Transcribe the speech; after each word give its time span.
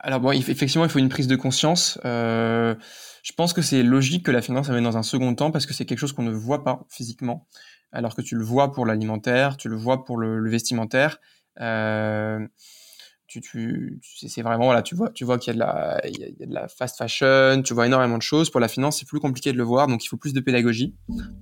Alors 0.00 0.20
bon, 0.20 0.30
effectivement, 0.30 0.84
il 0.84 0.90
faut 0.90 0.98
une 0.98 1.08
prise 1.08 1.26
de 1.26 1.36
conscience. 1.36 1.98
Euh, 2.04 2.74
je 3.22 3.32
pense 3.32 3.52
que 3.52 3.62
c'est 3.62 3.82
logique 3.82 4.24
que 4.24 4.30
la 4.30 4.42
finance 4.42 4.68
amène 4.70 4.84
dans 4.84 4.96
un 4.96 5.02
second 5.02 5.34
temps 5.34 5.50
parce 5.50 5.66
que 5.66 5.74
c'est 5.74 5.84
quelque 5.84 5.98
chose 5.98 6.12
qu'on 6.12 6.22
ne 6.22 6.32
voit 6.32 6.62
pas 6.62 6.86
physiquement, 6.88 7.46
alors 7.92 8.14
que 8.14 8.22
tu 8.22 8.36
le 8.36 8.44
vois 8.44 8.72
pour 8.72 8.86
l'alimentaire, 8.86 9.56
tu 9.56 9.68
le 9.68 9.76
vois 9.76 10.04
pour 10.04 10.16
le, 10.16 10.48
vestimentaire. 10.48 11.18
Euh, 11.60 12.46
tu, 13.26 14.00
c'est 14.02 14.40
vraiment 14.40 14.66
voilà, 14.66 14.82
tu 14.82 14.94
vois, 14.94 15.10
tu 15.10 15.24
vois 15.24 15.36
qu'il 15.38 15.48
y 15.48 15.50
a 15.50 15.54
de 15.54 15.58
la, 15.58 16.00
il 16.06 16.18
y 16.18 16.42
a 16.42 16.46
de 16.46 16.54
la 16.54 16.68
fast 16.68 16.96
fashion, 16.96 17.60
tu 17.62 17.74
vois 17.74 17.86
énormément 17.86 18.16
de 18.16 18.22
choses. 18.22 18.50
Pour 18.50 18.60
la 18.60 18.68
finance, 18.68 18.98
c'est 19.00 19.06
plus 19.06 19.20
compliqué 19.20 19.52
de 19.52 19.58
le 19.58 19.64
voir, 19.64 19.88
donc 19.88 20.04
il 20.04 20.08
faut 20.08 20.16
plus 20.16 20.32
de 20.32 20.40
pédagogie. 20.40 20.94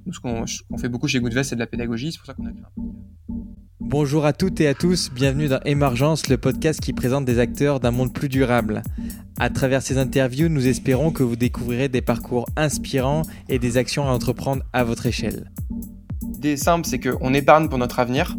Nous, 0.07 0.13
ce 0.13 0.19
qu'on 0.21 0.79
fait 0.79 0.89
beaucoup 0.89 1.09
chez 1.09 1.21
Goodvest, 1.21 1.51
c'est 1.51 1.57
de 1.57 1.61
la 1.61 1.67
pédagogie. 1.67 2.11
C'est 2.11 2.19
pour 2.19 2.27
ça 2.27 2.35
qu'on 2.35 2.47
a 2.47 2.51
créé 2.51 2.63
un 2.65 3.66
Bonjour 3.89 4.27
à 4.27 4.33
toutes 4.33 4.61
et 4.61 4.67
à 4.67 4.75
tous, 4.75 5.13
bienvenue 5.13 5.47
dans 5.47 5.61
Émergence, 5.65 6.29
le 6.29 6.37
podcast 6.37 6.81
qui 6.81 6.93
présente 6.93 7.25
des 7.25 7.39
acteurs 7.39 7.79
d'un 7.79 7.93
monde 7.93 8.13
plus 8.13 8.29
durable. 8.29 8.83
À 9.39 9.49
travers 9.49 9.81
ces 9.81 9.97
interviews, 9.97 10.49
nous 10.49 10.67
espérons 10.67 11.13
que 11.13 11.23
vous 11.23 11.37
découvrirez 11.37 11.89
des 11.89 12.03
parcours 12.03 12.47
inspirants 12.57 13.23
et 13.49 13.61
des 13.61 13.77
actions 13.77 14.03
à 14.09 14.11
entreprendre 14.11 14.65
à 14.73 14.83
votre 14.83 15.07
échelle. 15.07 15.53
L'idée 16.21 16.57
simple, 16.57 16.85
c'est 16.85 16.99
qu'on 16.99 17.33
épargne 17.33 17.69
pour 17.69 17.79
notre 17.79 18.01
avenir. 18.01 18.37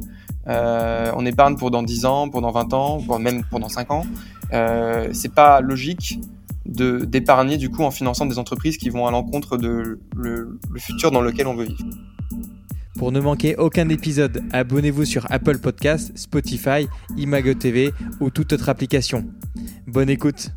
Euh, 0.50 1.14
on 1.16 1.26
épargne 1.26 1.56
pour 1.56 1.72
dans 1.72 1.82
10 1.82 2.06
ans, 2.06 2.28
pour 2.28 2.42
dans 2.42 2.52
20 2.52 2.74
ans, 2.74 2.98
voire 2.98 3.20
même 3.20 3.46
pendant 3.50 3.70
5 3.70 3.90
ans. 3.92 4.06
Euh, 4.52 5.08
c'est 5.14 5.34
pas 5.34 5.62
logique 5.62 6.20
d'épargner 6.66 7.56
du 7.56 7.70
coup 7.70 7.84
en 7.84 7.92
finançant 7.92 8.26
des 8.26 8.38
entreprises 8.38 8.76
qui 8.76 8.90
vont 8.90 9.08
à 9.08 9.12
l'encontre 9.12 9.56
de 9.56 9.98
le 10.18 10.60
futur 10.76 11.12
dans 11.12 11.22
lequel 11.22 11.48
on 11.48 11.56
veut 11.56 11.68
vivre. 11.68 11.86
Pour 12.98 13.12
ne 13.12 13.20
manquer 13.20 13.56
aucun 13.58 13.90
épisode, 13.90 14.44
abonnez-vous 14.54 15.06
sur 15.06 15.32
Apple 15.32 15.60
Podcasts, 15.60 16.18
Spotify, 16.18 16.88
Imago 17.16 17.54
TV 17.54 17.92
ou 18.20 18.32
toute 18.32 18.54
autre 18.54 18.70
application. 18.70 19.24
Bonne 19.86 20.10
écoute. 20.10 20.50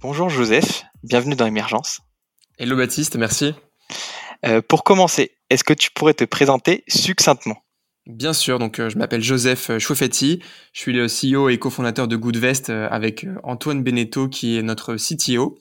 Bonjour 0.00 0.30
Joseph, 0.30 0.84
bienvenue 1.02 1.36
dans 1.36 1.44
Émergence. 1.44 2.00
Hello 2.58 2.76
Baptiste, 2.76 3.16
merci. 3.16 3.52
Euh, 4.46 4.62
pour 4.66 4.82
commencer, 4.82 5.32
est-ce 5.50 5.64
que 5.64 5.74
tu 5.74 5.90
pourrais 5.90 6.14
te 6.14 6.24
présenter 6.24 6.82
succinctement? 6.88 7.58
Bien 8.06 8.32
sûr, 8.32 8.58
donc 8.58 8.78
euh, 8.78 8.88
je 8.88 8.96
m'appelle 8.96 9.22
Joseph 9.22 9.76
Chouffetti, 9.78 10.40
je 10.72 10.80
suis 10.80 10.94
le 10.94 11.08
CEO 11.08 11.50
et 11.50 11.58
cofondateur 11.58 12.08
de 12.08 12.16
Goodvest 12.16 12.70
euh, 12.70 12.88
avec 12.90 13.26
Antoine 13.42 13.82
Beneteau 13.82 14.28
qui 14.28 14.56
est 14.56 14.62
notre 14.62 14.96
CTO. 14.96 15.58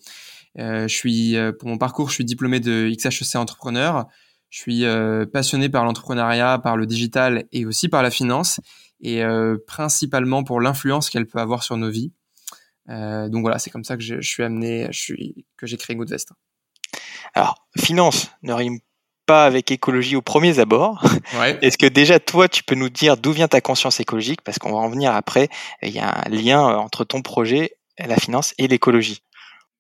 Euh, 0.60 0.88
je 0.88 0.96
suis, 0.96 1.36
euh, 1.36 1.52
pour 1.52 1.68
mon 1.68 1.78
parcours, 1.78 2.10
je 2.10 2.16
suis 2.16 2.26
diplômé 2.26 2.60
de 2.60 2.90
XHEC 2.90 3.36
entrepreneur. 3.36 4.08
Je 4.50 4.60
suis 4.60 4.86
euh, 4.86 5.26
passionné 5.26 5.70
par 5.70 5.84
l'entrepreneuriat, 5.84 6.60
par 6.60 6.78
le 6.78 6.86
digital 6.86 7.46
et 7.52 7.66
aussi 7.66 7.90
par 7.90 8.04
la 8.04 8.12
finance, 8.12 8.62
et 9.02 9.22
principalement 9.68 10.44
pour 10.44 10.62
l'influence 10.62 11.10
qu'elle 11.10 11.28
peut 11.28 11.40
avoir 11.40 11.64
sur 11.64 11.78
nos 11.78 11.92
vies. 11.92 12.12
donc 12.88 13.42
voilà, 13.42 13.60
c'est 13.60 13.70
comme 13.70 13.84
ça 13.84 13.98
que 13.98 14.04
je, 14.04 14.22
suis 14.22 14.42
amené, 14.42 14.88
je 14.90 15.00
suis, 15.00 15.46
que 15.58 15.68
j'ai 15.68 15.78
créé 15.78 15.96
Goodvest. 15.96 16.32
Alors, 17.34 17.68
finance 17.78 18.32
ne 18.42 18.54
rime 18.54 18.80
pas 19.26 19.46
avec 19.46 19.70
écologie 19.72 20.16
au 20.16 20.22
premier 20.22 20.58
abord. 20.60 21.06
Ouais. 21.40 21.60
Est-ce 21.62 21.78
que 21.78 21.86
déjà 21.86 22.20
toi, 22.20 22.48
tu 22.48 22.64
peux 22.64 22.76
nous 22.76 22.90
dire 22.90 23.18
d'où 23.18 23.32
vient 23.32 23.48
ta 23.48 23.60
conscience 23.60 24.00
écologique? 24.00 24.42
Parce 24.42 24.58
qu'on 24.58 24.72
va 24.72 24.78
en 24.78 24.90
venir 24.90 25.14
après. 25.14 25.50
Il 25.82 25.90
y 25.90 26.00
a 26.00 26.26
un 26.26 26.30
lien 26.30 26.62
entre 26.62 27.04
ton 27.04 27.22
projet, 27.22 27.76
la 28.00 28.16
finance 28.16 28.54
et 28.58 28.68
l'écologie. 28.68 29.22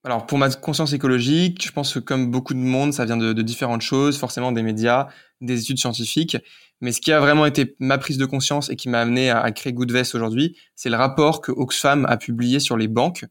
Alors 0.05 0.27
pour 0.27 0.37
ma 0.37 0.51
conscience 0.51 0.93
écologique, 0.93 1.65
je 1.65 1.71
pense 1.71 1.95
que 1.95 1.97
comme 1.97 2.29
beaucoup 2.29 2.53
de 2.53 2.59
monde, 2.59 2.93
ça 2.93 3.05
vient 3.05 3.17
de, 3.17 3.33
différentes 3.41 3.81
choses, 3.81 4.19
forcément 4.19 4.51
des 4.51 4.61
médias, 4.61 5.07
des 5.41 5.59
études 5.61 5.79
scientifiques. 5.79 6.37
Mais 6.79 6.91
ce 6.91 7.01
qui 7.01 7.11
a 7.11 7.19
vraiment 7.19 7.47
été 7.47 7.75
ma 7.79 7.97
prise 7.97 8.19
de 8.19 8.25
conscience 8.27 8.69
et 8.69 8.75
qui 8.75 8.87
m'a 8.87 8.99
amené 8.99 9.31
à, 9.31 9.51
créer 9.51 9.73
Goodvest 9.73 10.13
aujourd'hui, 10.13 10.55
c'est 10.75 10.91
le 10.91 10.95
rapport 10.95 11.41
que 11.41 11.51
Oxfam 11.51 12.05
a 12.05 12.17
publié 12.17 12.59
sur 12.59 12.77
les 12.77 12.87
banques. 12.87 13.25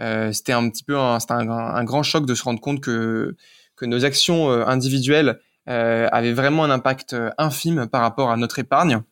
Euh, 0.00 0.32
c'était 0.32 0.54
un 0.54 0.66
petit 0.70 0.82
peu 0.82 0.96
un, 0.96 1.18
un, 1.28 1.84
grand 1.84 2.02
choc 2.02 2.24
de 2.24 2.34
se 2.34 2.42
rendre 2.42 2.60
compte 2.60 2.80
que, 2.80 3.36
que 3.76 3.84
nos 3.84 4.06
actions 4.06 4.50
euh, 4.50 4.64
individuelles 4.64 5.38
euh, 5.68 6.08
avaient 6.10 6.32
vraiment 6.32 6.64
un 6.64 6.70
impact 6.70 7.14
infime 7.36 7.86
par 7.86 8.00
rapport 8.00 8.30
à 8.30 8.38
notre 8.38 8.58
épargne, 8.58 9.02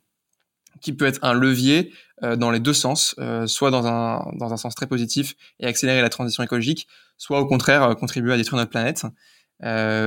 qui 0.82 0.93
peut 0.93 1.06
être 1.06 1.20
un 1.22 1.32
levier 1.32 1.93
euh, 2.22 2.37
dans 2.37 2.50
les 2.50 2.60
deux 2.60 2.75
sens, 2.75 3.15
euh, 3.19 3.47
soit 3.47 3.70
dans 3.70 3.87
un, 3.87 4.31
dans 4.34 4.53
un 4.53 4.56
sens 4.56 4.75
très 4.75 4.87
positif 4.87 5.34
et 5.60 5.66
accélérer 5.66 6.03
la 6.03 6.09
transition 6.09 6.43
écologique, 6.43 6.87
soit 7.16 7.41
au 7.41 7.47
contraire 7.47 7.82
euh, 7.82 7.94
contribuer 7.94 8.34
à 8.34 8.37
détruire 8.37 8.59
notre 8.59 8.70
planète. 8.70 9.04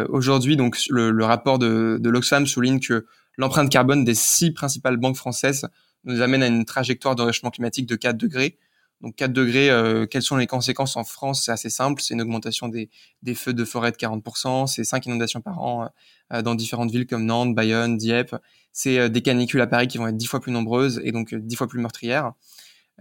Aujourd'hui, 0.10 0.58
donc 0.58 0.78
le, 0.90 1.12
le, 1.12 1.26
rapport 1.26 1.60
de, 1.60 1.98
de 2.02 2.10
l'Oxfam 2.10 2.46
souligne 2.46 2.82
que 2.82 3.06
l'empreinte 3.38 3.72
carbone 3.72 4.04
des 4.04 4.14
six 4.14 4.52
principales 4.52 4.98
banques 4.98 5.16
françaises 5.16 5.68
nous 6.04 6.22
amène 6.22 6.44
à 6.44 6.48
une 6.48 6.66
trajectoire 6.66 7.16
de 7.16 7.22
réchauffement 7.22 7.52
climatique 7.52 7.86
de 7.86 7.96
4 7.96 8.18
degrés. 8.18 8.58
Donc 9.02 9.16
4 9.16 9.34
degrés, 9.34 9.70
euh, 9.70 10.06
quelles 10.06 10.22
sont 10.22 10.38
les 10.38 10.48
conséquences 10.48 10.96
en 10.96 11.04
France? 11.04 11.44
C'est 11.46 11.52
assez 11.52 11.70
simple, 11.70 12.02
c'est 12.02 12.14
une 12.14 12.22
augmentation 12.22 12.68
des, 12.68 12.90
des, 13.24 13.36
feux 13.36 13.54
de 13.54 13.66
forêt 13.66 13.92
de 13.92 13.98
40%, 13.98 14.68
c'est 14.68 14.84
5 14.84 15.06
inondations 15.06 15.42
par 15.42 15.62
an 15.62 15.84
euh, 15.84 15.88
dans 16.32 16.56
différentes 16.56 16.92
villes 16.92 17.08
comme 17.08 17.26
Nantes, 17.26 17.54
Bayonne, 17.54 17.98
Dieppe, 17.98 18.36
c'est 18.76 19.00
euh, 19.00 19.10
des 19.10 19.22
canicules 19.22 19.62
à 19.62 19.68
Paris 19.68 19.88
qui 19.88 19.98
vont 19.98 20.08
être 20.08 20.18
dix 20.18 20.28
fois 20.28 20.42
plus 20.42 20.52
nombreuses 20.52 21.02
et 21.04 21.12
donc 21.12 21.34
euh, 21.34 21.40
dix 21.40 21.56
fois 21.56 21.68
plus 21.68 21.80
meurtrières. 21.80 22.34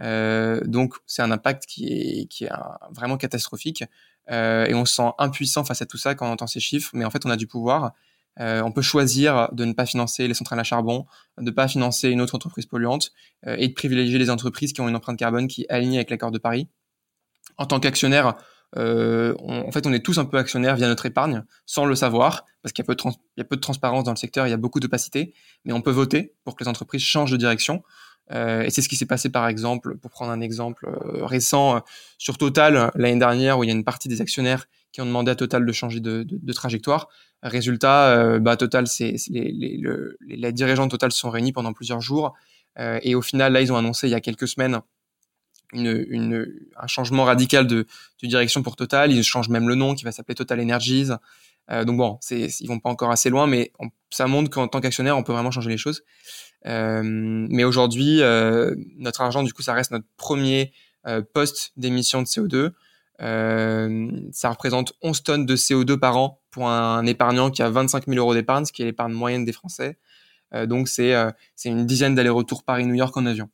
Euh, 0.01 0.61
donc 0.65 0.95
c'est 1.05 1.21
un 1.21 1.31
impact 1.31 1.65
qui 1.67 1.87
est, 1.87 2.49
vraiment 2.91 3.17
catastrophique 3.17 3.83
euh, 4.31 4.65
et 4.65 4.73
on 4.73 4.85
se 4.85 4.95
sent 4.95 5.09
impuissant 5.19 5.63
face 5.63 5.81
à 5.81 5.85
tout 5.85 5.97
ça 5.97 6.15
quand 6.15 6.27
on 6.27 6.31
entend 6.31 6.47
ces 6.47 6.61
chiffres, 6.61 6.91
mais 6.93 7.05
en 7.05 7.11
fait 7.11 7.25
on 7.25 7.29
a 7.29 7.35
du 7.35 7.45
pouvoir. 7.45 7.93
Euh, 8.39 8.61
on 8.61 8.71
peut 8.71 8.81
choisir 8.81 9.49
de 9.53 9.63
ne 9.63 9.73
pas 9.73 9.85
financer 9.85 10.27
les 10.27 10.33
centrales 10.33 10.59
à 10.59 10.63
charbon, 10.63 11.05
de 11.37 11.43
ne 11.43 11.51
pas 11.51 11.67
financer 11.67 12.09
une 12.09 12.21
autre 12.21 12.35
entreprise 12.35 12.65
polluante 12.65 13.11
et 13.45 13.67
de 13.67 13.73
privilégier 13.73 14.17
les 14.17 14.29
entreprises 14.29 14.73
qui 14.73 14.81
ont 14.81 14.89
une 14.89 14.95
empreinte 14.95 15.17
carbone 15.17 15.47
qui 15.47 15.63
est 15.63 15.69
alignée 15.69 15.97
avec 15.97 16.09
l'accord 16.09 16.31
de 16.31 16.37
Paris. 16.37 16.67
En 17.57 17.65
tant 17.65 17.79
qu'actionnaire, 17.79 18.35
euh, 18.77 19.33
en 19.39 19.71
fait, 19.71 19.87
on 19.87 19.93
est 19.93 20.03
tous 20.03 20.17
un 20.17 20.25
peu 20.25 20.37
actionnaires 20.37 20.75
via 20.75 20.87
notre 20.87 21.05
épargne, 21.05 21.43
sans 21.65 21.85
le 21.85 21.95
savoir, 21.95 22.45
parce 22.61 22.73
qu'il 22.73 22.83
y, 22.83 22.85
a 23.41 23.43
peu 23.43 23.55
de 23.55 23.61
transparence 23.61 24.03
dans 24.03 24.11
le 24.11 24.17
secteur, 24.17 24.47
il 24.47 24.49
y 24.49 24.53
a 24.53 24.57
beaucoup 24.57 24.79
d'opacité, 24.79 25.33
mais 25.63 25.73
on 25.73 25.81
peut 25.81 25.91
voter 25.91 26.33
pour 26.43 26.55
que 26.55 26.63
les 26.63 26.67
entreprises 26.67 27.01
changent 27.01 27.31
de 27.31 27.37
direction. 27.37 27.83
Euh, 28.31 28.63
et 28.63 28.71
c'est 28.71 28.81
ce 28.81 28.89
qui 28.89 28.95
s'est 28.95 29.05
passé, 29.05 29.29
par 29.29 29.47
exemple, 29.47 29.97
pour 29.97 30.11
prendre 30.11 30.31
un 30.31 30.41
exemple 30.41 30.87
euh, 30.87 31.25
récent, 31.25 31.81
sur 32.17 32.37
Total, 32.37 32.91
l'année 32.95 33.19
dernière, 33.19 33.59
où 33.59 33.63
il 33.63 33.67
y 33.67 33.69
a 33.69 33.75
une 33.75 33.83
partie 33.83 34.09
des 34.09 34.21
actionnaires 34.21 34.65
qui 34.91 35.01
ont 35.01 35.05
demandé 35.05 35.31
à 35.31 35.35
Total 35.35 35.65
de 35.65 35.71
changer 35.71 35.99
de, 35.99 36.53
trajectoire. 36.53 37.07
Résultat, 37.43 38.39
bah, 38.39 38.57
Total, 38.57 38.85
les, 38.99 39.15
les, 40.21 40.51
dirigeants 40.51 40.85
de 40.85 40.91
Total 40.91 41.11
se 41.11 41.19
sont 41.19 41.29
réunis 41.29 41.53
pendant 41.53 41.73
plusieurs 41.73 42.01
jours, 42.01 42.33
et 42.79 43.13
au 43.13 43.21
final, 43.21 43.53
là, 43.53 43.61
ils 43.61 43.71
ont 43.71 43.77
annoncé 43.77 44.07
il 44.07 44.11
y 44.11 44.15
a 44.15 44.21
quelques 44.21 44.47
semaines 44.47 44.81
une, 45.73 46.05
une, 46.09 46.53
un 46.77 46.87
changement 46.87 47.23
radical 47.23 47.67
de, 47.67 47.85
de, 48.21 48.27
direction 48.27 48.63
pour 48.63 48.75
Total. 48.75 49.11
Ils 49.11 49.23
changent 49.23 49.49
même 49.49 49.67
le 49.67 49.75
nom 49.75 49.95
qui 49.95 50.03
va 50.03 50.11
s'appeler 50.11 50.35
Total 50.35 50.59
Energies. 50.59 51.11
Euh, 51.71 51.83
donc 51.83 51.97
bon, 51.97 52.17
c'est, 52.21 52.47
ils 52.59 52.67
vont 52.67 52.79
pas 52.79 52.89
encore 52.89 53.11
assez 53.11 53.29
loin, 53.29 53.47
mais 53.47 53.71
ça 54.11 54.27
montre 54.27 54.49
qu'en 54.49 54.67
tant 54.67 54.81
qu'actionnaire, 54.81 55.17
on 55.17 55.23
peut 55.23 55.33
vraiment 55.33 55.51
changer 55.51 55.69
les 55.69 55.77
choses. 55.77 56.03
Euh, 56.67 57.01
mais 57.03 57.63
aujourd'hui, 57.63 58.21
euh, 58.21 58.75
notre 58.97 59.21
argent, 59.21 59.43
du 59.43 59.53
coup, 59.53 59.61
ça 59.61 59.73
reste 59.73 59.91
notre 59.91 60.05
premier 60.17 60.71
euh, 61.07 61.21
poste 61.21 61.71
d'émission 61.77 62.21
de 62.21 62.27
CO2. 62.27 62.71
Euh, 63.21 64.09
ça 64.31 64.49
représente 64.49 64.93
11 65.03 65.23
tonnes 65.23 65.45
de 65.45 65.55
CO2 65.55 65.97
par 65.97 66.17
an 66.17 66.41
pour 66.49 66.67
un 66.67 67.05
épargnant 67.05 67.51
qui 67.51 67.61
a 67.61 67.69
25 67.69 68.07
000 68.07 68.17
euros 68.17 68.33
d'épargne, 68.33 68.65
ce 68.65 68.73
qui 68.73 68.81
est 68.81 68.85
l'épargne 68.85 69.13
moyenne 69.13 69.45
des 69.45 69.53
Français. 69.53 69.97
Euh, 70.53 70.65
donc 70.65 70.87
c'est 70.87 71.13
c'est 71.55 71.69
une 71.69 71.85
dizaine 71.85 72.15
d'allers-retours 72.15 72.63
Paris-New 72.63 72.95
York 72.95 73.15
en 73.17 73.25
avion. 73.25 73.49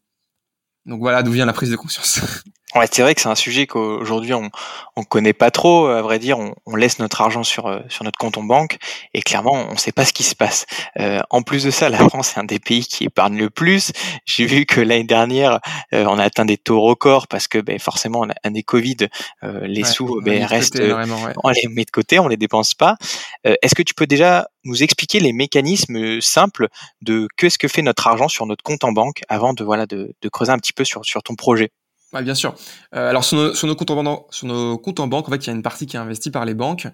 Donc 0.85 0.99
voilà 0.99 1.23
d'où 1.23 1.31
vient 1.31 1.45
la 1.45 1.53
prise 1.53 1.69
de 1.69 1.75
conscience. 1.75 2.21
Ouais, 2.73 2.85
c'est 2.89 3.01
vrai 3.01 3.15
que 3.15 3.21
c'est 3.21 3.27
un 3.27 3.35
sujet 3.35 3.67
qu'aujourd'hui 3.67 4.33
on 4.33 4.49
on 4.95 5.03
connaît 5.03 5.33
pas 5.33 5.51
trop. 5.51 5.87
À 5.87 6.01
vrai 6.01 6.19
dire, 6.19 6.39
on, 6.39 6.53
on, 6.65 6.75
laisse 6.75 6.99
notre 6.99 7.19
argent 7.21 7.43
sur 7.43 7.67
euh, 7.67 7.79
sur 7.89 8.05
notre 8.05 8.17
compte 8.17 8.37
en 8.37 8.43
banque 8.43 8.77
et 9.13 9.21
clairement 9.21 9.67
on 9.69 9.75
sait 9.75 9.91
pas 9.91 10.05
ce 10.05 10.13
qui 10.13 10.23
se 10.23 10.35
passe. 10.35 10.65
Euh, 10.97 11.19
en 11.29 11.41
plus 11.41 11.65
de 11.65 11.71
ça, 11.71 11.89
la 11.89 11.97
France 11.97 12.35
est 12.35 12.39
un 12.39 12.45
des 12.45 12.59
pays 12.59 12.85
qui 12.85 13.05
épargne 13.05 13.37
le 13.37 13.49
plus. 13.49 13.91
J'ai 14.25 14.45
vu 14.45 14.65
que 14.65 14.79
l'année 14.79 15.03
dernière 15.03 15.59
euh, 15.93 16.05
on 16.07 16.17
a 16.17 16.23
atteint 16.23 16.45
des 16.45 16.57
taux 16.57 16.79
records 16.79 17.27
parce 17.27 17.49
que 17.49 17.57
ben, 17.57 17.77
forcément 17.77 18.25
année 18.43 18.63
Covid, 18.63 18.97
euh, 19.43 19.67
les 19.67 19.83
sous 19.83 20.21
ben, 20.21 20.45
restent, 20.45 20.81
on 21.43 21.49
les 21.49 21.67
met 21.69 21.83
de 21.83 21.91
côté, 21.91 22.19
on 22.19 22.29
les 22.29 22.37
dépense 22.37 22.73
pas. 22.73 22.95
Est-ce 23.43 23.75
que 23.75 23.83
tu 23.83 23.93
peux 23.93 24.07
déjà 24.07 24.47
nous 24.63 24.83
expliquer 24.83 25.19
les 25.19 25.33
mécanismes 25.33 26.21
simples 26.21 26.69
de 27.01 27.27
qu'est-ce 27.37 27.57
que 27.57 27.67
fait 27.67 27.81
notre 27.81 28.07
argent 28.07 28.27
sur 28.27 28.45
notre 28.45 28.63
compte 28.63 28.83
en 28.83 28.91
banque 28.91 29.21
avant 29.27 29.53
de 29.53 29.63
voilà 29.63 29.85
de, 29.85 30.13
de 30.21 30.29
creuser 30.29 30.51
un 30.51 30.57
petit 30.57 30.73
peu 30.73 30.85
sur 30.85 31.03
sur 31.03 31.23
ton 31.23 31.35
projet? 31.35 31.71
Ouais, 32.13 32.23
bien 32.23 32.35
sûr. 32.35 32.55
Euh, 32.93 33.09
alors 33.09 33.23
sur 33.23 33.37
nos, 33.37 33.53
sur 33.53 33.67
nos, 33.67 33.75
comptes 33.75 34.99
en 34.99 35.07
banque, 35.07 35.27
en 35.29 35.31
fait, 35.31 35.45
il 35.45 35.47
y 35.47 35.49
a 35.49 35.53
une 35.53 35.61
partie 35.61 35.85
qui 35.85 35.95
est 35.95 35.99
investie 35.99 36.29
par 36.29 36.43
les 36.43 36.53
banques, 36.53 36.87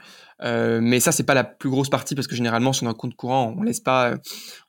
euh, 0.44 0.80
mais 0.80 1.00
ça 1.00 1.12
c'est 1.12 1.24
pas 1.24 1.34
la 1.34 1.44
plus 1.44 1.72
grosse 1.72 1.90
partie 1.90 2.14
parce 2.14 2.28
que 2.28 2.36
généralement 2.36 2.72
sur 2.72 2.86
nos 2.86 2.94
comptes 2.94 3.16
courants, 3.16 3.56
on 3.58 3.64
laisse 3.64 3.80
pas, 3.80 4.14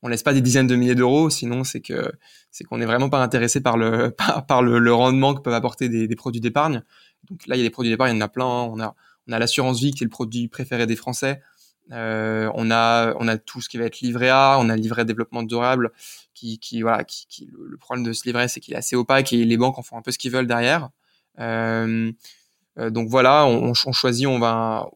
on 0.02 0.08
laisse 0.08 0.22
pas 0.22 0.32
des 0.32 0.40
dizaines 0.40 0.66
de 0.66 0.74
milliers 0.74 0.94
d'euros, 0.94 1.28
sinon 1.28 1.64
c'est 1.64 1.82
que 1.82 2.10
c'est 2.50 2.64
qu'on 2.64 2.78
n'est 2.78 2.86
vraiment 2.86 3.10
pas 3.10 3.22
intéressé 3.22 3.60
par 3.60 3.76
le 3.76 4.10
par, 4.48 4.62
le, 4.62 4.78
le, 4.78 4.94
rendement 4.94 5.34
que 5.34 5.42
peuvent 5.42 5.52
apporter 5.52 5.90
des, 5.90 6.08
des 6.08 6.16
produits 6.16 6.40
d'épargne. 6.40 6.82
Donc 7.30 7.46
là, 7.46 7.56
il 7.56 7.58
y 7.58 7.62
a 7.62 7.64
des 7.64 7.70
produits 7.70 7.90
d'épargne, 7.90 8.12
il 8.12 8.18
y 8.18 8.22
en 8.22 8.24
a 8.24 8.28
plein. 8.28 8.46
On 8.46 8.80
a 8.80 8.94
on 9.28 9.32
a 9.32 9.38
l'assurance 9.38 9.80
vie 9.80 9.92
qui 9.92 10.04
est 10.04 10.06
le 10.06 10.10
produit 10.10 10.48
préféré 10.48 10.86
des 10.86 10.96
Français. 10.96 11.42
On 11.90 12.70
a 12.70 13.14
on 13.18 13.28
a 13.28 13.38
tout 13.38 13.60
ce 13.60 13.68
qui 13.68 13.78
va 13.78 13.84
être 13.84 14.00
livret 14.00 14.28
A, 14.28 14.58
on 14.60 14.68
a 14.68 14.76
le 14.76 14.82
livret 14.82 15.04
développement 15.04 15.42
durable, 15.42 15.92
qui, 16.34 16.58
qui 16.58 16.82
voilà, 16.82 17.04
qui, 17.04 17.26
qui 17.28 17.50
le, 17.52 17.76
problème 17.76 18.04
de 18.04 18.12
ce 18.12 18.24
livret, 18.24 18.48
c'est 18.48 18.60
qu'il 18.60 18.74
est 18.74 18.78
assez 18.78 18.96
opaque 18.96 19.32
et 19.32 19.44
les 19.44 19.56
banques 19.56 19.78
en 19.78 19.82
font 19.82 19.96
un 19.96 20.02
peu 20.02 20.10
ce 20.10 20.18
qu'ils 20.18 20.32
veulent 20.32 20.46
derrière. 20.46 20.90
donc 21.38 23.08
voilà, 23.08 23.46
on, 23.46 23.72
on, 23.86 23.92
choisit, 23.92 24.26
on 24.26 24.38
va 24.38 24.88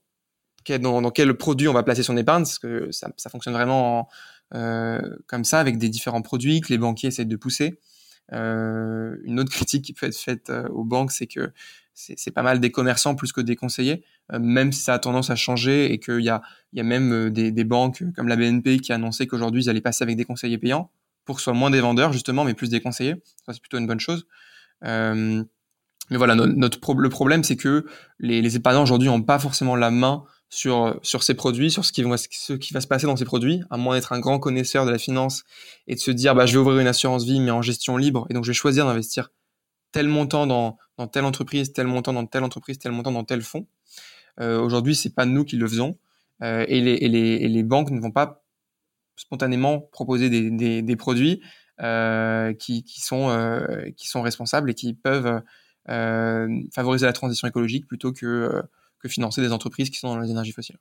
dans, 0.81 1.03
dans, 1.03 1.11
quel 1.11 1.35
produit 1.35 1.69
on 1.69 1.73
va 1.73 1.83
placer 1.83 2.03
son 2.03 2.17
épargne, 2.17 2.43
parce 2.43 2.59
que 2.59 2.91
ça, 2.93 3.11
ça 3.17 3.31
fonctionne 3.31 3.55
vraiment 3.55 4.09
comme 4.51 5.45
ça 5.45 5.61
avec 5.61 5.79
des 5.79 5.89
différents 5.89 6.23
produits 6.23 6.61
que 6.61 6.69
les 6.69 6.79
banquiers 6.79 7.09
essaient 7.09 7.25
de 7.25 7.37
pousser. 7.37 7.79
Euh, 8.33 9.17
une 9.25 9.41
autre 9.41 9.51
critique 9.53 9.85
qui 9.85 9.93
peut 9.93 10.07
être 10.07 10.17
faite 10.17 10.51
euh, 10.51 10.69
aux 10.69 10.85
banques, 10.85 11.13
c'est 11.13 11.27
que 11.27 11.53
c'est 11.95 12.31
pas 12.31 12.43
mal 12.43 12.59
des 12.59 12.71
commerçants 12.71 13.15
plus 13.15 13.33
que 13.33 13.43
des 13.43 13.55
conseillers, 13.55 14.03
euh, 14.33 14.39
même 14.39 14.73
si 14.73 14.81
ça 14.81 14.95
a 14.95 14.99
tendance 14.99 15.29
à 15.29 15.37
changer 15.37 15.93
et 15.93 15.99
qu'il 15.99 16.21
y 16.21 16.31
a, 16.31 16.41
y 16.73 16.81
a 16.81 16.85
même 16.85 17.31
des, 17.31 17.65
banques 17.65 18.03
comme 18.17 18.29
la 18.29 18.37
BNP 18.37 18.79
qui 18.79 18.93
a 18.93 18.95
annoncé 18.95 19.27
qu'aujourd'hui 19.27 19.65
ils 19.65 19.71
allaient 19.71 19.83
passer 19.83 20.03
avec 20.03 20.17
des 20.17 20.25
conseillers 20.25 20.57
payants 20.57 20.91
pour 21.27 21.37
que 21.37 21.41
ce 21.41 21.45
soit 21.45 21.53
moins 21.53 21.71
des 21.71 21.81
vendeurs 21.81 22.13
justement, 22.13 22.45
mais 22.45 22.55
plus 22.55 22.71
des 22.71 22.81
conseillers. 22.81 23.17
Ça 23.45 23.53
c'est 23.53 23.61
plutôt 23.61 23.79
une 23.79 23.87
bonne 23.87 24.01
chose. 24.01 24.27
Euh, 24.85 25.45
mais 26.11 26.17
voilà, 26.17 26.35
notre, 26.35 26.95
le 26.95 27.09
problème 27.11 27.45
c'est 27.45 27.57
que 27.57 27.85
les, 28.19 28.41
les 28.41 28.57
épargnants 28.57 28.83
aujourd'hui 28.83 29.09
n'ont 29.09 29.23
pas 29.23 29.39
forcément 29.39 29.77
la 29.77 29.91
main 29.91 30.25
sur, 30.53 31.01
sur 31.03 31.23
ces 31.23 31.33
produits, 31.33 31.71
sur 31.71 31.83
ce 31.83 31.93
qui, 31.93 32.03
va, 32.03 32.17
ce 32.19 32.53
qui 32.53 32.75
va 32.75 32.83
se 32.83 32.87
passer 32.87 33.07
dans 33.07 33.17
ces 33.17 33.25
produits, 33.25 33.63
à 33.71 33.79
moins 33.79 33.95
d'être 33.95 34.13
un 34.13 34.21
grand 34.21 34.39
connaisseur 34.39 34.85
de 34.85 34.91
la 34.91 34.99
finance 34.99 35.45
et 35.87 35.95
de 35.95 36.01
se 36.01 36.11
dire 36.11 36.35
bah, 36.35 36.45
je 36.45 36.53
vais 36.53 36.59
ouvrir 36.59 36.79
une 36.79 36.87
assurance 36.87 37.25
vie 37.25 37.41
mais 37.41 37.51
en 37.51 37.63
gestion 37.63 37.97
libre 37.97 38.27
et 38.29 38.35
donc 38.35 38.45
je 38.45 38.51
vais 38.51 38.55
choisir 38.55 38.85
d'investir 38.85 39.31
tel 39.93 40.09
montant 40.09 40.47
dans, 40.47 40.77
dans 40.99 41.07
telle 41.07 41.25
entreprise, 41.25 41.73
tel 41.73 41.87
montant 41.87 42.13
dans 42.13 42.27
telle 42.27 42.45
entreprise, 42.45 42.79
tel 42.79 42.93
montant 42.93 43.13
dans 43.13 43.25
tel 43.25 43.41
fonds. 43.41 43.67
Euh, 44.41 44.61
Aujourd'hui, 44.61 44.95
c'est 44.95 45.15
pas 45.15 45.25
nous 45.25 45.45
qui 45.45 45.57
le 45.57 45.67
faisons 45.67 45.99
euh, 46.43 46.67
et, 46.69 46.83
les, 46.83 46.93
et, 46.93 47.09
les, 47.09 47.19
et, 47.19 47.49
les, 47.49 47.63
banques 47.63 47.91
ne 47.91 48.01
vont 48.01 48.11
pas 48.11 48.45
spontanément 49.17 49.81
proposer 49.81 50.29
des, 50.29 50.51
des, 50.51 50.83
des 50.83 50.97
produits 50.97 51.41
euh, 51.81 52.53
qui, 52.53 52.85
qui, 52.85 53.01
sont, 53.01 53.31
euh, 53.31 53.91
qui 53.97 54.07
sont 54.07 54.21
responsables 54.21 54.71
et 54.71 54.75
qui 54.75 54.93
peuvent 54.93 55.43
euh, 55.89 56.63
favoriser 56.75 57.07
la 57.07 57.15
transition 57.15 57.49
écologique 57.49 57.87
plutôt 57.87 58.13
que 58.13 58.27
euh, 58.27 58.63
que 59.03 59.09
financer 59.09 59.41
des 59.41 59.53
entreprises 59.53 59.91
qui 59.91 59.99
sont 59.99 60.15
dans 60.15 60.21
les 60.21 60.31
énergies 60.31 60.53
fossiles. 60.53 60.79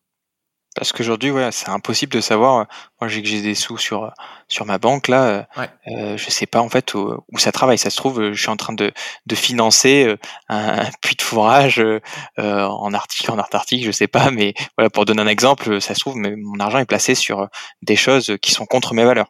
Parce 0.76 0.94
qu'aujourd'hui, 0.94 1.32
ouais, 1.32 1.52
c'est 1.52 1.68
impossible 1.68 2.14
de 2.14 2.22
savoir. 2.22 2.66
Moi, 3.02 3.10
j'ai 3.10 3.22
que 3.22 3.28
j'ai 3.28 3.42
des 3.42 3.56
sous 3.56 3.78
sur 3.78 4.14
sur 4.48 4.66
ma 4.66 4.78
banque 4.78 5.10
là. 5.10 5.46
Ouais. 5.58 5.70
Euh, 5.88 6.16
je 6.16 6.30
sais 6.30 6.46
pas 6.46 6.62
en 6.62 6.70
fait 6.70 6.94
où, 6.94 7.14
où, 7.30 7.38
ça 7.40 7.52
travaille. 7.52 7.78
Ça 7.78 7.90
se 7.90 7.98
trouve, 7.98 8.32
je 8.32 8.40
suis 8.40 8.50
en 8.50 8.56
train 8.56 8.72
de 8.72 8.94
de 9.26 9.36
financer 9.36 10.06
euh, 10.06 10.18
un, 10.48 10.90
puits 11.02 11.18
de 11.18 11.22
fourrage 11.22 11.80
euh, 11.80 12.00
en 12.38 12.94
Arctique, 12.94 13.30
en 13.30 13.38
Antarctique, 13.38 13.84
je 13.84 13.92
sais 13.92 14.08
pas. 14.08 14.32
Mais 14.32 14.54
voilà, 14.78 14.90
pour 14.90 15.04
donner 15.04 15.22
un 15.22 15.28
exemple, 15.28 15.82
ça 15.82 15.94
se 15.94 16.00
trouve, 16.00 16.16
mais 16.16 16.36
mon 16.38 16.60
argent 16.62 16.80
est 16.80 16.86
placé 16.86 17.16
sur 17.16 17.50
des 17.82 17.98
choses 17.98 18.38
qui 18.42 18.52
sont 18.52 18.66
contre 18.66 18.94
mes 18.94 19.04
valeurs. 19.04 19.28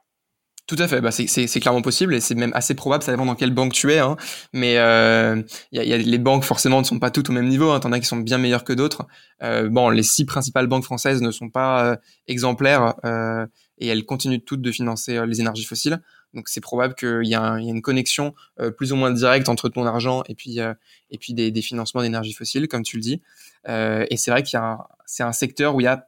Tout 0.67 0.75
à 0.77 0.87
fait, 0.87 1.01
bah 1.01 1.11
c'est 1.11 1.59
clairement 1.59 1.81
possible 1.81 2.13
et 2.13 2.21
c'est 2.21 2.35
même 2.35 2.51
assez 2.53 2.75
probable, 2.75 3.03
ça 3.03 3.11
dépend 3.11 3.25
dans 3.25 3.35
quelle 3.35 3.53
banque 3.53 3.73
tu 3.73 3.91
es. 3.91 3.99
Hein. 3.99 4.15
Mais 4.53 4.77
euh, 4.77 5.41
y 5.73 5.79
a, 5.79 5.83
y 5.83 5.91
a, 5.91 5.97
les 5.97 6.17
banques 6.17 6.43
forcément 6.43 6.79
ne 6.79 6.85
sont 6.85 6.99
pas 6.99 7.11
toutes 7.11 7.29
au 7.29 7.33
même 7.33 7.49
niveau, 7.49 7.71
hein. 7.71 7.79
t'en 7.79 7.91
as 7.91 7.99
qui 7.99 8.05
sont 8.05 8.17
bien 8.17 8.37
meilleures 8.37 8.63
que 8.63 8.71
d'autres. 8.71 9.05
Euh, 9.43 9.67
bon, 9.69 9.89
les 9.89 10.03
six 10.03 10.23
principales 10.25 10.67
banques 10.67 10.85
françaises 10.85 11.21
ne 11.21 11.31
sont 11.31 11.49
pas 11.49 11.85
euh, 11.85 11.95
exemplaires 12.27 12.93
euh, 13.03 13.45
et 13.79 13.87
elles 13.87 14.05
continuent 14.05 14.39
toutes 14.45 14.61
de 14.61 14.71
financer 14.71 15.17
euh, 15.17 15.25
les 15.25 15.41
énergies 15.41 15.65
fossiles. 15.65 16.01
Donc 16.33 16.47
c'est 16.47 16.61
probable 16.61 16.95
qu'il 16.95 17.25
y, 17.25 17.31
y, 17.31 17.35
a 17.35 17.57
une 17.57 17.81
connexion 17.81 18.33
euh, 18.61 18.71
plus 18.71 18.93
ou 18.93 18.95
moins 18.95 19.11
directe 19.11 19.49
entre 19.49 19.67
ton 19.67 19.85
argent 19.85 20.23
et 20.29 20.35
puis, 20.35 20.59
et 20.59 21.17
puis 21.17 21.33
des, 21.33 21.51
des 21.51 21.61
financements 21.61 22.01
d'énergie 22.01 22.33
fossile, 22.33 22.69
comme 22.69 22.83
tu 22.83 22.95
le 22.95 23.01
dis. 23.01 23.21
et 23.67 24.15
c'est 24.15 24.31
vrai 24.31 24.43
qu'il 24.43 24.57
y 24.57 24.61
a 24.61 24.87
c'est 25.05 25.23
un 25.23 25.33
secteur 25.33 25.75
où 25.75 25.81
il 25.81 25.83
y 25.83 25.87
a 25.87 26.07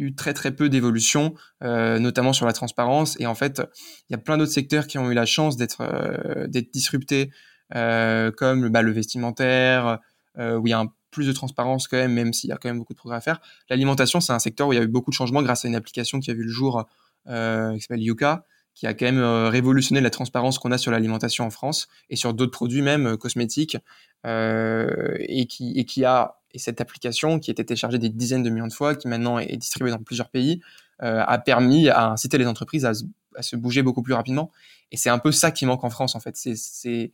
eu 0.00 0.14
très 0.14 0.34
très 0.34 0.50
peu 0.50 0.68
d'évolution, 0.68 1.34
euh, 1.62 1.98
notamment 1.98 2.32
sur 2.32 2.46
la 2.46 2.52
transparence. 2.52 3.18
Et 3.20 3.26
en 3.26 3.34
fait, 3.34 3.62
il 4.08 4.12
y 4.12 4.14
a 4.14 4.18
plein 4.18 4.38
d'autres 4.38 4.52
secteurs 4.52 4.86
qui 4.86 4.98
ont 4.98 5.10
eu 5.10 5.14
la 5.14 5.26
chance 5.26 5.56
d'être 5.56 5.82
euh, 5.82 6.46
disruptés, 6.72 7.30
euh, 7.74 8.30
comme 8.30 8.68
bah, 8.68 8.82
le 8.82 8.92
vestimentaire, 8.92 9.98
euh, 10.38 10.56
où 10.56 10.66
il 10.66 10.70
y 10.70 10.74
a 10.74 10.84
plus 11.10 11.26
de 11.26 11.32
transparence 11.32 11.88
quand 11.88 11.96
même, 11.96 12.12
même 12.12 12.32
s'il 12.32 12.50
y 12.50 12.52
a 12.52 12.56
quand 12.56 12.68
même 12.68 12.78
beaucoup 12.78 12.94
de 12.94 12.98
progrès 12.98 13.18
à 13.18 13.20
faire. 13.20 13.40
L'alimentation, 13.68 14.20
c'est 14.20 14.32
un 14.32 14.38
secteur 14.38 14.68
où 14.68 14.72
il 14.72 14.76
y 14.76 14.78
a 14.78 14.82
eu 14.82 14.88
beaucoup 14.88 15.10
de 15.10 15.16
changements 15.16 15.42
grâce 15.42 15.64
à 15.64 15.68
une 15.68 15.74
application 15.74 16.20
qui 16.20 16.30
a 16.30 16.34
vu 16.34 16.44
le 16.44 16.50
jour, 16.50 16.88
qui 17.26 17.80
s'appelle 17.80 18.02
Yuka, 18.02 18.44
qui 18.80 18.86
a 18.86 18.94
quand 18.94 19.04
même 19.04 19.22
révolutionné 19.22 20.00
la 20.00 20.08
transparence 20.08 20.58
qu'on 20.58 20.72
a 20.72 20.78
sur 20.78 20.90
l'alimentation 20.90 21.44
en 21.44 21.50
France 21.50 21.88
et 22.08 22.16
sur 22.16 22.32
d'autres 22.32 22.50
produits 22.50 22.80
même 22.80 23.18
cosmétiques, 23.18 23.76
et 24.24 25.46
qui 25.48 25.78
et 25.78 25.84
qui 25.84 26.04
a 26.06 26.40
et 26.52 26.58
cette 26.58 26.80
application, 26.80 27.38
qui 27.38 27.50
était 27.50 27.64
téléchargée 27.64 27.98
des 27.98 28.08
dizaines 28.08 28.42
de 28.42 28.50
millions 28.50 28.66
de 28.66 28.72
fois, 28.72 28.94
qui 28.94 29.08
maintenant 29.08 29.38
est 29.38 29.56
distribuée 29.56 29.90
dans 29.90 30.02
plusieurs 30.02 30.28
pays, 30.28 30.60
euh, 31.02 31.22
a 31.26 31.38
permis 31.38 31.88
à 31.88 32.08
inciter 32.10 32.38
les 32.38 32.46
entreprises 32.46 32.84
à, 32.84 32.92
à, 33.36 33.42
se 33.42 33.56
bouger 33.56 33.82
beaucoup 33.82 34.02
plus 34.02 34.14
rapidement. 34.14 34.50
Et 34.90 34.96
c'est 34.96 35.10
un 35.10 35.18
peu 35.18 35.32
ça 35.32 35.50
qui 35.50 35.66
manque 35.66 35.84
en 35.84 35.90
France, 35.90 36.14
en 36.14 36.20
fait. 36.20 36.36
C'est 36.36 37.12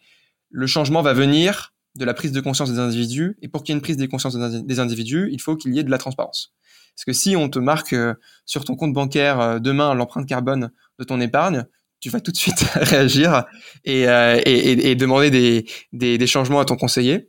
le 0.50 0.66
changement 0.66 1.02
va 1.02 1.12
venir 1.12 1.74
de 1.96 2.04
la 2.04 2.14
prise 2.14 2.32
de 2.32 2.40
conscience 2.40 2.70
des 2.70 2.78
individus. 2.78 3.36
Et 3.42 3.48
pour 3.48 3.62
qu'il 3.62 3.72
y 3.72 3.74
ait 3.74 3.78
une 3.78 3.82
prise 3.82 3.96
de 3.96 4.06
conscience 4.06 4.36
des 4.36 4.80
individus, 4.80 5.28
il 5.32 5.40
faut 5.40 5.56
qu'il 5.56 5.74
y 5.74 5.78
ait 5.78 5.84
de 5.84 5.90
la 5.90 5.98
transparence. 5.98 6.54
Parce 6.96 7.04
que 7.04 7.12
si 7.12 7.36
on 7.36 7.48
te 7.48 7.58
marque 7.58 7.92
euh, 7.92 8.14
sur 8.46 8.64
ton 8.64 8.74
compte 8.74 8.94
bancaire 8.94 9.38
euh, 9.40 9.58
demain 9.58 9.94
l'empreinte 9.94 10.26
carbone 10.26 10.70
de 10.98 11.04
ton 11.04 11.20
épargne, 11.20 11.66
tu 12.00 12.08
vas 12.08 12.20
tout 12.20 12.32
de 12.32 12.36
suite 12.36 12.58
réagir 12.74 13.44
et, 13.84 14.08
euh, 14.08 14.40
et, 14.44 14.90
et, 14.90 14.94
demander 14.94 15.30
des, 15.30 15.66
des, 15.92 16.16
des 16.16 16.26
changements 16.26 16.60
à 16.60 16.64
ton 16.64 16.76
conseiller. 16.76 17.28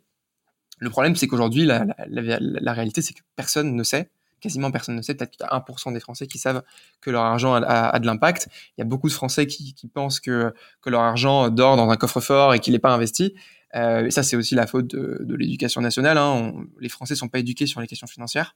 Le 0.79 0.89
problème, 0.89 1.15
c'est 1.15 1.27
qu'aujourd'hui, 1.27 1.65
la, 1.65 1.85
la, 2.07 2.37
la, 2.39 2.73
réalité, 2.73 3.01
c'est 3.01 3.13
que 3.13 3.21
personne 3.35 3.75
ne 3.75 3.83
sait, 3.83 4.09
quasiment 4.39 4.71
personne 4.71 4.95
ne 4.95 5.01
sait, 5.01 5.15
peut-être 5.15 5.31
qu'il 5.31 5.45
y 5.45 5.49
a 5.49 5.57
1% 5.57 5.91
des 5.93 5.99
Français 5.99 6.27
qui 6.27 6.37
savent 6.37 6.61
que 7.01 7.09
leur 7.09 7.23
argent 7.23 7.55
a, 7.55 7.59
a, 7.59 7.89
a 7.89 7.99
de 7.99 8.05
l'impact. 8.05 8.47
Il 8.77 8.81
y 8.81 8.83
a 8.83 8.85
beaucoup 8.85 9.07
de 9.07 9.13
Français 9.13 9.47
qui, 9.47 9.73
qui, 9.73 9.87
pensent 9.87 10.19
que, 10.19 10.53
que 10.81 10.89
leur 10.89 11.01
argent 11.01 11.49
dort 11.49 11.75
dans 11.75 11.89
un 11.89 11.97
coffre-fort 11.97 12.53
et 12.53 12.59
qu'il 12.59 12.73
n'est 12.73 12.79
pas 12.79 12.93
investi. 12.93 13.33
Euh, 13.75 14.09
ça, 14.09 14.23
c'est 14.23 14.35
aussi 14.35 14.55
la 14.55 14.67
faute 14.67 14.87
de, 14.87 15.19
de 15.21 15.35
l'éducation 15.35 15.81
nationale. 15.81 16.17
Hein. 16.17 16.53
Les 16.79 16.89
Français 16.89 17.15
sont 17.15 17.27
pas 17.27 17.39
éduqués 17.39 17.67
sur 17.67 17.81
les 17.81 17.87
questions 17.87 18.07
financières. 18.07 18.55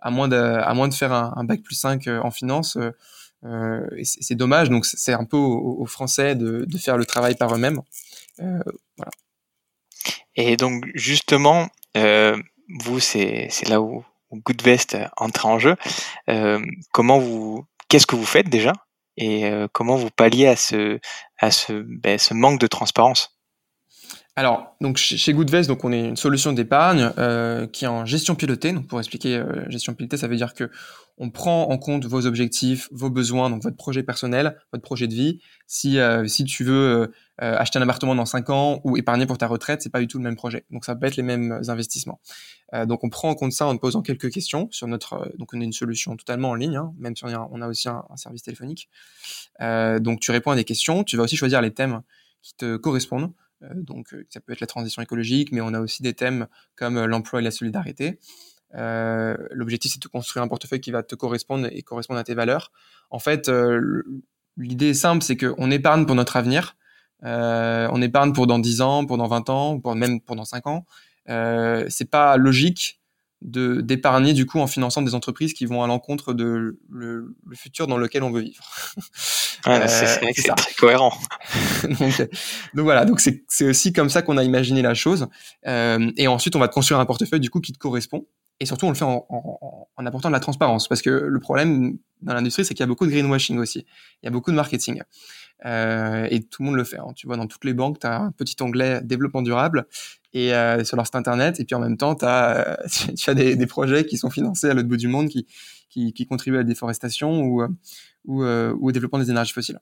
À 0.00 0.10
moins 0.10 0.28
de, 0.28 0.36
à 0.36 0.72
moins 0.74 0.88
de 0.88 0.94
faire 0.94 1.12
un, 1.12 1.34
un 1.36 1.44
bac 1.44 1.62
plus 1.62 1.74
5 1.74 2.06
euh, 2.06 2.20
en 2.22 2.30
finance, 2.30 2.76
euh, 2.76 2.90
euh 3.44 3.86
c'est 4.02 4.34
dommage. 4.34 4.70
Donc, 4.70 4.86
c'est 4.86 5.12
un 5.12 5.24
peu 5.24 5.36
aux, 5.36 5.80
aux 5.80 5.86
Français 5.86 6.34
de, 6.34 6.64
de, 6.66 6.78
faire 6.78 6.96
le 6.96 7.04
travail 7.04 7.34
par 7.36 7.54
eux-mêmes. 7.54 7.80
Euh, 8.40 8.58
voilà. 8.96 9.10
Et 10.36 10.56
donc 10.56 10.86
justement, 10.94 11.68
euh, 11.96 12.36
vous, 12.78 13.00
c'est 13.00 13.50
là 13.68 13.80
où, 13.80 14.04
où 14.30 14.40
Goodvest 14.40 14.96
entre 15.16 15.46
en 15.46 15.58
jeu. 15.58 15.76
Comment 16.92 17.18
vous, 17.18 17.66
qu'est-ce 17.88 18.06
que 18.06 18.16
vous 18.16 18.24
faites 18.24 18.48
déjà? 18.48 18.72
Et 19.16 19.50
comment 19.72 19.96
vous 19.96 20.08
palliez 20.10 20.46
à 20.46 20.56
ce, 20.56 20.98
à 21.38 21.50
ce, 21.50 21.72
ben, 21.72 22.16
ce 22.18 22.32
manque 22.32 22.60
de 22.60 22.68
transparence? 22.68 23.39
Alors, 24.40 24.74
donc 24.80 24.96
chez 24.96 25.34
Goodvest, 25.34 25.68
donc 25.68 25.84
on 25.84 25.92
est 25.92 26.00
une 26.00 26.16
solution 26.16 26.54
d'épargne 26.54 27.12
euh, 27.18 27.66
qui 27.66 27.84
est 27.84 27.88
en 27.88 28.06
gestion 28.06 28.34
pilotée. 28.34 28.72
Donc 28.72 28.86
pour 28.86 28.98
expliquer, 28.98 29.36
euh, 29.36 29.68
gestion 29.68 29.92
pilotée, 29.92 30.16
ça 30.16 30.28
veut 30.28 30.36
dire 30.36 30.54
que 30.54 30.70
on 31.18 31.28
prend 31.28 31.68
en 31.68 31.76
compte 31.76 32.06
vos 32.06 32.24
objectifs, 32.24 32.88
vos 32.90 33.10
besoins, 33.10 33.50
donc 33.50 33.62
votre 33.62 33.76
projet 33.76 34.02
personnel, 34.02 34.56
votre 34.72 34.82
projet 34.82 35.08
de 35.08 35.12
vie. 35.12 35.40
Si 35.66 35.98
euh, 35.98 36.24
tu 36.24 36.64
veux 36.64 37.12
acheter 37.36 37.78
un 37.78 37.82
appartement 37.82 38.14
dans 38.14 38.24
5 38.24 38.48
ans 38.48 38.80
ou 38.84 38.96
épargner 38.96 39.26
pour 39.26 39.36
ta 39.36 39.46
retraite, 39.46 39.82
c'est 39.82 39.92
pas 39.92 40.00
du 40.00 40.06
tout 40.06 40.16
le 40.16 40.24
même 40.24 40.36
projet. 40.36 40.64
Donc 40.70 40.86
ça 40.86 40.96
peut 40.96 41.06
être 41.06 41.16
les 41.16 41.22
mêmes 41.22 41.60
investissements. 41.68 42.22
Donc 42.86 43.04
on 43.04 43.10
prend 43.10 43.28
en 43.28 43.34
compte 43.34 43.52
ça 43.52 43.66
en 43.66 43.76
posant 43.76 44.00
quelques 44.00 44.30
questions 44.30 44.68
sur 44.70 44.86
notre. 44.86 45.30
Donc 45.36 45.52
on 45.52 45.60
a 45.60 45.64
une 45.64 45.74
solution 45.74 46.16
totalement 46.16 46.48
en 46.48 46.54
ligne, 46.54 46.76
hein, 46.76 46.94
même 46.98 47.14
si 47.14 47.24
on 47.26 47.28
a, 47.28 47.68
aussi 47.68 47.90
un, 47.90 48.02
service 48.16 48.42
téléphonique. 48.42 48.88
donc 49.60 50.20
tu 50.20 50.30
réponds 50.30 50.52
à 50.52 50.56
des 50.56 50.64
questions. 50.64 51.04
Tu 51.04 51.18
vas 51.18 51.24
aussi 51.24 51.36
choisir 51.36 51.60
les 51.60 51.74
thèmes 51.74 52.00
qui 52.40 52.54
te 52.56 52.76
correspondent. 52.78 53.32
Donc 53.74 54.14
ça 54.30 54.40
peut 54.40 54.52
être 54.52 54.60
la 54.60 54.66
transition 54.66 55.02
écologique, 55.02 55.52
mais 55.52 55.60
on 55.60 55.74
a 55.74 55.80
aussi 55.80 56.02
des 56.02 56.14
thèmes 56.14 56.46
comme 56.76 57.04
l'emploi 57.04 57.40
et 57.40 57.44
la 57.44 57.50
solidarité. 57.50 58.18
Euh, 58.74 59.36
L'objectif, 59.50 59.92
c'est 59.92 60.02
de 60.02 60.08
construire 60.08 60.42
un 60.42 60.48
portefeuille 60.48 60.80
qui 60.80 60.90
va 60.90 61.02
te 61.02 61.14
correspondre 61.14 61.68
et 61.70 61.82
correspondre 61.82 62.20
à 62.20 62.24
tes 62.24 62.34
valeurs. 62.34 62.72
En 63.10 63.18
fait, 63.18 63.48
euh, 63.48 64.02
l'idée 64.56 64.90
est 64.90 64.94
simple, 64.94 65.22
c'est 65.22 65.36
qu'on 65.36 65.70
épargne 65.70 66.06
pour 66.06 66.14
notre 66.14 66.36
avenir. 66.36 66.76
Euh, 67.24 67.88
on 67.92 68.00
épargne 68.00 68.32
pour 68.32 68.46
dans 68.46 68.58
10 68.58 68.80
ans, 68.80 69.04
pour 69.06 69.18
dans 69.18 69.28
20 69.28 69.50
ans, 69.50 69.80
pour 69.80 69.94
même 69.94 70.20
pour 70.20 70.36
dans 70.36 70.44
5 70.44 70.66
ans. 70.66 70.86
Euh, 71.28 71.84
c'est 71.88 72.10
pas 72.10 72.36
logique 72.36 72.99
de 73.42 73.80
d'épargner 73.80 74.34
du 74.34 74.44
coup 74.44 74.60
en 74.60 74.66
finançant 74.66 75.02
des 75.02 75.14
entreprises 75.14 75.54
qui 75.54 75.64
vont 75.64 75.82
à 75.82 75.86
l'encontre 75.86 76.34
de 76.34 76.78
le, 76.90 77.34
le, 77.46 77.56
futur 77.56 77.86
dans 77.86 77.96
lequel 77.96 78.22
on 78.22 78.30
veut 78.30 78.42
vivre. 78.42 78.62
C'est 79.64 79.70
euh, 79.70 80.54
très 80.56 80.72
cohérent. 80.74 81.12
donc, 81.84 82.28
donc, 82.74 82.84
voilà, 82.84 83.04
donc 83.04 83.20
c'est 83.20 83.68
aussi 83.68 83.92
comme 83.92 84.08
ça 84.08 84.22
qu'on 84.22 84.38
a 84.38 84.44
imaginé 84.44 84.80
la 84.80 84.94
chose. 84.94 85.28
Euh, 85.66 86.10
et 86.16 86.28
ensuite, 86.28 86.56
on 86.56 86.58
va 86.58 86.68
te 86.68 86.72
construire 86.72 86.98
un 86.98 87.04
portefeuille 87.04 87.40
du 87.40 87.50
coup 87.50 87.60
qui 87.60 87.72
te 87.72 87.78
correspond. 87.78 88.26
Et 88.58 88.64
surtout, 88.64 88.86
on 88.86 88.88
le 88.88 88.94
fait 88.94 89.04
en, 89.04 89.26
en, 89.28 89.88
en 89.94 90.06
apportant 90.06 90.28
de 90.28 90.32
la 90.34 90.40
transparence, 90.40 90.88
parce 90.88 91.02
que 91.02 91.10
le 91.10 91.40
problème 91.40 91.98
dans 92.22 92.32
l'industrie, 92.32 92.64
c'est 92.64 92.72
qu'il 92.72 92.82
y 92.82 92.84
a 92.84 92.86
beaucoup 92.86 93.04
de 93.04 93.10
greenwashing 93.10 93.58
aussi. 93.58 93.84
Il 94.22 94.26
y 94.26 94.28
a 94.28 94.30
beaucoup 94.30 94.50
de 94.50 94.56
marketing. 94.56 95.02
et 95.62 96.40
tout 96.50 96.62
le 96.62 96.66
monde 96.66 96.76
le 96.76 96.84
fait. 96.84 96.98
Hein. 96.98 97.12
Tu 97.14 97.26
vois, 97.26 97.36
dans 97.36 97.46
toutes 97.46 97.64
les 97.64 97.74
banques, 97.74 97.98
tu 97.98 98.06
as 98.06 98.18
un 98.18 98.32
petit 98.32 98.56
onglet 98.62 99.02
développement 99.02 99.42
durable 99.42 99.86
et 100.32 100.52
sur 100.84 100.96
leur 100.96 101.06
site 101.06 101.16
internet. 101.16 101.60
Et 101.60 101.64
puis 101.64 101.74
en 101.74 101.80
même 101.80 101.96
temps, 101.96 102.16
as, 102.22 102.78
tu 103.16 103.30
as 103.30 103.34
des, 103.34 103.56
des, 103.56 103.66
projets 103.66 104.04
qui 104.04 104.16
sont 104.16 104.30
financés 104.30 104.68
à 104.68 104.74
l'autre 104.74 104.88
bout 104.88 104.96
du 104.96 105.08
monde 105.08 105.28
qui, 105.28 105.46
qui, 105.88 106.12
qui, 106.12 106.26
contribuent 106.26 106.58
à 106.58 106.60
la 106.60 106.64
déforestation 106.64 107.42
ou, 107.42 107.62
ou, 108.24 108.44
ou 108.44 108.88
au 108.88 108.92
développement 108.92 109.18
des 109.18 109.30
énergies 109.30 109.52
fossiles. 109.52 109.80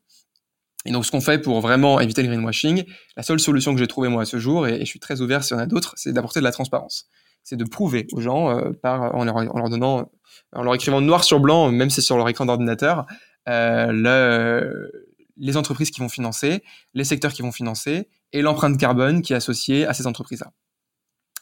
Et 0.85 0.91
donc, 0.91 1.05
ce 1.05 1.11
qu'on 1.11 1.21
fait 1.21 1.39
pour 1.39 1.61
vraiment 1.61 2.01
éviter 2.01 2.23
le 2.23 2.29
greenwashing, 2.29 2.85
la 3.17 3.23
seule 3.23 3.41
solution 3.41 3.75
que 3.75 3.79
j'ai 3.79 3.87
trouvée 3.87 4.09
moi 4.09 4.23
à 4.23 4.25
ce 4.25 4.39
jour, 4.39 4.67
et, 4.67 4.81
je 4.81 4.85
suis 4.85 5.01
très 5.01 5.21
ouvert 5.21 5.43
s'il 5.43 5.57
y 5.57 5.61
en 5.61 5.63
a 5.63 5.67
d'autres, 5.67 5.95
c'est 5.97 6.13
d'apporter 6.13 6.41
de 6.41 6.45
la 6.45 6.53
transparence. 6.53 7.09
C'est 7.43 7.57
de 7.57 7.65
prouver 7.65 8.07
aux 8.13 8.21
gens, 8.21 8.51
euh, 8.51 8.71
par, 8.73 9.15
en 9.15 9.25
leur, 9.25 9.37
en, 9.37 9.59
leur, 9.59 9.69
donnant, 9.69 10.11
en 10.53 10.63
leur 10.63 10.75
écrivant 10.75 11.01
noir 11.01 11.25
sur 11.25 11.41
blanc, 11.41 11.71
même 11.71 11.91
si 11.91 11.97
c'est 11.97 12.07
sur 12.07 12.17
leur 12.17 12.29
écran 12.29 12.47
d'ordinateur, 12.47 13.07
euh, 13.49 13.91
le, 13.91 15.09
les 15.37 15.57
entreprises 15.57 15.91
qui 15.91 16.01
vont 16.01 16.09
financer, 16.09 16.63
les 16.95 17.05
secteurs 17.05 17.33
qui 17.33 17.43
vont 17.43 17.53
financer, 17.53 18.09
et 18.33 18.43
l'empreinte 18.43 18.79
carbone 18.79 19.23
qui 19.23 19.33
est 19.33 19.37
associée 19.37 19.87
à 19.87 19.95
ces 19.95 20.07
entreprises-là. 20.07 20.53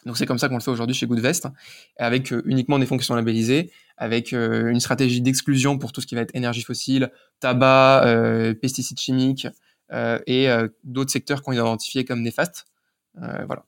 Donc 0.06 0.16
c'est 0.16 0.24
comme 0.24 0.38
ça 0.38 0.48
qu'on 0.48 0.54
le 0.54 0.60
fait 0.60 0.70
aujourd'hui 0.70 0.94
chez 0.94 1.06
Goodvest, 1.06 1.48
avec 1.98 2.32
euh, 2.32 2.40
uniquement 2.46 2.78
des 2.78 2.86
sont 2.86 3.16
labellisés, 3.16 3.72
avec 3.96 4.32
euh, 4.32 4.70
une 4.70 4.78
stratégie 4.78 5.20
d'exclusion 5.20 5.78
pour 5.78 5.92
tout 5.92 6.00
ce 6.00 6.06
qui 6.06 6.14
va 6.14 6.20
être 6.20 6.34
énergie 6.34 6.62
fossile, 6.62 7.10
tabac, 7.40 8.04
euh, 8.06 8.54
pesticides 8.54 8.98
chimiques 8.98 9.48
et 10.26 10.48
d'autres 10.82 11.12
secteurs 11.12 11.42
qu'on 11.42 11.52
a 11.52 11.54
identifiés 11.54 12.04
comme 12.04 12.20
néfastes. 12.20 12.66
voilà. 13.14 13.64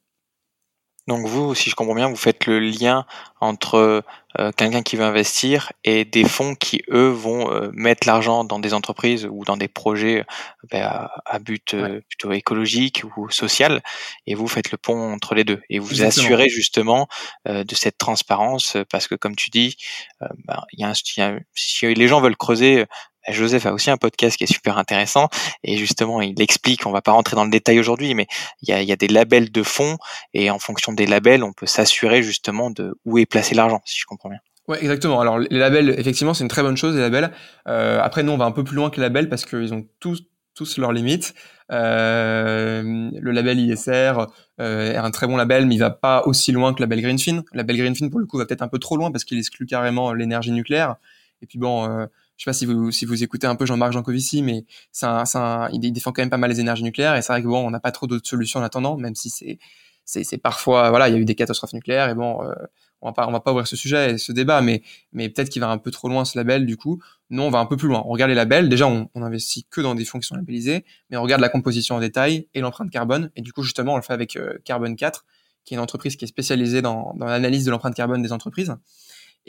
Donc 1.08 1.26
vous, 1.26 1.54
si 1.54 1.70
je 1.70 1.74
comprends 1.74 1.94
bien, 1.94 2.08
vous 2.08 2.16
faites 2.16 2.44
le 2.44 2.60
lien 2.60 3.06
entre 3.40 4.04
euh, 4.38 4.52
quelqu'un 4.52 4.82
qui 4.82 4.96
veut 4.96 5.04
investir 5.04 5.72
et 5.82 6.04
des 6.04 6.24
fonds 6.24 6.54
qui, 6.54 6.82
eux, 6.90 7.08
vont 7.08 7.50
euh, 7.50 7.70
mettre 7.72 8.06
l'argent 8.06 8.44
dans 8.44 8.58
des 8.58 8.74
entreprises 8.74 9.26
ou 9.30 9.42
dans 9.46 9.56
des 9.56 9.68
projets 9.68 10.26
ben, 10.70 11.08
à, 11.24 11.38
but 11.38 11.72
euh, 11.72 12.02
plutôt 12.08 12.32
écologique 12.32 13.04
ou 13.16 13.30
social, 13.30 13.82
et 14.26 14.34
vous 14.34 14.48
faites 14.48 14.70
le 14.70 14.76
pont 14.76 15.10
entre 15.10 15.34
les 15.34 15.44
deux. 15.44 15.62
Et 15.70 15.78
vous 15.78 16.02
assurez 16.02 16.50
justement 16.50 17.08
de 17.46 17.74
cette 17.74 17.96
transparence, 17.96 18.76
parce 18.90 19.08
que 19.08 19.14
comme 19.14 19.34
tu 19.34 19.48
dis, 19.48 19.76
ben, 20.20 20.62
y 20.74 20.84
a 20.84 20.90
un, 20.90 20.92
y 21.16 21.20
a, 21.22 21.38
si 21.54 21.86
les 21.86 22.06
gens 22.06 22.20
veulent 22.20 22.36
creuser 22.36 22.84
Joseph 23.32 23.66
a 23.66 23.72
aussi 23.72 23.90
un 23.90 23.96
podcast 23.96 24.36
qui 24.36 24.44
est 24.44 24.52
super 24.52 24.78
intéressant 24.78 25.28
et 25.64 25.76
justement 25.76 26.20
il 26.20 26.40
explique, 26.40 26.86
on 26.86 26.92
va 26.92 27.02
pas 27.02 27.12
rentrer 27.12 27.36
dans 27.36 27.44
le 27.44 27.50
détail 27.50 27.78
aujourd'hui, 27.78 28.14
mais 28.14 28.26
il 28.62 28.68
y 28.68 28.72
a, 28.72 28.82
y 28.82 28.92
a, 28.92 28.96
des 28.96 29.08
labels 29.08 29.50
de 29.50 29.62
fonds 29.62 29.96
et 30.34 30.50
en 30.50 30.58
fonction 30.58 30.92
des 30.92 31.06
labels, 31.06 31.42
on 31.42 31.52
peut 31.52 31.66
s'assurer 31.66 32.22
justement 32.22 32.70
de 32.70 32.94
où 33.04 33.18
est 33.18 33.26
placé 33.26 33.54
l'argent, 33.54 33.80
si 33.84 33.98
je 33.98 34.06
comprends 34.06 34.28
bien. 34.28 34.38
Ouais, 34.66 34.78
exactement. 34.80 35.20
Alors 35.20 35.38
les 35.38 35.58
labels, 35.58 35.94
effectivement, 35.98 36.34
c'est 36.34 36.44
une 36.44 36.50
très 36.50 36.62
bonne 36.62 36.76
chose 36.76 36.94
les 36.94 37.00
labels. 37.00 37.32
Euh, 37.66 38.00
après, 38.02 38.22
nous, 38.22 38.32
on 38.32 38.36
va 38.36 38.44
un 38.44 38.52
peu 38.52 38.64
plus 38.64 38.76
loin 38.76 38.90
que 38.90 38.96
les 38.96 39.02
labels 39.02 39.30
parce 39.30 39.46
qu'ils 39.46 39.72
ont 39.72 39.86
tous 39.98 40.22
tous 40.58 40.78
leurs 40.78 40.92
limites. 40.92 41.34
Euh, 41.70 42.82
le 43.14 43.30
label 43.30 43.60
ISR 43.60 44.26
euh, 44.60 44.92
est 44.92 44.96
un 44.96 45.10
très 45.10 45.26
bon 45.26 45.36
label, 45.36 45.66
mais 45.66 45.76
il 45.76 45.78
va 45.78 45.90
pas 45.90 46.24
aussi 46.26 46.50
loin 46.50 46.74
que 46.74 46.80
le 46.80 46.84
label 46.84 47.00
Greenfin. 47.00 47.42
Le 47.52 47.58
label 47.58 47.76
Greenfin, 47.76 48.08
pour 48.08 48.18
le 48.18 48.26
coup, 48.26 48.38
va 48.38 48.44
peut-être 48.44 48.62
un 48.62 48.68
peu 48.68 48.78
trop 48.78 48.96
loin 48.96 49.12
parce 49.12 49.24
qu'il 49.24 49.38
exclut 49.38 49.66
carrément 49.66 50.12
l'énergie 50.12 50.50
nucléaire. 50.50 50.96
Et 51.42 51.46
puis 51.46 51.58
bon, 51.58 51.88
euh, 51.88 52.06
je 52.38 52.44
sais 52.44 52.48
pas 52.48 52.54
si 52.54 52.66
vous 52.66 52.92
si 52.92 53.04
vous 53.04 53.22
écoutez 53.22 53.46
un 53.46 53.56
peu 53.56 53.66
Jean-Marc 53.66 53.92
Jancovici, 53.92 54.42
mais 54.42 54.64
c'est 54.92 55.06
un, 55.06 55.24
un, 55.34 55.68
il 55.70 55.92
défend 55.92 56.12
quand 56.12 56.22
même 56.22 56.30
pas 56.30 56.36
mal 56.38 56.50
les 56.50 56.60
énergies 56.60 56.84
nucléaires 56.84 57.16
et 57.16 57.22
c'est 57.22 57.32
vrai 57.32 57.42
que 57.42 57.48
bon, 57.48 57.66
on 57.66 57.70
n'a 57.70 57.80
pas 57.80 57.90
trop 57.90 58.06
d'autres 58.06 58.28
solutions 58.28 58.60
en 58.60 58.62
attendant, 58.62 58.96
même 58.96 59.16
si 59.16 59.28
c'est 59.28 59.58
c'est 60.04 60.38
parfois 60.38 60.88
voilà, 60.88 61.08
il 61.08 61.14
y 61.14 61.16
a 61.16 61.20
eu 61.20 61.26
des 61.26 61.34
catastrophes 61.34 61.74
nucléaires 61.74 62.08
et 62.08 62.14
bon, 62.14 62.42
euh, 62.42 62.54
on 63.02 63.08
va 63.08 63.12
pas 63.12 63.28
on 63.28 63.32
va 63.32 63.40
pas 63.40 63.50
ouvrir 63.50 63.66
ce 63.66 63.76
sujet 63.76 64.12
et 64.12 64.18
ce 64.18 64.32
débat, 64.32 64.62
mais 64.62 64.82
mais 65.12 65.28
peut-être 65.28 65.50
qu'il 65.50 65.60
va 65.60 65.68
un 65.68 65.78
peu 65.78 65.90
trop 65.90 66.08
loin 66.08 66.24
ce 66.24 66.38
label 66.38 66.64
du 66.64 66.76
coup. 66.76 67.02
Nous 67.28 67.42
on 67.42 67.50
va 67.50 67.58
un 67.58 67.66
peu 67.66 67.76
plus 67.76 67.88
loin. 67.88 68.02
On 68.06 68.10
regarde 68.10 68.30
les 68.30 68.36
labels. 68.36 68.68
Déjà 68.68 68.86
on, 68.86 69.10
on 69.14 69.22
investit 69.22 69.66
que 69.68 69.80
dans 69.80 69.94
des 69.94 70.04
fonds 70.04 70.18
qui 70.20 70.26
sont 70.26 70.36
labellisés, 70.36 70.84
mais 71.10 71.16
on 71.16 71.22
regarde 71.22 71.42
la 71.42 71.48
composition 71.48 71.96
en 71.96 72.00
détail 72.00 72.48
et 72.54 72.60
l'empreinte 72.60 72.90
carbone 72.90 73.30
et 73.36 73.42
du 73.42 73.52
coup 73.52 73.62
justement 73.62 73.94
on 73.94 73.96
le 73.96 74.02
fait 74.02 74.14
avec 74.14 74.36
euh, 74.36 74.58
Carbone 74.64 74.96
4 74.96 75.26
qui 75.64 75.74
est 75.74 75.76
une 75.76 75.82
entreprise 75.82 76.16
qui 76.16 76.24
est 76.24 76.28
spécialisée 76.28 76.80
dans, 76.80 77.12
dans 77.16 77.26
l'analyse 77.26 77.66
de 77.66 77.70
l'empreinte 77.70 77.94
carbone 77.94 78.22
des 78.22 78.32
entreprises. 78.32 78.74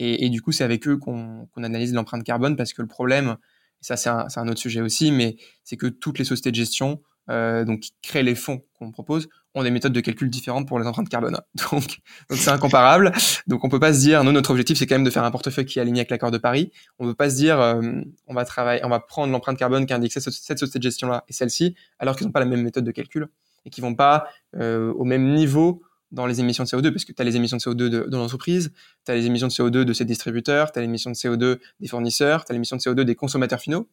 Et, 0.02 0.30
du 0.30 0.40
coup, 0.40 0.50
c'est 0.50 0.64
avec 0.64 0.88
eux 0.88 0.96
qu'on 0.96 1.46
analyse 1.58 1.92
l'empreinte 1.92 2.24
carbone 2.24 2.56
parce 2.56 2.72
que 2.72 2.80
le 2.80 2.88
problème, 2.88 3.36
et 3.82 3.84
ça 3.84 3.96
c'est 3.98 4.08
un, 4.08 4.48
autre 4.48 4.58
sujet 4.58 4.80
aussi, 4.80 5.12
mais 5.12 5.36
c'est 5.62 5.76
que 5.76 5.86
toutes 5.86 6.18
les 6.18 6.24
sociétés 6.24 6.50
de 6.50 6.56
gestion, 6.56 7.02
euh, 7.28 7.66
donc 7.66 7.80
qui 7.80 7.92
créent 8.00 8.22
les 8.22 8.34
fonds 8.34 8.62
qu'on 8.78 8.92
propose, 8.92 9.28
ont 9.54 9.62
des 9.62 9.70
méthodes 9.70 9.92
de 9.92 10.00
calcul 10.00 10.30
différentes 10.30 10.66
pour 10.66 10.78
les 10.78 10.86
empreintes 10.86 11.10
carbone. 11.10 11.36
Donc, 11.70 11.98
c'est 12.30 12.50
incomparable. 12.50 13.12
Donc 13.46 13.62
on 13.62 13.68
peut 13.68 13.80
pas 13.80 13.92
se 13.92 13.98
dire, 13.98 14.24
nous 14.24 14.32
notre 14.32 14.52
objectif 14.52 14.78
c'est 14.78 14.86
quand 14.86 14.94
même 14.94 15.04
de 15.04 15.10
faire 15.10 15.24
un 15.24 15.30
portefeuille 15.30 15.66
qui 15.66 15.78
est 15.78 15.82
aligné 15.82 16.00
avec 16.00 16.10
l'accord 16.10 16.30
de 16.30 16.38
Paris. 16.38 16.72
On 16.98 17.04
peut 17.04 17.14
pas 17.14 17.28
se 17.28 17.36
dire, 17.36 17.60
euh, 17.60 17.82
on 18.26 18.32
va 18.32 18.44
travailler, 18.46 18.82
on 18.84 18.88
va 18.88 19.00
prendre 19.00 19.32
l'empreinte 19.32 19.58
carbone 19.58 19.86
indique 19.90 20.12
cette, 20.12 20.30
cette 20.30 20.58
société 20.58 20.78
de 20.78 20.84
gestion 20.84 21.08
là 21.08 21.24
et 21.28 21.34
celle-ci, 21.34 21.74
alors 21.98 22.16
qu'ils 22.16 22.26
n'ont 22.26 22.32
pas 22.32 22.40
la 22.40 22.46
même 22.46 22.62
méthode 22.62 22.84
de 22.84 22.90
calcul 22.92 23.28
et 23.66 23.70
qui 23.70 23.82
vont 23.82 23.94
pas 23.94 24.28
euh, 24.56 24.92
au 24.94 25.04
même 25.04 25.34
niveau 25.34 25.82
dans 26.12 26.26
les 26.26 26.40
émissions 26.40 26.64
de 26.64 26.68
CO2, 26.68 26.92
parce 26.92 27.04
que 27.04 27.12
tu 27.12 27.22
as 27.22 27.24
les 27.24 27.36
émissions 27.36 27.56
de 27.56 27.62
CO2 27.62 27.88
de, 27.88 28.16
l'entreprise, 28.16 28.72
tu 29.04 29.12
as 29.12 29.14
les 29.14 29.26
émissions 29.26 29.48
de 29.48 29.52
CO2 29.52 29.84
de 29.84 29.92
ses 29.92 30.04
distributeurs, 30.04 30.72
tu 30.72 30.78
as 30.78 30.82
les 30.82 30.88
émissions 30.88 31.10
de 31.10 31.16
CO2 31.16 31.58
des 31.80 31.88
fournisseurs, 31.88 32.44
tu 32.44 32.52
as 32.52 32.54
les 32.54 32.56
émissions 32.56 32.76
de 32.76 32.82
CO2 32.82 33.02
des 33.02 33.14
consommateurs 33.14 33.60
finaux. 33.60 33.88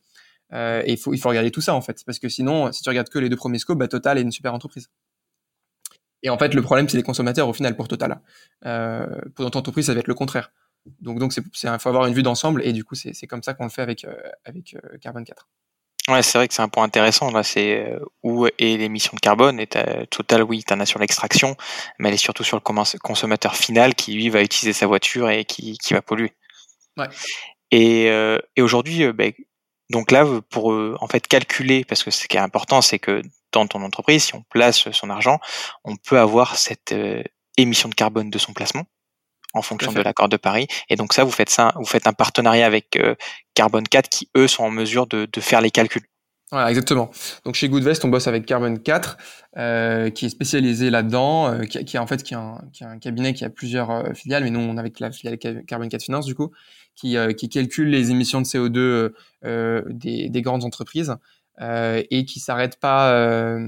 Euh, 0.54 0.82
et 0.86 0.94
il 0.94 0.98
faut, 0.98 1.14
il 1.14 1.20
faut 1.20 1.30
regarder 1.30 1.52
tout 1.52 1.62
ça, 1.62 1.76
en 1.76 1.82
fait. 1.82 2.04
Parce 2.06 2.20
que 2.20 2.30
sinon, 2.30 2.72
si 2.72 2.82
tu 2.82 2.90
regardes 2.90 3.10
que 3.10 3.20
les 3.20 3.30
deux 3.30 3.36
premiers 3.36 3.60
scopes, 3.60 3.78
bah, 3.78 3.88
Total 3.88 4.18
est 4.18 4.22
une 4.22 4.32
super 4.32 4.54
entreprise. 4.54 4.90
Et 6.24 6.30
en 6.30 6.38
fait, 6.38 6.54
le 6.54 6.62
problème, 6.62 6.90
c'est 6.90 6.98
les 6.98 7.04
consommateurs, 7.04 7.48
au 7.48 7.54
final, 7.54 7.76
pour 7.76 7.88
Total. 7.88 8.20
Euh, 8.66 9.08
pour 9.36 9.46
notre 9.46 9.58
entreprise, 9.58 9.86
ça 9.86 9.94
va 9.94 10.00
être 10.00 10.08
le 10.08 10.16
contraire. 10.16 10.52
Donc, 11.02 11.20
donc, 11.20 11.36
il 11.36 11.44
faut 11.80 11.90
avoir 11.90 12.06
une 12.06 12.14
vue 12.14 12.24
d'ensemble, 12.24 12.64
et 12.66 12.74
du 12.74 12.84
coup, 12.84 12.96
c'est 12.96 13.28
comme 13.28 13.44
ça 13.44 13.54
qu'on 13.54 13.66
le 13.66 13.70
fait 13.70 13.82
avec, 13.82 14.06
euh, 14.06 14.16
avec 14.46 14.76
euh, 14.76 14.98
Carbon 15.00 15.24
4. 15.24 15.48
Ouais, 16.08 16.24
c'est 16.24 16.38
vrai 16.38 16.48
que 16.48 16.54
c'est 16.54 16.62
un 16.62 16.70
point 16.70 16.86
intéressant. 16.86 17.32
Là, 17.32 17.44
c'est 17.44 17.86
euh, 17.86 18.00
où 18.24 18.48
est 18.48 18.78
l'émission 18.78 19.12
de 19.14 19.20
carbone. 19.20 19.60
Et 19.60 19.68
Total, 20.10 20.42
oui, 20.42 20.64
tu 20.66 20.74
en 20.74 20.80
as 20.80 20.86
sur 20.86 21.00
l'extraction, 21.00 21.58
mais 22.00 22.08
elle 22.08 22.16
est 22.16 22.18
surtout 22.18 22.46
sur 22.46 22.58
le 22.58 22.98
consommateur 23.00 23.56
final 23.56 23.94
qui, 23.94 24.14
lui, 24.14 24.30
va 24.30 24.42
utiliser 24.42 24.72
sa 24.72 24.88
voiture 24.88 25.30
et 25.30 25.44
qui, 25.44 25.78
qui 25.78 25.94
va 25.94 26.02
polluer. 26.02 26.34
Ouais. 26.96 27.08
Et, 27.72 28.10
euh, 28.10 28.38
et 28.56 28.62
aujourd'hui, 28.62 29.04
euh, 29.04 29.12
ben, 29.12 29.34
donc 29.90 30.12
là, 30.12 30.26
pour 30.50 30.68
en 30.68 31.08
fait 31.08 31.28
calculer, 31.28 31.86
parce 31.86 32.04
que 32.04 32.12
ce 32.12 32.28
qui 32.28 32.36
est 32.36 32.42
important, 32.42 32.82
c'est 32.82 33.00
que 33.00 33.22
dans 33.54 33.68
ton 33.68 33.82
entreprise, 33.84 34.26
si 34.26 34.36
on 34.36 34.44
place 34.50 34.92
son 34.92 35.10
argent, 35.10 35.40
on 35.86 35.96
peut 35.96 36.20
avoir 36.20 36.58
cette 36.58 36.94
émission 37.56 37.88
de 37.88 37.96
carbone 37.96 38.30
de 38.30 38.38
son 38.38 38.52
placement 38.52 38.86
en 39.58 39.62
fonction 39.62 39.92
de 39.92 40.02
l'accord 40.02 40.30
de 40.30 40.38
Paris. 40.38 40.68
Et 40.90 40.96
donc 40.96 41.14
ça, 41.14 41.24
vous 41.24 41.32
faites 41.32 41.50
ça, 41.50 41.74
vous 41.76 41.86
faites 41.86 42.08
un 42.08 42.14
partenariat 42.14 42.66
avec 42.66 42.96
euh, 42.96 43.16
Carbone 43.54 43.88
4 43.88 44.10
qui 44.10 44.30
eux 44.38 44.48
sont 44.48 44.64
en 44.64 44.72
mesure 44.72 45.08
de, 45.08 45.28
de 45.32 45.42
faire 45.42 45.62
les 45.62 45.72
calculs. 45.72 46.08
Voilà, 46.50 46.70
exactement. 46.70 47.12
Donc 47.44 47.56
chez 47.56 47.68
Goodvest, 47.68 48.06
on 48.06 48.08
bosse 48.08 48.28
avec 48.28 48.46
Carbone 48.46 48.82
4, 48.82 49.18
euh, 49.58 50.10
qui 50.10 50.28
est 50.28 50.30
spécialisé 50.30 50.90
là-dedans, 50.90 51.52
euh, 51.52 51.64
qui, 51.64 51.84
qui, 51.84 51.98
en 51.98 52.08
fait 52.08 52.24
qui 52.24 52.36
un, 52.36 52.62
qui 52.72 52.86
a 52.86 52.90
un 52.90 53.00
cabinet 53.00 53.34
qui 53.34 53.44
a 53.44 53.50
plusieurs 53.50 53.92
euh, 53.92 54.14
filiales, 54.14 54.46
mais 54.46 54.50
nous 54.50 54.62
on 54.62 54.78
est 54.78 54.80
avec 54.80 55.02
la 55.02 55.12
filiale 55.12 55.38
Carbone 55.38 55.90
4 55.90 56.02
Finance 56.02 56.26
du 56.26 56.36
coup, 56.36 56.52
qui, 56.96 57.18
qui 57.38 57.50
calcule 57.50 57.90
les 57.90 58.12
émissions 58.12 58.42
de 58.42 58.46
CO2 58.46 59.12
des, 59.92 60.30
des, 60.30 60.42
grandes 60.42 60.64
entreprises 60.64 61.16
et 61.62 62.26
qui 62.26 62.40
s'arrête 62.40 62.80
pas 62.80 63.60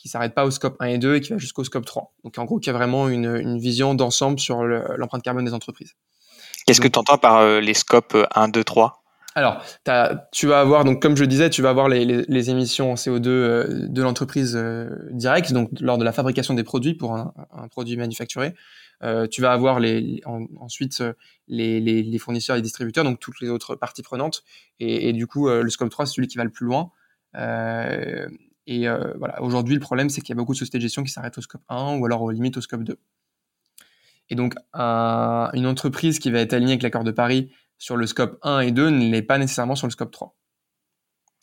qui 0.00 0.08
s'arrête 0.08 0.34
pas 0.34 0.46
au 0.46 0.50
scope 0.50 0.76
1 0.80 0.86
et 0.86 0.98
2 0.98 1.16
et 1.16 1.20
qui 1.20 1.32
va 1.32 1.38
jusqu'au 1.38 1.62
scope 1.62 1.84
3. 1.84 2.14
Donc 2.24 2.38
en 2.38 2.44
gros, 2.46 2.58
qui 2.58 2.70
a 2.70 2.72
vraiment 2.72 3.08
une, 3.08 3.36
une 3.36 3.58
vision 3.58 3.94
d'ensemble 3.94 4.40
sur 4.40 4.64
l'empreinte 4.64 5.22
carbone 5.22 5.44
des 5.44 5.52
entreprises. 5.52 5.94
Qu'est-ce 6.66 6.80
que 6.80 6.88
tu 6.88 6.98
entends 6.98 7.18
par 7.18 7.38
euh, 7.38 7.60
les 7.60 7.74
scopes 7.74 8.16
1, 8.34 8.48
2, 8.48 8.64
3 8.64 9.00
alors, 9.36 9.64
tu 10.32 10.48
vas 10.48 10.60
avoir, 10.60 10.84
donc 10.84 11.00
comme 11.00 11.16
je 11.16 11.22
le 11.22 11.28
disais, 11.28 11.50
tu 11.50 11.62
vas 11.62 11.70
avoir 11.70 11.88
les, 11.88 12.04
les, 12.04 12.24
les 12.26 12.50
émissions 12.50 12.90
en 12.90 12.96
CO2 12.96 13.28
euh, 13.28 13.86
de 13.88 14.02
l'entreprise 14.02 14.56
euh, 14.56 14.88
directe, 15.12 15.52
donc 15.52 15.70
lors 15.80 15.98
de 15.98 16.04
la 16.04 16.10
fabrication 16.10 16.52
des 16.52 16.64
produits 16.64 16.94
pour 16.94 17.14
un, 17.14 17.32
un 17.52 17.68
produit 17.68 17.96
manufacturé. 17.96 18.54
Euh, 19.04 19.28
tu 19.28 19.40
vas 19.40 19.52
avoir 19.52 19.78
les, 19.78 20.20
ensuite 20.58 21.02
les, 21.46 21.80
les, 21.80 22.18
fournisseurs 22.18 22.56
et 22.56 22.60
distributeurs, 22.60 23.04
donc 23.04 23.20
toutes 23.20 23.40
les 23.40 23.48
autres 23.48 23.76
parties 23.76 24.02
prenantes. 24.02 24.42
Et, 24.80 25.08
et 25.08 25.12
du 25.12 25.28
coup, 25.28 25.48
le 25.48 25.70
scope 25.70 25.90
3, 25.90 26.06
c'est 26.06 26.14
celui 26.14 26.26
qui 26.26 26.36
va 26.36 26.44
le 26.44 26.50
plus 26.50 26.66
loin. 26.66 26.90
Euh, 28.70 28.74
et 28.74 28.88
euh, 28.88 29.12
voilà, 29.18 29.42
aujourd'hui, 29.42 29.74
le 29.74 29.80
problème, 29.80 30.10
c'est 30.10 30.20
qu'il 30.20 30.30
y 30.30 30.32
a 30.32 30.36
beaucoup 30.36 30.52
de 30.52 30.58
sociétés 30.58 30.78
de 30.78 30.82
gestion 30.82 31.02
qui 31.02 31.10
s'arrêtent 31.10 31.38
au 31.38 31.42
scope 31.42 31.62
1 31.68 31.98
ou 31.98 32.06
alors 32.06 32.22
aux 32.22 32.30
limites 32.30 32.56
au 32.56 32.60
scope 32.60 32.84
2. 32.84 32.98
Et 34.30 34.34
donc, 34.36 34.54
un, 34.72 35.50
une 35.54 35.66
entreprise 35.66 36.18
qui 36.18 36.30
va 36.30 36.40
être 36.40 36.52
alignée 36.52 36.72
avec 36.72 36.82
l'accord 36.82 37.04
de 37.04 37.10
Paris 37.10 37.52
sur 37.78 37.96
le 37.96 38.06
scope 38.06 38.38
1 38.42 38.60
et 38.60 38.70
2 38.70 38.90
ne 38.90 39.10
l'est 39.10 39.22
pas 39.22 39.38
nécessairement 39.38 39.74
sur 39.74 39.86
le 39.86 39.92
scope 39.92 40.10
3. 40.10 40.36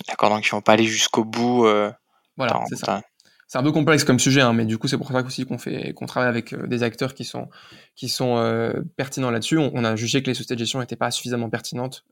D'accord, 0.08 0.30
donc 0.30 0.46
ils 0.46 0.52
vont 0.52 0.62
pas 0.62 0.74
aller 0.74 0.86
jusqu'au 0.86 1.26
bout. 1.26 1.66
Euh, 1.66 1.92
voilà, 2.38 2.64
c'est 2.70 2.78
ça. 2.78 3.02
C'est 3.48 3.58
un 3.58 3.64
peu 3.64 3.72
complexe 3.72 4.04
comme 4.04 4.20
sujet, 4.20 4.42
hein, 4.42 4.52
mais 4.52 4.66
du 4.66 4.78
coup, 4.78 4.90
c'est 4.90 4.98
pour 4.98 5.10
ça 5.10 5.22
aussi 5.22 5.46
qu'on 5.46 5.58
fait, 5.58 5.94
qu'on 5.94 6.06
travaille 6.06 6.30
avec 6.30 6.52
euh, 6.52 6.68
des 6.68 6.84
acteurs 6.84 7.14
qui 7.14 7.24
sont, 7.24 7.48
qui 7.96 8.10
sont 8.10 8.38
euh, 8.38 8.74
pertinents 8.98 9.32
là-dessus. 9.32 9.58
On, 9.58 9.72
on, 9.74 9.86
a 9.86 9.96
jugé 9.96 10.22
que 10.22 10.28
les 10.28 10.34
sociétés 10.34 10.56
de 10.56 10.60
gestion 10.60 10.80
n'étaient 10.80 10.98
pas 10.98 11.12
suffisamment 11.12 11.50
pertinentes 11.50 12.06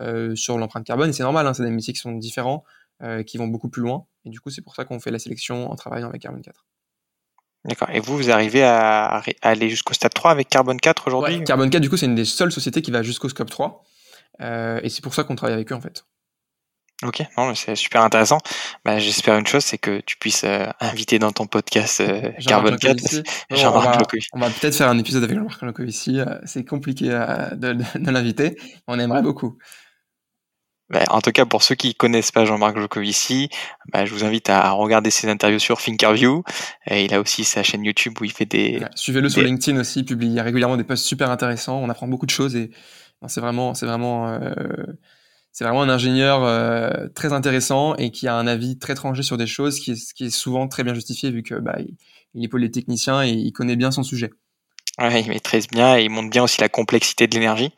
euh, 0.00 0.34
sur 0.36 0.56
l'empreinte 0.56 0.86
carbone, 0.86 1.10
et 1.10 1.12
c'est 1.12 1.24
normal, 1.24 1.46
hein, 1.46 1.54
c'est 1.54 1.64
des 1.64 1.70
métiers 1.70 1.92
qui 1.92 1.98
sont 1.98 2.12
différents. 2.12 2.64
Euh, 3.02 3.22
qui 3.22 3.38
vont 3.38 3.46
beaucoup 3.46 3.70
plus 3.70 3.80
loin. 3.80 4.04
Et 4.26 4.30
du 4.30 4.40
coup, 4.40 4.50
c'est 4.50 4.60
pour 4.60 4.74
ça 4.74 4.84
qu'on 4.84 5.00
fait 5.00 5.10
la 5.10 5.18
sélection 5.18 5.70
en 5.70 5.74
travaillant 5.74 6.10
avec 6.10 6.20
Carbone 6.20 6.42
4. 6.42 6.66
D'accord. 7.64 7.88
Et 7.90 8.00
vous, 8.00 8.14
vous 8.14 8.30
arrivez 8.30 8.62
à, 8.62 9.22
aller 9.40 9.70
jusqu'au 9.70 9.94
stade 9.94 10.12
3 10.12 10.30
avec 10.30 10.50
Carbone 10.50 10.78
4 10.78 11.06
aujourd'hui 11.06 11.38
ouais, 11.38 11.44
Carbone 11.44 11.70
4, 11.70 11.80
du 11.80 11.88
coup, 11.88 11.96
c'est 11.96 12.04
une 12.04 12.14
des 12.14 12.26
seules 12.26 12.52
sociétés 12.52 12.82
qui 12.82 12.90
va 12.90 13.02
jusqu'au 13.02 13.30
scope 13.30 13.48
3. 13.48 13.82
Euh, 14.42 14.80
et 14.82 14.90
c'est 14.90 15.02
pour 15.02 15.14
ça 15.14 15.24
qu'on 15.24 15.34
travaille 15.34 15.54
avec 15.54 15.72
eux, 15.72 15.74
en 15.74 15.80
fait. 15.80 16.04
Ok, 17.02 17.22
non, 17.38 17.54
c'est 17.54 17.74
super 17.74 18.02
intéressant. 18.02 18.38
Bah, 18.84 18.98
J'espère 18.98 19.38
une 19.38 19.46
chose, 19.46 19.64
c'est 19.64 19.78
que 19.78 20.00
tu 20.00 20.18
puisses 20.18 20.44
euh, 20.44 20.66
inviter 20.80 21.18
dans 21.18 21.32
ton 21.32 21.46
podcast 21.46 22.02
euh, 22.02 22.30
Carbon 22.46 22.76
4 22.76 23.22
Jean-Marc 23.50 24.14
On 24.34 24.38
va, 24.38 24.50
peut-être 24.50 24.76
faire 24.76 24.88
un 24.88 24.98
épisode 24.98 25.24
avec 25.24 25.38
Jean-Marc 25.38 25.78
ici. 25.86 26.20
Euh, 26.20 26.38
c'est 26.44 26.64
compliqué 26.64 27.06
de, 27.06 27.72
de, 27.72 28.10
l'inviter. 28.10 28.58
On 28.86 28.98
aimerait 28.98 29.22
beaucoup. 29.22 29.56
Bah, 30.90 31.04
en 31.10 31.20
tout 31.20 31.30
cas, 31.32 31.46
pour 31.46 31.62
ceux 31.62 31.74
qui 31.74 31.94
connaissent 31.94 32.32
pas 32.32 32.44
Jean-Marc 32.44 32.78
Jocovici, 32.78 33.48
bah, 33.92 34.04
je 34.04 34.12
vous 34.12 34.24
invite 34.24 34.50
à 34.50 34.70
regarder 34.70 35.10
ses 35.10 35.28
interviews 35.28 35.60
sur 35.60 35.80
Thinkerview. 35.80 36.42
Et 36.86 37.04
il 37.04 37.14
a 37.14 37.20
aussi 37.20 37.44
sa 37.44 37.62
chaîne 37.62 37.84
YouTube 37.84 38.14
où 38.20 38.24
il 38.24 38.32
fait 38.32 38.46
des. 38.46 38.82
Suivez-le 38.94 39.28
sur 39.28 39.42
LinkedIn 39.42 39.78
aussi, 39.78 40.00
il 40.00 40.04
publie 40.04 40.40
régulièrement 40.40 40.76
des 40.76 40.84
posts 40.84 41.04
super 41.04 41.30
intéressants. 41.30 41.78
On 41.80 41.88
apprend 41.88 42.08
beaucoup 42.08 42.26
de 42.26 42.30
choses 42.30 42.56
et 42.56 42.70
c'est 43.26 43.40
vraiment, 43.40 43.74
c'est 43.74 43.86
vraiment 43.86 44.38
c'est 45.52 45.64
vraiment 45.64 45.82
un 45.82 45.88
ingénieur 45.88 46.44
euh, 46.44 47.08
très 47.14 47.32
intéressant 47.32 47.94
et 47.96 48.10
qui 48.10 48.28
a 48.28 48.34
un 48.34 48.46
avis 48.46 48.78
très 48.78 48.94
tranché 48.94 49.22
sur 49.22 49.36
des 49.36 49.46
choses, 49.46 49.80
qui 49.80 49.92
est, 49.92 50.12
qui 50.14 50.26
est 50.26 50.30
souvent 50.30 50.68
très 50.68 50.84
bien 50.84 50.94
justifié 50.94 51.30
vu 51.30 51.42
que 51.42 51.54
bah, 51.56 51.76
il, 52.34 52.44
épaule 52.44 52.60
les 52.60 52.70
techniciens 52.70 53.24
et 53.24 53.30
il 53.30 53.52
connaît 53.52 53.76
bien 53.76 53.90
son 53.90 54.02
sujet. 54.02 54.30
Ouais, 54.98 55.22
il 55.22 55.28
maîtrise 55.28 55.66
bien 55.66 55.96
et 55.96 56.04
il 56.04 56.10
montre 56.10 56.30
bien 56.30 56.42
aussi 56.42 56.60
la 56.60 56.68
complexité 56.68 57.26
de 57.26 57.34
l'énergie, 57.34 57.72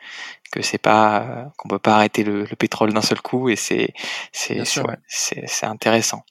que 0.53 0.63
c'est 0.63 0.79
pas 0.79 1.23
euh, 1.23 1.45
qu'on 1.59 1.69
peut 1.69 1.79
pas 1.79 1.97
arrêter 1.97 2.23
le, 2.25 2.45
le 2.45 2.57
pétrole 2.57 2.93
d'un 2.93 3.03
seul 3.03 3.21
coup 3.21 3.49
et 3.49 3.57
c'est 3.57 3.93
c'est 4.33 4.63
c'est 5.09 5.67
intéressant. 5.67 6.23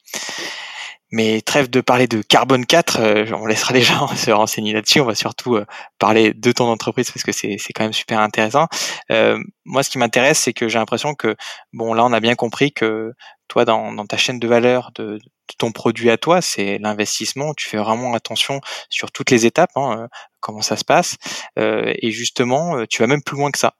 Mais 1.12 1.42
trêve 1.42 1.70
de 1.70 1.82
parler 1.82 2.08
de 2.08 2.22
Carbone 2.22 2.66
4, 2.66 3.00
euh, 3.00 3.26
on 3.34 3.46
laissera 3.46 3.74
les 3.74 3.82
gens 3.82 4.08
se 4.08 4.32
renseigner 4.32 4.74
là-dessus. 4.74 5.02
On 5.02 5.06
va 5.06 5.16
surtout 5.16 5.56
euh, 5.56 5.66
parler 6.00 6.34
de 6.34 6.52
ton 6.54 6.66
entreprise 6.70 7.12
parce 7.12 7.24
que 7.24 7.34
c'est 7.34 7.58
quand 7.76 7.84
même 7.84 7.94
super 7.94 8.20
intéressant. 8.20 8.68
Euh, 9.12 9.38
moi, 9.66 9.84
ce 9.84 9.90
qui 9.90 9.98
m'intéresse, 9.98 10.40
c'est 10.40 10.54
que 10.54 10.70
j'ai 10.70 10.80
l'impression 10.80 11.14
que, 11.14 11.36
bon, 11.74 11.94
là, 11.94 12.06
on 12.06 12.14
a 12.14 12.22
bien 12.22 12.36
compris 12.36 12.72
que 12.72 13.12
toi, 13.50 13.66
dans, 13.66 13.92
dans 13.92 14.06
ta 14.06 14.16
chaîne 14.16 14.40
de 14.40 14.48
valeur 14.48 14.92
de, 14.96 15.20
ton 15.58 15.74
produit 15.74 16.10
à 16.10 16.18
toi, 16.18 16.42
c'est 16.42 16.78
l'investissement. 16.78 17.54
Tu 17.56 17.68
fais 17.68 17.78
vraiment 17.78 18.14
attention 18.14 18.62
sur 18.90 19.12
toutes 19.12 19.32
les 19.32 19.46
étapes, 19.46 19.72
hein, 19.76 20.08
comment 20.40 20.62
ça 20.62 20.78
se 20.78 20.86
passe. 20.86 21.18
et 21.58 22.12
justement, 22.12 22.86
tu 22.90 23.02
vas 23.02 23.08
même 23.08 23.22
plus 23.22 23.36
loin 23.36 23.52
que 23.52 23.60
ça. 23.60 23.74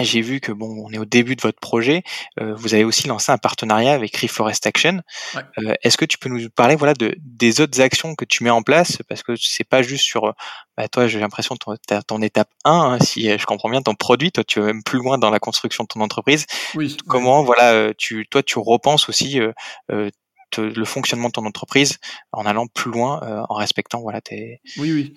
J'ai 0.00 0.20
vu 0.20 0.40
que 0.40 0.52
bon, 0.52 0.84
on 0.84 0.92
est 0.92 0.98
au 0.98 1.04
début 1.04 1.36
de 1.36 1.40
votre 1.40 1.58
projet. 1.58 2.02
Euh, 2.40 2.54
vous 2.54 2.74
avez 2.74 2.84
aussi 2.84 3.08
lancé 3.08 3.32
un 3.32 3.38
partenariat 3.38 3.92
avec 3.92 4.16
Reforest 4.16 4.66
Action. 4.66 5.00
Euh, 5.36 5.74
Est-ce 5.82 5.96
que 5.96 6.04
tu 6.04 6.18
peux 6.18 6.28
nous 6.28 6.50
parler, 6.50 6.76
voilà, 6.76 6.92
de 6.94 7.14
des 7.18 7.60
autres 7.60 7.80
actions 7.80 8.14
que 8.14 8.24
tu 8.24 8.44
mets 8.44 8.50
en 8.50 8.62
place? 8.62 8.98
Parce 9.08 9.22
que 9.22 9.34
c'est 9.36 9.64
pas 9.64 9.82
juste 9.82 10.04
sur, 10.04 10.34
bah, 10.76 10.88
toi, 10.88 11.06
j'ai 11.06 11.18
l'impression 11.18 11.56
ton, 11.56 11.76
ton 12.06 12.22
étape 12.22 12.50
1, 12.64 12.70
hein, 12.70 12.98
si 13.00 13.22
je 13.38 13.46
comprends 13.46 13.70
bien, 13.70 13.80
ton 13.80 13.94
produit, 13.94 14.32
toi, 14.32 14.44
tu 14.44 14.60
vas 14.60 14.66
même 14.66 14.82
plus 14.82 14.98
loin 14.98 15.16
dans 15.16 15.30
la 15.30 15.38
construction 15.38 15.84
de 15.84 15.88
ton 15.88 16.00
entreprise. 16.00 16.46
Oui. 16.74 16.96
Comment, 17.08 17.42
voilà, 17.42 17.72
euh, 17.72 17.92
tu, 17.96 18.26
toi, 18.28 18.42
tu 18.42 18.58
repenses 18.58 19.08
aussi 19.08 19.40
euh, 19.40 19.52
euh 19.90 20.10
le 20.58 20.84
fonctionnement 20.86 21.28
de 21.28 21.32
ton 21.32 21.44
entreprise 21.44 21.98
en 22.32 22.46
allant 22.46 22.66
plus 22.66 22.90
loin, 22.90 23.44
en 23.50 23.54
respectant, 23.54 24.00
voilà, 24.00 24.22
tes. 24.22 24.62
Oui, 24.78 24.90
oui. 24.92 25.14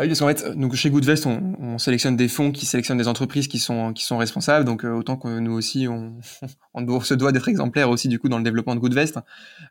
Bah 0.00 0.04
oui, 0.04 0.08
parce 0.08 0.20
qu'en 0.20 0.28
fait, 0.28 0.58
donc 0.58 0.74
chez 0.76 0.88
Goodvest, 0.88 1.26
on, 1.26 1.56
on, 1.58 1.76
sélectionne 1.76 2.16
des 2.16 2.28
fonds 2.28 2.52
qui 2.52 2.64
sélectionnent 2.64 2.96
des 2.96 3.06
entreprises 3.06 3.48
qui 3.48 3.58
sont 3.58 3.92
responsables. 4.16 4.64
Donc 4.64 4.82
euh, 4.82 4.92
autant 4.92 5.18
que 5.18 5.28
nous 5.28 5.52
aussi, 5.52 5.88
on, 5.88 6.18
se 7.02 7.12
doit 7.12 7.32
d'être 7.32 7.50
exemplaire 7.50 7.90
aussi 7.90 8.08
du 8.08 8.18
coup 8.18 8.30
dans 8.30 8.38
le 8.38 8.42
développement 8.42 8.74
de 8.74 8.80
Goodvest. 8.80 9.18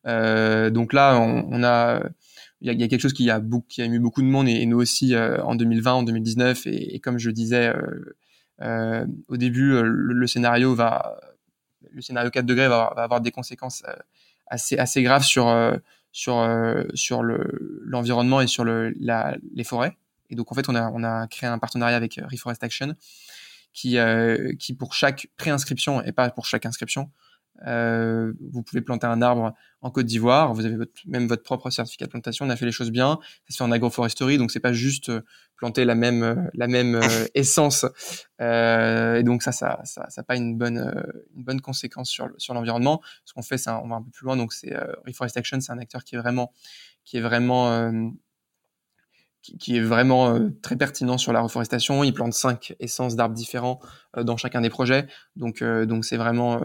Euh, 0.05 0.69
donc 0.69 0.93
là, 0.93 1.19
il 2.61 2.71
y, 2.71 2.83
a, 2.83 2.87
quelque 2.87 3.01
chose 3.01 3.13
qui 3.13 3.31
a 3.31 3.41
ému 3.79 3.99
beaucoup 3.99 4.21
de 4.21 4.27
monde 4.27 4.47
et, 4.47 4.63
nous 4.67 4.77
aussi 4.77 5.15
euh, 5.15 5.43
en 5.43 5.55
2020, 5.55 5.93
en 5.93 6.03
2019 6.03 6.67
et, 6.67 6.99
comme 6.99 7.17
je 7.17 7.31
disais 7.31 7.69
euh, 7.69 8.15
euh 8.61 9.07
au 9.29 9.37
début, 9.37 9.81
le, 9.81 10.27
scénario 10.27 10.75
va 10.75 11.19
le 11.91 12.03
scénario 12.03 12.29
4 12.29 12.45
degrés 12.45 12.67
va, 12.67 12.83
avoir 12.83 13.21
des 13.21 13.31
conséquences 13.31 13.81
assez 14.45 15.01
graves 15.01 15.23
sur 15.23 15.51
sur 16.11 16.47
sur 16.93 17.23
le 17.23 17.81
l'environnement 17.83 18.41
et 18.41 18.47
sur 18.47 18.63
les 18.63 19.63
forêts. 19.63 19.97
Et 20.29 20.35
donc 20.35 20.51
en 20.51 20.55
fait, 20.55 20.69
on 20.69 20.75
a, 20.75 20.89
on 20.89 21.03
a 21.03 21.27
créé 21.27 21.49
un 21.49 21.59
partenariat 21.59 21.97
avec 21.97 22.17
euh, 22.17 22.27
Reforest 22.29 22.63
Action 22.63 22.95
qui, 23.73 23.97
euh, 23.97 24.53
qui 24.59 24.73
pour 24.73 24.93
chaque 24.93 25.27
préinscription 25.37 26.01
et 26.03 26.11
pas 26.11 26.29
pour 26.29 26.45
chaque 26.45 26.65
inscription, 26.65 27.11
euh, 27.67 28.33
vous 28.51 28.63
pouvez 28.63 28.81
planter 28.81 29.07
un 29.07 29.21
arbre 29.21 29.53
en 29.81 29.91
Côte 29.91 30.05
d'Ivoire. 30.05 30.53
Vous 30.53 30.65
avez 30.65 30.75
votre, 30.75 30.93
même 31.05 31.27
votre 31.27 31.43
propre 31.43 31.69
certificat 31.69 32.05
de 32.05 32.11
plantation. 32.11 32.45
On 32.45 32.49
a 32.49 32.55
fait 32.55 32.65
les 32.65 32.71
choses 32.71 32.91
bien. 32.91 33.19
Ça 33.47 33.53
se 33.53 33.57
fait 33.57 33.63
en 33.63 33.71
agroforesterie, 33.71 34.37
donc 34.37 34.51
c'est 34.51 34.59
pas 34.59 34.73
juste 34.73 35.09
euh, 35.09 35.21
planter 35.57 35.85
la 35.85 35.95
même 35.95 36.49
la 36.53 36.67
même 36.67 36.99
essence. 37.35 37.85
Euh, 38.41 39.15
et 39.15 39.23
donc 39.23 39.43
ça, 39.43 39.51
ça, 39.51 39.81
ça, 39.83 40.09
ça 40.09 40.23
pas 40.23 40.35
une 40.35 40.57
bonne 40.57 40.93
une 41.35 41.43
bonne 41.43 41.61
conséquence 41.61 42.09
sur 42.09 42.29
sur 42.37 42.53
l'environnement. 42.53 43.01
Ce 43.25 43.33
qu'on 43.33 43.41
fait, 43.41 43.57
c'est 43.57 43.71
on 43.71 43.87
va 43.87 43.95
un 43.97 44.03
peu 44.03 44.11
plus 44.11 44.25
loin. 44.25 44.37
Donc 44.37 44.53
c'est 44.53 44.75
Reforest 45.05 45.37
Action, 45.37 45.59
c'est 45.59 45.71
un 45.71 45.79
acteur 45.79 46.03
qui 46.03 46.15
est 46.15 46.19
vraiment 46.19 46.53
qui 47.03 47.17
est 47.17 47.21
vraiment 47.21 47.91
qui, 49.41 49.77
est 49.77 49.81
vraiment 49.81 50.35
euh, 50.35 50.49
très 50.61 50.75
pertinent 50.75 51.17
sur 51.17 51.33
la 51.33 51.41
reforestation. 51.41 52.03
Il 52.03 52.13
plante 52.13 52.33
cinq 52.33 52.75
essences 52.79 53.15
d'arbres 53.15 53.35
différents 53.35 53.79
euh, 54.17 54.23
dans 54.23 54.37
chacun 54.37 54.61
des 54.61 54.69
projets. 54.69 55.07
Donc, 55.35 55.61
euh, 55.61 55.85
donc 55.85 56.05
c'est 56.05 56.17
vraiment, 56.17 56.61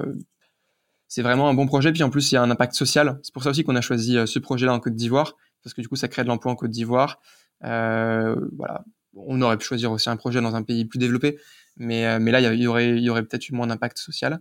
c'est 1.08 1.22
vraiment 1.22 1.48
un 1.48 1.54
bon 1.54 1.66
projet. 1.66 1.92
Puis 1.92 2.02
en 2.02 2.10
plus, 2.10 2.32
il 2.32 2.34
y 2.34 2.38
a 2.38 2.42
un 2.42 2.50
impact 2.50 2.74
social. 2.74 3.18
C'est 3.22 3.32
pour 3.32 3.42
ça 3.42 3.50
aussi 3.50 3.64
qu'on 3.64 3.76
a 3.76 3.80
choisi 3.80 4.16
ce 4.26 4.38
projet-là 4.38 4.72
en 4.72 4.80
Côte 4.80 4.94
d'Ivoire, 4.94 5.36
parce 5.62 5.74
que 5.74 5.80
du 5.80 5.88
coup, 5.88 5.96
ça 5.96 6.08
crée 6.08 6.22
de 6.22 6.28
l'emploi 6.28 6.52
en 6.52 6.56
Côte 6.56 6.70
d'Ivoire. 6.70 7.20
voilà. 7.60 8.84
On 9.16 9.40
aurait 9.42 9.56
pu 9.56 9.64
choisir 9.64 9.92
aussi 9.92 10.10
un 10.10 10.16
projet 10.16 10.40
dans 10.40 10.56
un 10.56 10.64
pays 10.64 10.84
plus 10.84 10.98
développé, 10.98 11.38
mais, 11.76 12.18
mais 12.18 12.32
là, 12.32 12.40
il 12.40 12.60
y, 12.60 12.66
aurait, 12.66 12.96
il 12.96 13.02
y 13.04 13.10
aurait 13.10 13.22
peut-être 13.22 13.48
eu 13.48 13.52
moins 13.52 13.68
d'impact 13.68 13.98
social. 13.98 14.40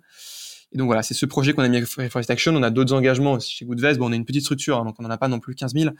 Donc 0.75 0.87
voilà, 0.87 1.03
c'est 1.03 1.13
ce 1.13 1.25
projet 1.25 1.53
qu'on 1.53 1.63
a 1.63 1.67
mis 1.67 1.77
avec 1.77 1.87
Forest 1.87 2.29
Action. 2.29 2.55
On 2.55 2.63
a 2.63 2.69
d'autres 2.69 2.93
engagements 2.93 3.33
aussi 3.33 3.51
chez 3.51 3.65
Goodvest. 3.65 3.99
Bon, 3.99 4.09
on 4.09 4.11
est 4.11 4.15
une 4.15 4.25
petite 4.25 4.43
structure, 4.43 4.79
hein, 4.79 4.85
donc 4.85 4.95
on 4.99 5.03
n'en 5.03 5.09
a 5.09 5.17
pas 5.17 5.27
non 5.27 5.39
plus 5.39 5.55
15 5.55 5.73
000. 5.73 5.93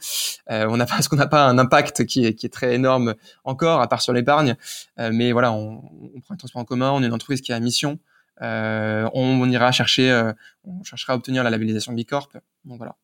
Euh, 0.50 0.66
on 0.68 0.76
n'a 0.76 0.86
pas, 0.86 0.94
parce 0.96 1.08
qu'on 1.08 1.16
n'a 1.16 1.26
pas 1.26 1.46
un 1.46 1.58
impact 1.58 2.04
qui 2.06 2.24
est, 2.26 2.34
qui 2.34 2.46
est 2.46 2.50
très 2.50 2.74
énorme 2.74 3.14
encore, 3.44 3.80
à 3.80 3.88
part 3.88 4.02
sur 4.02 4.12
l'épargne. 4.12 4.56
Euh, 4.98 5.10
mais 5.12 5.32
voilà, 5.32 5.52
on, 5.52 5.82
on, 6.14 6.20
prend 6.20 6.34
un 6.34 6.36
transport 6.36 6.62
en 6.62 6.64
commun. 6.64 6.90
On 6.92 7.02
est 7.02 7.06
une 7.06 7.12
entreprise 7.12 7.40
qui 7.40 7.52
a 7.52 7.60
mission. 7.60 7.98
Euh, 8.42 9.08
on, 9.14 9.40
on, 9.40 9.50
ira 9.50 9.70
chercher, 9.72 10.10
euh, 10.10 10.32
on 10.64 10.82
cherchera 10.82 11.12
à 11.12 11.16
obtenir 11.16 11.44
la 11.44 11.50
labellisation 11.50 11.92
B 11.92 12.04
Corp. 12.04 12.36
Donc 12.64 12.78
voilà. 12.78 12.96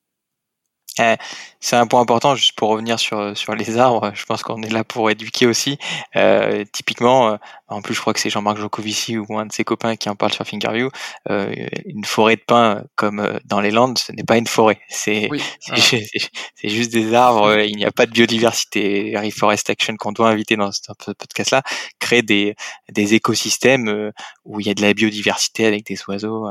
Eh, 1.01 1.17
c'est 1.63 1.77
un 1.77 1.87
point 1.87 2.01
important, 2.01 2.35
juste 2.35 2.55
pour 2.57 2.71
revenir 2.71 2.99
sur, 2.99 3.37
sur 3.37 3.55
les 3.55 3.77
arbres, 3.77 4.13
je 4.15 4.25
pense 4.25 4.43
qu'on 4.43 4.63
est 4.63 4.73
là 4.73 4.83
pour 4.83 5.11
éduquer 5.11 5.47
aussi. 5.47 5.79
Euh, 6.17 6.65
typiquement, 6.73 7.33
euh, 7.33 7.37
en 7.69 7.83
plus 7.83 7.95
je 7.95 8.01
crois 8.01 8.15
que 8.15 8.21
c'est 8.21 8.31
Jean-Marc 8.31 8.57
Jocovici 8.57 9.19
ou 9.19 9.39
un 9.39 9.45
de 9.45 9.53
ses 9.53 9.63
copains 9.63 9.97
qui 9.97 10.09
en 10.09 10.17
parle 10.17 10.33
sur 10.33 10.47
Fingerview, 10.47 10.89
euh, 11.29 11.55
une 11.85 12.05
forêt 12.07 12.37
de 12.37 12.43
pins 12.47 12.85
comme 12.97 13.21
euh, 13.21 13.39
dans 13.45 13.61
les 13.61 13.71
Landes, 13.71 13.99
ce 13.99 14.11
n'est 14.13 14.25
pas 14.25 14.39
une 14.39 14.47
forêt, 14.47 14.81
c'est 14.89 15.29
oui. 15.31 15.43
c'est 15.77 16.69
juste 16.69 16.93
des 16.93 17.13
arbres, 17.13 17.61
il 17.61 17.77
n'y 17.77 17.85
a 17.85 17.93
pas 17.93 18.07
de 18.07 18.13
biodiversité. 18.13 19.15
Reforest 19.19 19.69
Action 19.69 19.97
qu'on 19.97 20.13
doit 20.13 20.31
inviter 20.31 20.57
dans 20.57 20.73
ce 20.73 20.81
podcast-là 21.13 21.63
crée 21.99 22.23
des, 22.23 22.55
des 22.91 23.15
écosystèmes 23.15 24.13
où 24.47 24.61
il 24.61 24.67
y 24.67 24.71
a 24.71 24.75
de 24.75 24.83
la 24.83 24.95
biodiversité 24.95 25.67
avec 25.67 25.85
des 25.85 25.99
oiseaux 26.09 26.49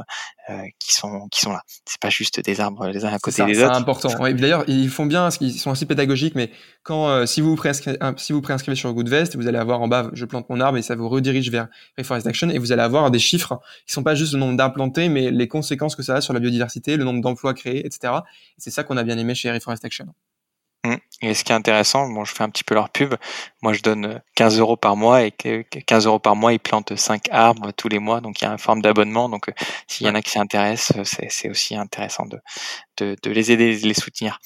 qui 0.79 0.93
sont 0.93 1.27
qui 1.29 1.41
sont 1.41 1.51
là. 1.51 1.61
C'est 1.85 1.99
pas 1.99 2.09
juste 2.09 2.39
des 2.39 2.59
arbres 2.59 2.87
les 2.87 3.05
uns 3.05 3.13
à 3.13 3.19
côté 3.19 3.43
des 3.45 3.61
autres. 3.63 3.73
C'est 3.73 3.81
important. 3.81 4.09
D'ailleurs, 4.39 4.63
ils 4.67 4.89
font 4.89 5.05
bien, 5.05 5.29
ils 5.41 5.53
sont 5.53 5.71
aussi 5.71 5.85
pédagogiques, 5.85 6.35
mais 6.35 6.51
quand 6.83 7.09
euh, 7.09 7.25
si 7.25 7.41
vous 7.41 7.55
vous 7.55 7.55
préinscrivez 7.55 8.75
sur 8.75 8.93
Goodvest, 8.93 9.35
vous 9.35 9.47
allez 9.47 9.57
avoir 9.57 9.81
en 9.81 9.87
bas, 9.87 10.09
je 10.13 10.25
plante 10.25 10.49
mon 10.49 10.59
arbre 10.59 10.77
et 10.77 10.81
ça 10.81 10.95
vous 10.95 11.09
redirige 11.09 11.49
vers 11.51 11.67
Reforest 11.97 12.27
Action 12.27 12.49
et 12.49 12.57
vous 12.57 12.71
allez 12.71 12.81
avoir 12.81 13.11
des 13.11 13.19
chiffres 13.19 13.59
qui 13.85 13.93
sont 13.93 14.03
pas 14.03 14.15
juste 14.15 14.33
le 14.33 14.39
nombre 14.39 14.57
d'arbres 14.57 14.75
plantés, 14.75 15.09
mais 15.09 15.31
les 15.31 15.47
conséquences 15.47 15.95
que 15.95 16.03
ça 16.03 16.15
a 16.15 16.21
sur 16.21 16.33
la 16.33 16.39
biodiversité, 16.39 16.97
le 16.97 17.03
nombre 17.03 17.21
d'emplois 17.21 17.53
créés, 17.53 17.85
etc. 17.85 18.13
C'est 18.57 18.71
ça 18.71 18.83
qu'on 18.83 18.97
a 18.97 19.03
bien 19.03 19.17
aimé 19.17 19.35
chez 19.35 19.51
Reforest 19.51 19.85
Action. 19.85 20.07
Mmh. 20.85 20.95
Et 21.21 21.33
ce 21.33 21.43
qui 21.43 21.51
est 21.51 21.55
intéressant, 21.55 22.07
bon, 22.07 22.23
je 22.23 22.33
fais 22.33 22.43
un 22.43 22.49
petit 22.49 22.63
peu 22.63 22.75
leur 22.75 22.89
pub. 22.89 23.15
Moi, 23.61 23.73
je 23.73 23.81
donne 23.81 24.21
15 24.35 24.57
euros 24.59 24.77
par 24.77 24.95
mois 24.95 25.23
et 25.23 25.31
15 25.31 26.05
euros 26.05 26.19
par 26.19 26.37
mois, 26.37 26.53
ils 26.53 26.59
plantent 26.59 26.95
5 26.95 27.27
arbres 27.29 27.71
tous 27.73 27.89
les 27.89 27.99
mois. 27.99 28.21
Donc, 28.21 28.39
il 28.39 28.45
y 28.45 28.47
a 28.47 28.51
une 28.51 28.57
forme 28.57 28.81
d'abondement. 28.81 29.27
Donc, 29.27 29.49
euh, 29.49 29.53
s'il 29.87 30.07
y 30.07 30.09
en 30.09 30.15
a 30.15 30.21
qui 30.21 30.31
s'intéressent, 30.31 31.03
c'est 31.03 31.49
aussi 31.49 31.75
intéressant 31.75 32.25
de, 32.25 32.39
de, 32.97 33.17
de, 33.21 33.31
les 33.31 33.51
aider, 33.51 33.77
de 33.77 33.85
les 33.85 33.93
soutenir. 33.93 34.39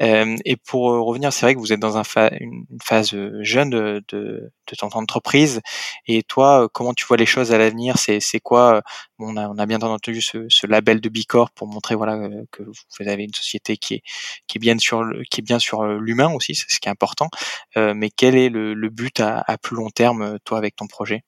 Euh, 0.00 0.36
et 0.44 0.56
pour 0.56 0.92
revenir, 1.04 1.32
c'est 1.32 1.44
vrai 1.44 1.54
que 1.54 1.60
vous 1.60 1.72
êtes 1.72 1.80
dans 1.80 1.98
un 1.98 2.02
une 2.40 2.66
phase 2.82 3.16
jeune 3.40 3.70
de, 3.70 4.04
de, 4.08 4.52
de, 4.68 4.76
ton 4.76 4.88
entreprise. 4.92 5.60
Et 6.06 6.22
toi, 6.22 6.68
comment 6.72 6.94
tu 6.94 7.04
vois 7.04 7.16
les 7.16 7.26
choses 7.26 7.52
à 7.52 7.58
l'avenir? 7.58 7.96
C'est 7.98 8.40
quoi 8.40 8.82
on 9.18 9.36
a, 9.36 9.48
on 9.48 9.58
a 9.58 9.66
bien 9.66 9.80
entendu 9.80 10.20
ce, 10.20 10.46
ce 10.48 10.66
label 10.66 11.00
de 11.00 11.08
Bicorp 11.08 11.50
pour 11.52 11.66
montrer 11.68 11.94
voilà 11.94 12.18
que 12.50 12.62
vous 12.62 13.08
avez 13.08 13.24
une 13.24 13.34
société 13.34 13.76
qui 13.76 13.94
est 13.94 14.02
qui 14.46 14.58
est 14.58 14.60
bien 14.60 14.78
sur 14.78 15.04
qui 15.30 15.40
est 15.40 15.44
bien 15.44 15.58
sur 15.58 15.82
l'humain 16.12 16.32
aussi, 16.32 16.54
c'est 16.54 16.68
ce 16.68 16.80
qui 16.80 16.88
est 16.88 16.92
important. 16.92 17.28
Euh, 17.76 17.94
mais 17.94 18.10
quel 18.10 18.36
est 18.36 18.48
le, 18.48 18.88
but 18.88 19.20
à, 19.20 19.44
plus 19.62 19.76
long 19.76 19.90
terme, 19.90 20.38
toi, 20.44 20.58
avec 20.58 20.76
ton 20.76 20.86
projet? 20.86 21.24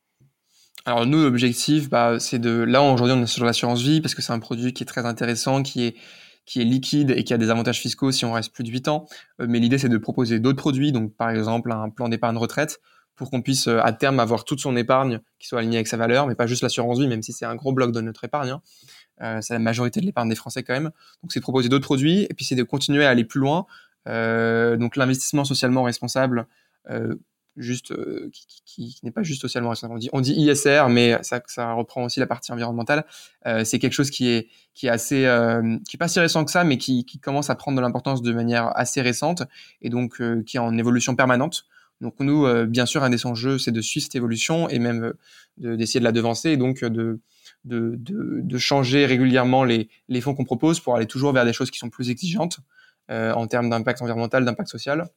Alors 0.87 1.07
nous, 1.07 1.23
l'objectif, 1.23 1.88
bah, 1.88 2.20
c'est 2.20 2.38
de... 2.38 2.51
Là, 2.51 2.83
aujourd'hui, 2.83 3.16
on 3.16 3.23
est 3.23 3.27
sur 3.27 3.44
l'assurance 3.44 3.81
vie 3.81 4.01
parce 4.01 4.14
que 4.14 4.20
c'est 4.23 4.33
un 4.33 4.38
produit 4.38 4.75
qui 4.75 4.83
est 4.83 4.87
très 4.87 5.07
intéressant, 5.07 5.62
qui 5.62 5.85
est 5.85 5.97
qui 6.47 6.61
est 6.61 6.64
liquide 6.64 7.11
et 7.11 7.25
qui 7.25 7.33
a 7.33 7.38
des 7.38 7.51
avantages 7.51 7.81
fiscaux 7.81 8.12
si 8.12 8.25
on 8.25 8.33
reste 8.33 8.53
plus 8.53 8.64
de 8.64 8.70
8 8.70 8.88
ans. 8.88 9.07
Euh, 9.40 9.47
mais 9.49 9.59
l'idée, 9.59 9.79
c'est 9.79 9.88
de 9.88 9.99
proposer 9.99 10.40
d'autres 10.40 10.59
produits, 10.59 10.92
donc 10.92 11.14
par 11.14 11.31
exemple 11.31 11.73
un 11.73 11.90
plan 11.90 12.09
d'épargne 12.09 12.37
retraite, 12.37 12.81
pour 13.16 13.31
qu'on 13.31 13.42
puisse 13.42 13.68
euh, 13.68 13.81
à 13.83 13.92
terme 13.92 14.20
avoir 14.20 14.44
toute 14.44 14.61
son 14.61 14.77
épargne 14.77 15.20
qui 15.38 15.49
soit 15.49 15.61
alignée 15.61 15.77
avec 15.77 15.88
sa 15.88 15.97
valeur, 15.97 16.27
mais 16.27 16.35
pas 16.35 16.47
juste 16.47 16.62
l'assurance 16.62 16.99
vie, 16.99 17.09
même 17.09 17.23
si 17.23 17.33
c'est 17.33 17.47
un 17.47 17.55
gros 17.55 17.73
bloc 17.73 17.92
de 17.92 18.01
notre 18.01 18.25
épargne. 18.25 18.51
Hein. 19.20 19.40
c'est 19.40 19.55
la 19.55 19.61
majorité 19.61 20.01
de 20.01 20.07
l'épargne 20.07 20.29
des 20.29 20.35
Français 20.35 20.62
quand 20.62 20.75
même. 20.75 20.90
Donc 21.23 21.33
c'est 21.33 21.40
de 21.40 21.44
proposer 21.44 21.68
d'autres 21.68 21.85
produits 21.85 22.25
et 22.29 22.35
puis 22.35 22.44
c'est 22.44 22.57
de 22.57 22.62
continuer 22.62 23.05
à 23.05 23.11
aller 23.11 23.25
plus 23.25 23.40
loin. 23.40 23.66
Donc 24.07 24.97
l'investissement 24.97 25.45
socialement 25.45 25.83
responsable, 25.83 26.47
juste 27.57 27.93
euh, 27.93 28.31
qui, 28.67 28.99
n'est 29.03 29.11
pas 29.11 29.23
juste 29.23 29.40
socialement 29.40 29.71
responsable. 29.71 30.01
On 30.12 30.21
dit, 30.21 30.33
ISR, 30.33 30.87
mais 30.88 31.19
ça, 31.23 31.73
reprend 31.73 32.05
aussi 32.05 32.21
la 32.21 32.27
partie 32.27 32.53
environnementale. 32.53 33.05
Euh, 33.47 33.64
c'est 33.64 33.79
quelque 33.79 33.93
chose 33.93 34.11
qui 34.11 34.29
est 34.29 34.49
assez 34.88 35.25
euh, 35.27 35.79
qui 35.88 35.97
est 35.97 35.99
pas 35.99 36.09
si 36.09 36.21
récent 36.21 36.45
que 36.45 36.51
ça, 36.51 36.64
mais 36.64 36.79
qui, 36.79 37.05
commence 37.23 37.51
à 37.51 37.55
prendre 37.55 37.77
de 37.77 37.83
l'importance 37.83 38.23
de 38.23 38.33
manière 38.33 38.77
assez 38.77 39.01
récente 39.01 39.43
et 39.83 39.88
donc 39.88 40.21
euh, 40.21 40.43
qui 40.43 40.57
est 40.57 40.61
en 40.61 40.77
évolution 40.77 41.14
permanente. 41.14 41.67
Donc 42.01 42.14
nous, 42.19 42.45
euh, 42.45 42.67
bien 42.67 42.87
sûr, 42.87 43.05
un 43.05 43.11
des 43.11 43.25
enjeux, 43.25 43.59
c'est 43.59 43.71
de 43.71 43.81
suivre 43.81 44.05
cette 44.05 44.17
évolution 44.17 44.69
et 44.69 44.79
même 44.79 45.14
d'essayer 45.57 46.01
de, 46.01 46.05
la 46.05 46.12
devancer 46.12 46.51
et 46.51 46.57
donc 46.57 46.85
de 46.85 48.59
changer 48.59 49.07
régulièrement 49.07 49.64
les 49.64 50.21
fonds 50.21 50.35
qu'on 50.35 50.45
propose 50.45 50.81
pour 50.81 50.97
aller 50.97 51.07
toujours 51.07 51.33
vers 51.33 51.45
des 51.45 51.53
choses 51.53 51.71
qui 51.71 51.79
sont 51.79 51.90
plus 51.90 52.11
exigeantes 52.11 52.59
en 53.11 53.47
termes 53.47 53.71
d'impact 53.71 54.03
environnemental, 54.03 54.45
d'impact 54.45 54.69
social. 54.69 55.09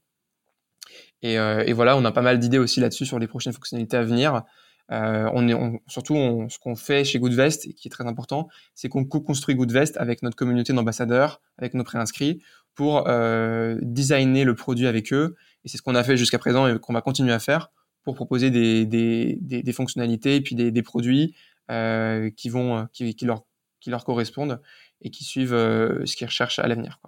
Et, 1.22 1.40
euh, 1.40 1.64
et, 1.66 1.74
voilà, 1.74 1.98
on 1.98 2.06
a 2.06 2.12
pas 2.12 2.22
mal 2.22 2.40
d'idées 2.40 2.58
aussi 2.58 2.80
là-dessus 2.80 3.06
sur 3.06 3.20
les 3.20 3.28
prochaines 3.28 3.54
fonctionnalités 3.54 3.98
à 3.98 4.04
venir. 4.04 4.44
Euh, 4.92 5.30
on 5.34 5.48
est, 5.48 5.54
on, 5.54 5.80
surtout, 5.88 6.16
on, 6.16 6.48
ce 6.50 6.60
qu'on 6.60 6.76
fait 6.76 7.04
chez 7.04 7.20
Goodvest, 7.20 7.68
et 7.68 7.74
qui 7.74 7.88
est 7.88 7.92
très 7.92 8.06
important, 8.06 8.48
c'est 8.74 8.88
qu'on 8.88 9.04
co-construit 9.04 9.56
Goodvest 9.56 9.98
avec 9.98 10.22
notre 10.22 10.36
communauté 10.36 10.74
d'ambassadeurs, 10.74 11.42
avec 11.58 11.74
nos 11.74 11.84
préinscrits, 11.84 12.42
pour 12.76 13.08
euh, 13.08 13.78
designer 13.82 14.46
le 14.46 14.56
produit 14.56 14.88
avec 14.88 15.12
eux. 15.12 15.36
Et 15.66 15.70
c'est 15.70 15.78
ce 15.78 15.82
qu'on 15.82 15.96
a 15.96 16.04
fait 16.04 16.16
jusqu'à 16.18 16.38
présent 16.40 16.68
et 16.68 16.80
qu'on 16.80 16.94
va 16.94 17.02
continuer 17.02 17.34
à 17.34 17.40
faire 17.40 17.72
pour 18.04 18.16
proposer 18.16 18.52
des, 18.52 18.86
des, 18.86 19.38
des, 19.42 19.64
des 19.64 19.74
fonctionnalités 19.74 20.36
et 20.36 20.42
puis 20.42 20.56
des, 20.56 20.84
produits 20.84 21.36
euh, 21.72 22.30
qui 22.30 22.48
vont, 22.48 22.88
qui, 22.94 23.16
qui, 23.16 23.26
leur, 23.26 23.44
qui 23.82 23.90
leur 23.90 24.06
correspondent 24.06 24.62
et 25.02 25.10
qui 25.10 25.26
suivent 25.26 25.54
euh, 25.54 26.06
ce 26.06 26.16
qu'ils 26.16 26.28
recherchent 26.28 26.60
à 26.60 26.68
l'avenir. 26.68 27.02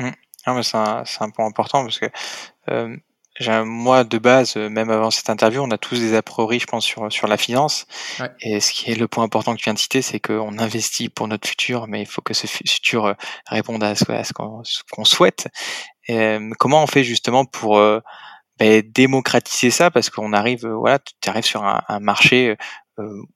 Mmh. 0.00 0.10
Ah, 0.46 0.62
c'est 0.62 0.76
un, 0.76 1.04
un, 1.20 1.30
point 1.30 1.46
important 1.46 1.82
parce 1.84 1.98
que 2.00 2.06
euh, 2.70 2.96
moi, 3.64 4.04
de 4.04 4.18
base, 4.18 4.56
euh, 4.56 4.68
même 4.68 4.90
avant 4.90 5.10
cette 5.10 5.30
interview, 5.30 5.62
on 5.62 5.70
a 5.70 5.78
tous 5.78 5.98
des 5.98 6.14
a 6.14 6.22
priori, 6.22 6.60
je 6.60 6.66
pense, 6.66 6.84
sur, 6.84 7.10
sur 7.10 7.26
la 7.26 7.36
finance. 7.36 7.86
Ouais. 8.20 8.30
Et 8.40 8.60
ce 8.60 8.72
qui 8.72 8.90
est 8.90 8.94
le 8.94 9.08
point 9.08 9.24
important 9.24 9.54
que 9.54 9.58
tu 9.58 9.64
viens 9.64 9.74
de 9.74 9.78
citer, 9.78 10.02
c'est 10.02 10.20
qu'on 10.20 10.58
investit 10.58 11.08
pour 11.08 11.28
notre 11.28 11.48
futur, 11.48 11.86
mais 11.88 12.02
il 12.02 12.06
faut 12.06 12.22
que 12.22 12.34
ce 12.34 12.46
futur 12.46 13.06
euh, 13.06 13.14
réponde 13.46 13.82
à 13.82 13.94
ce, 13.94 14.04
ce 14.04 14.82
qu'on 14.90 15.04
souhaite. 15.04 15.48
Et, 16.08 16.18
euh, 16.18 16.50
comment 16.58 16.82
on 16.82 16.86
fait 16.86 17.04
justement 17.04 17.44
pour 17.44 17.80
ben, 18.58 18.82
démocratiser 18.94 19.70
ça? 19.70 19.90
Parce 19.90 20.10
qu'on 20.10 20.32
arrive, 20.32 20.66
voilà, 20.66 20.98
tu 20.98 21.28
arrives 21.28 21.44
sur 21.44 21.64
un, 21.64 21.82
un 21.88 22.00
marché 22.00 22.56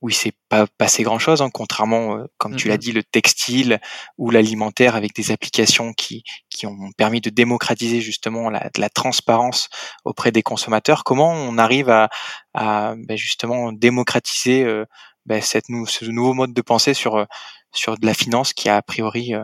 où 0.01 0.09
il 0.09 0.15
s'est 0.15 0.33
pas 0.49 0.67
passé 0.79 1.03
grand 1.03 1.19
chose, 1.19 1.43
hein, 1.43 1.51
contrairement, 1.53 2.17
euh, 2.17 2.25
comme 2.39 2.57
tu 2.57 2.69
l'as 2.69 2.77
dit, 2.79 2.93
le 2.93 3.03
textile 3.03 3.81
ou 4.19 4.31
l'alimentaire 4.31 4.97
avec 4.97 5.15
des 5.15 5.31
applications 5.31 5.93
qui, 5.93 6.23
qui 6.51 6.67
ont 6.67 6.91
permis 6.97 7.21
de 7.21 7.31
démocratiser 7.31 8.01
justement 8.01 8.51
la, 8.51 8.71
la 8.77 8.89
transparence 8.89 9.69
auprès 10.05 10.33
des 10.33 10.43
consommateurs. 10.43 11.05
Comment 11.05 11.33
on 11.33 11.59
arrive 11.59 11.91
à, 11.91 12.09
à 12.55 12.95
ben 12.97 13.17
justement 13.17 13.73
démocratiser 13.73 14.65
euh, 14.65 14.85
ben 15.27 15.41
cette 15.41 15.67
ce 15.87 16.05
nouveau 16.07 16.35
mode 16.35 16.55
de 16.55 16.63
pensée 16.63 16.95
sur, 16.95 17.27
sur 17.73 17.99
de 17.99 18.07
la 18.07 18.15
finance 18.15 18.53
qui 18.53 18.69
a 18.69 18.77
a 18.77 18.83
priori, 18.83 19.35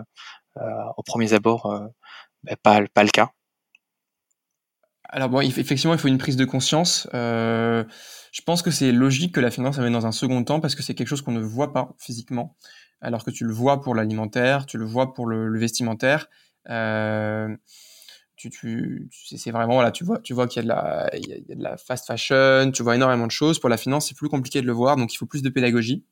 au 0.96 1.02
premier 1.02 1.32
abord, 1.32 1.72
ben 2.44 2.56
pas, 2.62 2.80
pas 2.94 3.02
le 3.02 3.11
cas? 3.11 3.30
Alors 5.14 5.28
bon, 5.28 5.40
effectivement, 5.40 5.92
il 5.92 6.00
faut 6.00 6.08
une 6.08 6.16
prise 6.16 6.37
de 6.37 6.46
conscience. 6.46 7.06
Euh, 7.12 7.85
je 8.33 8.40
pense 8.40 8.62
que 8.62 8.71
c'est 8.71 8.92
logique 8.92 9.35
que 9.35 9.40
la 9.40 9.51
finance 9.51 9.79
amène 9.79 9.92
dans 9.92 10.07
un 10.07 10.12
second 10.12 10.42
temps 10.42 10.59
parce 10.59 10.75
que 10.75 10.83
c'est 10.83 10.95
quelque 10.95 11.09
chose 11.09 11.21
qu'on 11.21 11.33
ne 11.33 11.40
voit 11.40 11.73
pas 11.73 11.95
physiquement, 11.99 12.57
alors 13.03 13.25
que 13.25 13.31
tu 13.31 13.45
le 13.45 13.53
vois 13.53 13.83
pour 13.83 13.95
l'alimentaire, 13.95 14.64
tu 14.64 14.79
le 14.79 14.87
vois 14.87 15.12
pour 15.12 15.27
le, 15.27 15.59
vestimentaire. 15.59 16.29
Euh, 16.71 17.55
tu, 18.37 19.09
c'est 19.12 19.51
vraiment 19.51 19.75
voilà, 19.75 19.92
tu 19.92 20.03
vois, 20.03 20.18
tu 20.18 20.33
vois 20.33 20.49
qu'il 20.49 20.64
y 20.64 20.71
a 20.71 21.11
de 21.12 21.62
la 21.62 21.77
fast 21.77 22.07
fashion, 22.07 22.73
tu 22.73 22.83
vois 22.83 22.97
énormément 22.97 23.27
de 23.27 23.33
choses. 23.33 23.61
Pour 23.61 23.68
la 23.68 23.77
finance, 23.77 24.09
c'est 24.09 24.16
plus 24.16 24.31
compliqué 24.31 24.62
de 24.62 24.66
le 24.66 24.73
voir, 24.73 24.97
donc 24.97 25.12
il 25.12 25.16
faut 25.16 25.27
plus 25.27 25.42
de 25.42 25.51
pédagogie. 25.51 26.03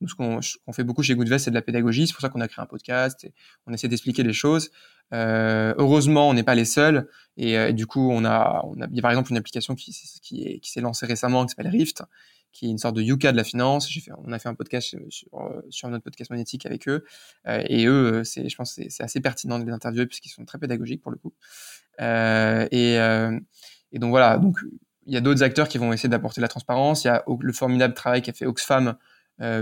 Nous, 0.00 0.08
ce 0.08 0.14
qu'on 0.14 0.72
fait 0.72 0.84
beaucoup 0.84 1.02
chez 1.02 1.14
Goodvest, 1.14 1.46
c'est 1.46 1.50
de 1.50 1.54
la 1.54 1.62
pédagogie. 1.62 2.06
C'est 2.06 2.12
pour 2.12 2.20
ça 2.20 2.28
qu'on 2.28 2.40
a 2.40 2.48
créé 2.48 2.62
un 2.62 2.66
podcast. 2.66 3.24
Et 3.24 3.32
on 3.66 3.72
essaie 3.72 3.88
d'expliquer 3.88 4.22
les 4.22 4.32
choses. 4.32 4.70
Euh, 5.12 5.74
heureusement, 5.78 6.28
on 6.28 6.34
n'est 6.34 6.42
pas 6.42 6.54
les 6.54 6.64
seuls. 6.64 7.08
Et, 7.36 7.58
euh, 7.58 7.72
du 7.72 7.86
coup, 7.86 8.10
on 8.10 8.24
a, 8.24 8.62
il 8.90 8.94
y 8.94 8.98
a 8.98 9.02
par 9.02 9.10
exemple 9.10 9.30
une 9.30 9.38
application 9.38 9.74
qui, 9.74 9.92
s'est 10.62 10.80
lancée 10.80 11.06
récemment 11.06 11.46
qui 11.46 11.50
s'appelle 11.50 11.70
Rift, 11.70 12.02
qui 12.52 12.66
est 12.66 12.70
une 12.70 12.78
sorte 12.78 12.96
de 12.96 13.02
Yuka 13.02 13.32
de 13.32 13.36
la 13.36 13.44
finance. 13.44 13.88
On 14.24 14.32
a 14.32 14.38
fait 14.38 14.48
un 14.48 14.54
podcast 14.54 14.96
sur, 15.08 15.88
notre 15.88 16.04
podcast 16.04 16.30
monétique 16.30 16.66
avec 16.66 16.88
eux. 16.88 17.04
Euh, 17.46 17.62
et 17.66 17.86
eux, 17.86 18.22
je 18.24 18.54
pense, 18.54 18.74
c'est, 18.74 18.90
c'est 18.90 19.02
assez 19.02 19.20
pertinent 19.20 19.58
de 19.58 19.64
les 19.64 19.72
interviewer 19.72 20.06
puisqu'ils 20.06 20.30
sont 20.30 20.44
très 20.44 20.58
pédagogiques 20.58 21.00
pour 21.00 21.12
le 21.12 21.18
coup. 21.18 21.32
Et, 22.00 22.96
et 23.92 23.98
donc 23.98 24.10
voilà. 24.10 24.36
Donc 24.36 24.58
il 25.06 25.14
y 25.14 25.16
a 25.16 25.20
d'autres 25.20 25.42
acteurs 25.42 25.68
qui 25.68 25.78
vont 25.78 25.92
essayer 25.92 26.08
d'apporter 26.08 26.40
la 26.40 26.48
transparence. 26.48 27.04
Il 27.04 27.06
y 27.06 27.10
a 27.10 27.24
le 27.40 27.52
formidable 27.52 27.94
travail 27.94 28.22
qu'a 28.22 28.32
fait 28.32 28.44
Oxfam 28.44 28.96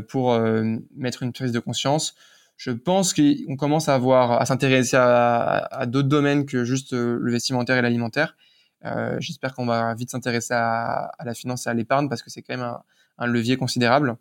pour 0.08 0.32
euh, 0.32 0.76
mettre 0.94 1.22
une 1.22 1.32
prise 1.32 1.52
de 1.52 1.58
conscience. 1.58 2.14
Je 2.56 2.70
pense 2.70 3.12
qu'on 3.12 3.56
commence 3.56 3.88
à 3.88 3.94
avoir 3.94 4.40
à 4.40 4.46
s'intéresser 4.46 4.96
à, 4.96 5.86
d'autres 5.86 6.08
domaines 6.08 6.46
que 6.46 6.64
juste 6.64 6.92
euh, 6.92 7.18
le 7.20 7.32
vestimentaire 7.32 7.76
et 7.76 7.82
l'alimentaire. 7.82 8.36
Euh, 8.84 9.16
J'espère 9.18 9.54
qu'on 9.54 9.66
va 9.66 9.94
vite 9.94 10.10
s'intéresser 10.10 10.54
à, 10.54 11.10
la 11.24 11.34
finance 11.34 11.66
et 11.66 11.70
à 11.70 11.74
l'épargne 11.74 12.08
parce 12.08 12.22
que 12.22 12.30
c'est 12.30 12.42
quand 12.42 12.56
même 12.56 12.76
un, 13.18 13.26
levier 13.26 13.56
considérable. 13.56 14.16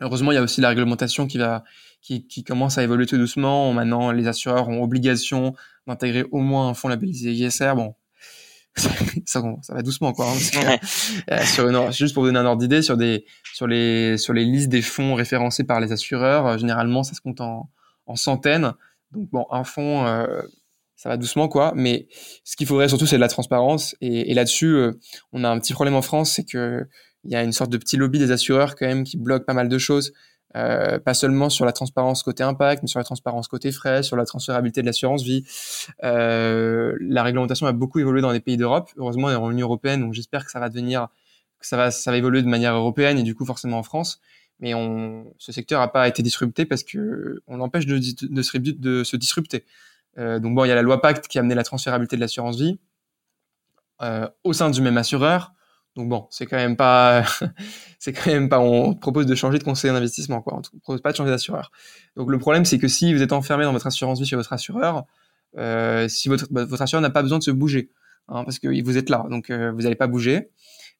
Heureusement, 0.00 0.30
il 0.30 0.36
y 0.36 0.38
a 0.38 0.42
aussi 0.42 0.60
la 0.60 0.68
réglementation 0.68 1.26
qui 1.26 2.44
commence 2.46 2.78
à 2.78 2.82
évoluer 2.82 3.06
tout 3.06 3.16
doucement. 3.16 3.72
Maintenant, 3.72 4.12
les 4.12 4.28
assureurs 4.28 4.68
ont 4.68 4.82
obligation 4.82 5.54
d'intégrer 5.86 6.24
au 6.30 6.38
moins 6.38 6.68
un 6.68 6.74
fonds 6.74 6.88
labellisé 6.88 7.32
ISR. 7.32 7.72
Bon, 7.74 7.94
ça, 8.78 8.90
ça, 9.26 9.74
va 9.74 9.82
doucement 9.82 10.12
quoi. 10.12 10.26
Hein, 10.30 10.78
euh, 11.30 11.42
sur 11.44 11.68
une, 11.68 11.92
juste 11.92 12.14
pour 12.14 12.22
vous 12.22 12.28
donner 12.28 12.38
un 12.38 12.46
ordre 12.46 12.60
d'idée, 12.60 12.82
sur 12.82 12.96
des 12.96 13.24
sur 13.54 13.66
les 13.66 14.16
sur 14.18 14.32
les 14.32 14.44
listes 14.44 14.68
des 14.68 14.82
fonds 14.82 15.14
référencés 15.14 15.64
par 15.64 15.80
les 15.80 15.92
assureurs, 15.92 16.46
euh, 16.46 16.58
généralement 16.58 17.02
ça 17.02 17.14
se 17.14 17.20
compte 17.20 17.40
en, 17.40 17.70
en 18.06 18.16
centaines. 18.16 18.72
Donc 19.12 19.28
bon, 19.30 19.46
un 19.50 19.64
fonds, 19.64 20.06
euh, 20.06 20.42
ça 20.96 21.08
va 21.08 21.16
doucement 21.16 21.48
quoi. 21.48 21.72
Mais 21.74 22.08
ce 22.44 22.56
qu'il 22.56 22.66
faudrait 22.66 22.88
surtout 22.88 23.06
c'est 23.06 23.16
de 23.16 23.20
la 23.20 23.28
transparence. 23.28 23.96
Et, 24.00 24.30
et 24.30 24.34
là-dessus, 24.34 24.76
on 25.32 25.44
a 25.44 25.48
un 25.48 25.58
petit 25.58 25.72
problème 25.72 25.94
en 25.94 26.02
France, 26.02 26.32
c'est 26.32 26.44
que 26.44 26.86
il 27.24 27.32
y 27.32 27.36
a 27.36 27.42
une 27.42 27.52
sorte 27.52 27.70
de 27.70 27.78
petit 27.78 27.96
lobby 27.96 28.18
des 28.18 28.30
assureurs 28.30 28.76
quand 28.76 28.86
même 28.86 29.04
qui 29.04 29.16
bloque 29.16 29.44
pas 29.44 29.54
mal 29.54 29.68
de 29.68 29.78
choses. 29.78 30.12
Euh, 30.56 30.98
pas 30.98 31.12
seulement 31.12 31.50
sur 31.50 31.66
la 31.66 31.72
transparence 31.72 32.22
côté 32.22 32.42
impact, 32.42 32.82
mais 32.82 32.88
sur 32.88 32.98
la 32.98 33.04
transparence 33.04 33.48
côté 33.48 33.70
frais, 33.70 34.02
sur 34.02 34.16
la 34.16 34.24
transférabilité 34.24 34.80
de 34.80 34.86
l'assurance 34.86 35.22
vie. 35.22 35.44
Euh, 36.04 36.96
la 37.00 37.22
réglementation 37.22 37.66
a 37.66 37.72
beaucoup 37.72 37.98
évolué 37.98 38.22
dans 38.22 38.30
les 38.30 38.40
pays 38.40 38.56
d'Europe. 38.56 38.90
Heureusement, 38.96 39.26
on 39.28 39.30
est 39.30 39.34
en 39.34 39.50
Union 39.50 39.66
européenne, 39.66 40.00
donc 40.00 40.14
j'espère 40.14 40.46
que 40.46 40.50
ça 40.50 40.58
va 40.58 40.70
devenir, 40.70 41.08
que 41.60 41.66
ça 41.66 41.76
va, 41.76 41.90
ça 41.90 42.10
va 42.10 42.16
évoluer 42.16 42.42
de 42.42 42.48
manière 42.48 42.74
européenne 42.74 43.18
et 43.18 43.22
du 43.22 43.34
coup 43.34 43.44
forcément 43.44 43.78
en 43.78 43.82
France. 43.82 44.20
Mais 44.60 44.74
on, 44.74 45.32
ce 45.38 45.52
secteur 45.52 45.80
n'a 45.80 45.88
pas 45.88 46.08
été 46.08 46.22
disrupté 46.22 46.64
parce 46.64 46.82
que 46.82 47.42
on 47.46 47.58
l'empêche 47.58 47.86
de, 47.86 48.00
se 48.42 49.16
disrupter. 49.16 49.64
Euh, 50.18 50.40
donc 50.40 50.54
bon, 50.54 50.64
il 50.64 50.68
y 50.68 50.72
a 50.72 50.74
la 50.74 50.82
loi 50.82 51.00
Pacte 51.00 51.28
qui 51.28 51.38
a 51.38 51.40
amené 51.40 51.54
la 51.54 51.62
transférabilité 51.62 52.16
de 52.16 52.20
l'assurance 52.20 52.58
vie 52.58 52.78
euh, 54.02 54.28
au 54.44 54.52
sein 54.52 54.70
du 54.70 54.80
même 54.80 54.96
assureur. 54.96 55.52
Donc 55.98 56.08
bon, 56.08 56.28
c'est 56.30 56.46
quand 56.46 56.56
même 56.56 56.76
pas, 56.76 57.24
c'est 57.98 58.12
quand 58.12 58.30
même 58.30 58.48
pas, 58.48 58.60
on 58.60 58.94
propose 58.94 59.26
de 59.26 59.34
changer 59.34 59.58
de 59.58 59.64
conseiller 59.64 59.92
d'investissement, 59.92 60.40
quoi. 60.40 60.54
On 60.56 60.78
propose 60.78 61.02
pas 61.02 61.10
de 61.10 61.16
changer 61.16 61.32
d'assureur. 61.32 61.72
Donc 62.14 62.30
le 62.30 62.38
problème, 62.38 62.64
c'est 62.64 62.78
que 62.78 62.86
si 62.86 63.12
vous 63.12 63.20
êtes 63.20 63.32
enfermé 63.32 63.64
dans 63.64 63.72
votre 63.72 63.88
assurance 63.88 64.20
vie 64.20 64.24
chez 64.24 64.36
votre 64.36 64.52
assureur, 64.52 65.06
euh, 65.56 66.06
si 66.06 66.28
votre, 66.28 66.46
bah, 66.52 66.64
votre 66.64 66.82
assureur 66.82 67.02
n'a 67.02 67.10
pas 67.10 67.22
besoin 67.22 67.38
de 67.38 67.42
se 67.42 67.50
bouger, 67.50 67.90
hein, 68.28 68.44
parce 68.44 68.60
que 68.60 68.68
vous 68.80 68.96
êtes 68.96 69.10
là, 69.10 69.26
donc 69.28 69.50
euh, 69.50 69.72
vous 69.72 69.82
n'allez 69.82 69.96
pas 69.96 70.06
bouger. 70.06 70.50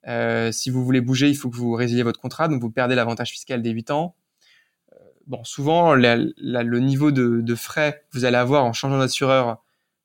Euh, 0.09 0.51
si 0.51 0.69
vous 0.69 0.85
voulez 0.85 1.01
bouger, 1.01 1.29
il 1.29 1.37
faut 1.37 1.49
que 1.49 1.57
vous 1.57 1.75
résiliez 1.75 2.03
votre 2.03 2.21
contrat, 2.21 2.49
donc 2.49 2.61
vous 2.61 2.71
perdez 2.71 2.97
l'avantage 2.97 3.31
fiscal 3.31 3.63
des 3.63 3.71
8 3.71 3.93
ans. 3.93 4.17
Bon, 5.29 5.45
souvent, 5.45 5.95
le 5.95 6.79
niveau 6.81 7.13
de, 7.13 7.55
frais 7.55 8.03
que 8.11 8.19
vous 8.19 8.25
allez 8.25 8.37
avoir 8.37 8.65
en 8.65 8.73
changeant 8.73 8.99
d'assureur 8.99 9.63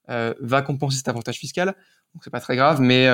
va 0.08 0.62
compenser 0.62 0.98
cet 0.98 1.08
avantage 1.08 1.38
fiscal, 1.38 1.74
donc 2.14 2.24
c'est 2.24 2.30
pas 2.30 2.42
très 2.42 2.56
grave, 2.56 2.80
mais 2.80 3.08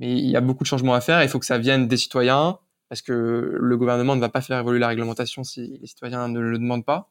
mais 0.00 0.18
il 0.18 0.30
y 0.30 0.36
a 0.36 0.40
beaucoup 0.40 0.64
de 0.64 0.68
changements 0.68 0.94
à 0.94 1.00
faire. 1.00 1.22
Il 1.22 1.28
faut 1.28 1.38
que 1.38 1.46
ça 1.46 1.58
vienne 1.58 1.86
des 1.86 1.98
citoyens, 1.98 2.58
parce 2.88 3.02
que 3.02 3.56
le 3.60 3.76
gouvernement 3.76 4.16
ne 4.16 4.20
va 4.20 4.30
pas 4.30 4.40
faire 4.40 4.58
évoluer 4.58 4.80
la 4.80 4.88
réglementation 4.88 5.44
si 5.44 5.78
les 5.80 5.86
citoyens 5.86 6.26
ne 6.26 6.40
le 6.40 6.58
demandent 6.58 6.84
pas. 6.84 7.10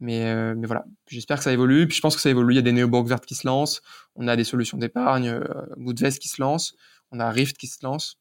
Mais, 0.00 0.26
euh, 0.26 0.54
mais 0.56 0.66
voilà, 0.66 0.84
j'espère 1.06 1.38
que 1.38 1.44
ça 1.44 1.52
évolue. 1.52 1.86
Puis 1.86 1.96
je 1.96 2.02
pense 2.02 2.16
que 2.16 2.20
ça 2.20 2.28
évolue. 2.28 2.54
Il 2.54 2.56
y 2.56 2.58
a 2.58 2.62
des 2.62 2.72
néobanques 2.72 3.06
vertes 3.06 3.24
qui 3.24 3.36
se 3.36 3.46
lancent. 3.46 3.82
On 4.16 4.26
a 4.26 4.34
des 4.34 4.42
solutions 4.42 4.76
d'épargne, 4.76 5.28
euh, 5.28 5.44
Goodvest 5.78 6.18
qui 6.18 6.28
se 6.28 6.42
lance. 6.42 6.74
On 7.12 7.20
a 7.20 7.30
Rift 7.30 7.56
qui 7.56 7.68
se 7.68 7.78
lance. 7.84 8.18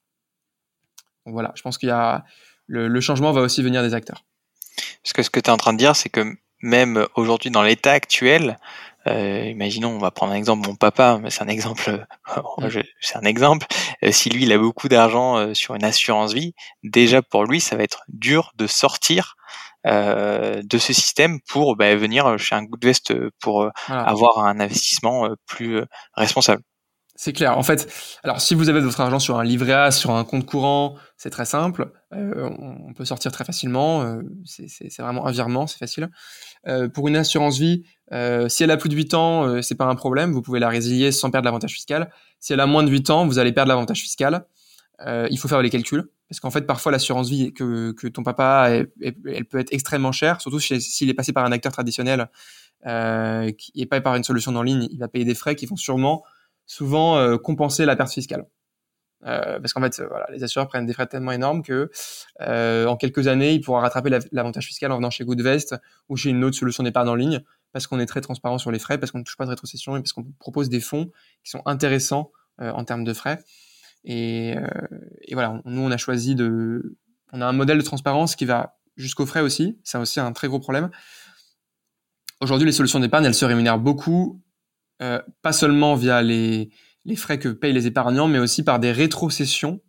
Donc 1.26 1.34
voilà, 1.34 1.52
je 1.56 1.64
pense 1.64 1.80
qu'il 1.80 1.90
y 1.90 1.92
a 1.92 2.24
le, 2.68 2.88
le, 2.88 3.02
changement 3.02 3.32
va 3.32 3.42
aussi 3.42 3.64
venir 3.64 3.82
des 3.82 3.96
acteurs. 3.96 4.24
Parce 5.04 5.14
que 5.14 5.24
ce 5.24 5.32
que 5.32 5.40
tu 5.40 5.50
es 5.50 5.54
en 5.54 5.58
train 5.58 5.74
de 5.74 5.80
dire, 5.80 5.96
c'est 5.96 6.10
que 6.10 6.38
même 6.62 7.08
aujourd'hui 7.16 7.50
dans 7.50 7.64
l'état 7.64 7.92
actuel, 7.92 8.60
euh, 9.08 9.46
imaginons, 9.46 9.90
on 9.90 9.98
va 9.98 10.12
prendre 10.12 10.34
un 10.34 10.36
exemple, 10.36 10.68
mon 10.68 10.76
papa, 10.76 11.20
mais 11.22 11.30
c'est 11.30 11.44
un 11.44 11.48
exemple 11.48 12.06
mmh. 12.58 12.68
c'est 13.00 13.18
un 13.18 13.24
exemple, 13.24 13.66
si 14.12 14.30
lui 14.30 14.44
il 14.44 14.52
a 14.52 14.58
beaucoup 14.58 14.88
d'argent 14.88 15.54
sur 15.54 15.76
une 15.76 15.84
assurance 15.84 16.34
vie, 16.34 16.54
déjà 16.84 17.22
pour 17.22 17.46
lui 17.46 17.62
ça 17.62 17.76
va 17.76 17.84
être 17.84 18.04
dur 18.10 18.52
de 18.56 18.68
sortir 18.68 19.36
de 19.86 20.78
ce 20.78 20.94
système 20.94 21.40
pour 21.48 21.76
bah, 21.76 21.96
venir 21.96 22.38
chez 22.38 22.54
un 22.56 22.64
Goodvest 22.64 23.14
pour 23.40 23.68
avoir 23.88 24.40
un 24.40 24.60
investissement 24.60 25.30
plus 25.48 25.82
responsable. 26.14 26.62
C'est 27.24 27.34
clair. 27.34 27.56
En 27.56 27.62
fait, 27.62 27.88
alors 28.24 28.42
si 28.42 28.56
vous 28.56 28.68
avez 28.68 28.80
votre 28.80 29.00
argent 29.00 29.20
sur 29.20 29.38
un 29.38 29.44
livret 29.44 29.74
A, 29.74 29.92
sur 29.92 30.10
un 30.10 30.24
compte 30.24 30.44
courant, 30.44 30.96
c'est 31.18 31.30
très 31.30 31.46
simple. 31.46 31.92
Euh, 32.16 32.50
on 32.58 32.96
peut 32.96 33.06
sortir 33.06 33.32
très 33.32 33.46
facilement. 33.46 34.02
Euh, 34.02 34.24
c'est 34.44 34.98
vraiment 34.98 35.28
un 35.28 35.32
virement, 35.32 35.68
c'est 35.68 35.78
facile. 35.78 36.10
Euh, 36.68 36.90
pour 36.90 37.08
une 37.08 37.16
assurance 37.16 37.60
vie, 37.60 37.84
si 38.48 38.64
elle 38.64 38.72
a 38.72 38.78
plus 38.78 38.90
de 38.90 38.96
8 38.96 39.14
ans, 39.14 39.62
c'est 39.62 39.76
pas 39.76 39.86
un 39.86 39.94
problème. 39.94 40.32
Vous 40.32 40.42
pouvez 40.42 40.60
la 40.60 40.68
résilier 40.68 41.12
sans 41.12 41.30
perdre 41.30 41.46
l'avantage 41.46 41.74
fiscal. 41.74 42.10
Si 42.40 42.54
elle 42.54 42.60
a 42.60 42.66
moins 42.66 42.82
de 42.82 42.90
8 42.90 43.12
ans, 43.12 43.28
vous 43.28 43.38
allez 43.38 43.52
perdre 43.52 43.70
l'avantage 43.70 44.02
fiscal. 44.02 44.48
il 45.06 45.38
faut 45.38 45.48
faire 45.48 45.62
les 45.62 45.70
calculs. 45.70 46.10
Parce 46.28 46.40
qu'en 46.40 46.50
fait, 46.50 46.66
parfois, 46.66 46.92
l'assurance 46.92 47.30
vie 47.30 47.54
que, 47.54 48.08
ton 48.08 48.24
papa, 48.24 48.68
elle 49.00 49.46
peut 49.46 49.60
être 49.60 49.72
extrêmement 49.72 50.12
chère, 50.12 50.42
surtout 50.42 50.60
s'il 50.60 51.08
est 51.08 51.14
passé 51.14 51.34
par 51.34 51.46
un 51.46 51.52
acteur 51.52 51.72
traditionnel 51.72 52.32
et 52.84 53.86
pas 53.88 54.02
par 54.02 54.16
une 54.16 54.24
solution 54.24 54.56
en 54.56 54.64
ligne. 54.64 54.88
Il 54.90 54.98
va 54.98 55.08
payer 55.08 55.26
des 55.26 55.36
frais 55.36 55.56
qui 55.56 55.68
vont 55.68 55.76
sûrement 55.76 56.24
souvent 56.66 57.18
euh, 57.18 57.38
compenser 57.38 57.86
la 57.86 57.96
perte 57.96 58.12
fiscale. 58.12 58.46
Euh, 59.24 59.60
parce 59.60 59.74
qu'en 59.74 59.82
fait, 59.82 60.00
euh, 60.00 60.08
voilà, 60.08 60.26
les 60.32 60.44
assureurs 60.44 60.68
prennent 60.68 60.86
des 60.86 60.94
frais 60.94 61.06
tellement 61.06 61.32
énormes 61.32 61.62
que 61.62 61.92
en 62.40 62.96
quelques 62.98 63.28
années, 63.28 63.54
ils 63.54 63.62
pourront 63.62 63.80
rattraper 63.80 64.10
l'avantage 64.32 64.66
fiscal 64.66 64.92
en 64.92 64.96
venant 64.96 65.10
chez 65.10 65.24
Goodvest 65.24 65.76
ou 66.10 66.16
chez 66.16 66.30
une 66.30 66.44
autre 66.44 66.58
solution 66.58 66.84
d'épargne 66.84 67.10
en 67.10 67.16
ligne, 67.16 67.42
parce 67.72 67.88
qu'on 67.88 68.00
est 68.00 68.06
très 68.06 68.22
transparent 68.22 68.58
sur 68.58 68.72
les 68.72 68.80
frais, 68.80 68.98
parce 68.98 69.12
qu'on 69.12 69.20
ne 69.20 69.24
touche 69.24 69.38
pas 69.38 69.46
de 69.46 69.52
rétrocession 69.52 69.96
et 69.96 70.00
parce 70.00 70.14
qu'on 70.14 70.26
propose 70.40 70.70
des 70.70 70.80
fonds 70.80 71.12
qui 71.44 71.52
sont 71.52 71.62
intéressants 71.66 72.32
en 72.58 72.84
termes 72.84 73.04
de 73.04 73.14
frais. 73.14 73.40
Et, 74.04 74.56
et, 75.22 75.34
voilà, 75.34 75.62
nous 75.66 75.82
on 75.82 75.92
a 75.92 75.98
choisi 75.98 76.36
de, 76.36 76.98
on 77.32 77.42
a 77.42 77.46
un 77.46 77.54
modèle 77.54 77.78
de 77.78 77.84
transparence 77.84 78.36
qui 78.36 78.46
va 78.46 78.78
jusqu'aux 78.98 79.26
frais 79.26 79.42
aussi. 79.42 79.80
C'est 79.84 79.98
aussi 79.98 80.20
un 80.20 80.32
très 80.34 80.48
gros 80.48 80.60
problème. 80.60 80.90
Aujourd'hui, 82.42 82.66
les 82.66 82.72
solutions 82.72 83.00
d'épargne, 83.00 83.26
elles 83.26 83.36
se 83.36 83.46
rémunèrent 83.46 83.80
beaucoup 83.80 84.42
euh, 85.02 85.22
pas 85.42 85.54
seulement 85.54 85.96
via 85.96 86.22
les, 86.22 86.70
les 87.06 87.16
frais 87.16 87.40
que 87.40 87.50
payent 87.50 87.74
les 87.74 87.88
épargnants, 87.88 88.28
mais 88.28 88.40
aussi 88.40 88.64
par 88.64 88.80
des 88.80 88.92
rétrocessions 88.92 89.82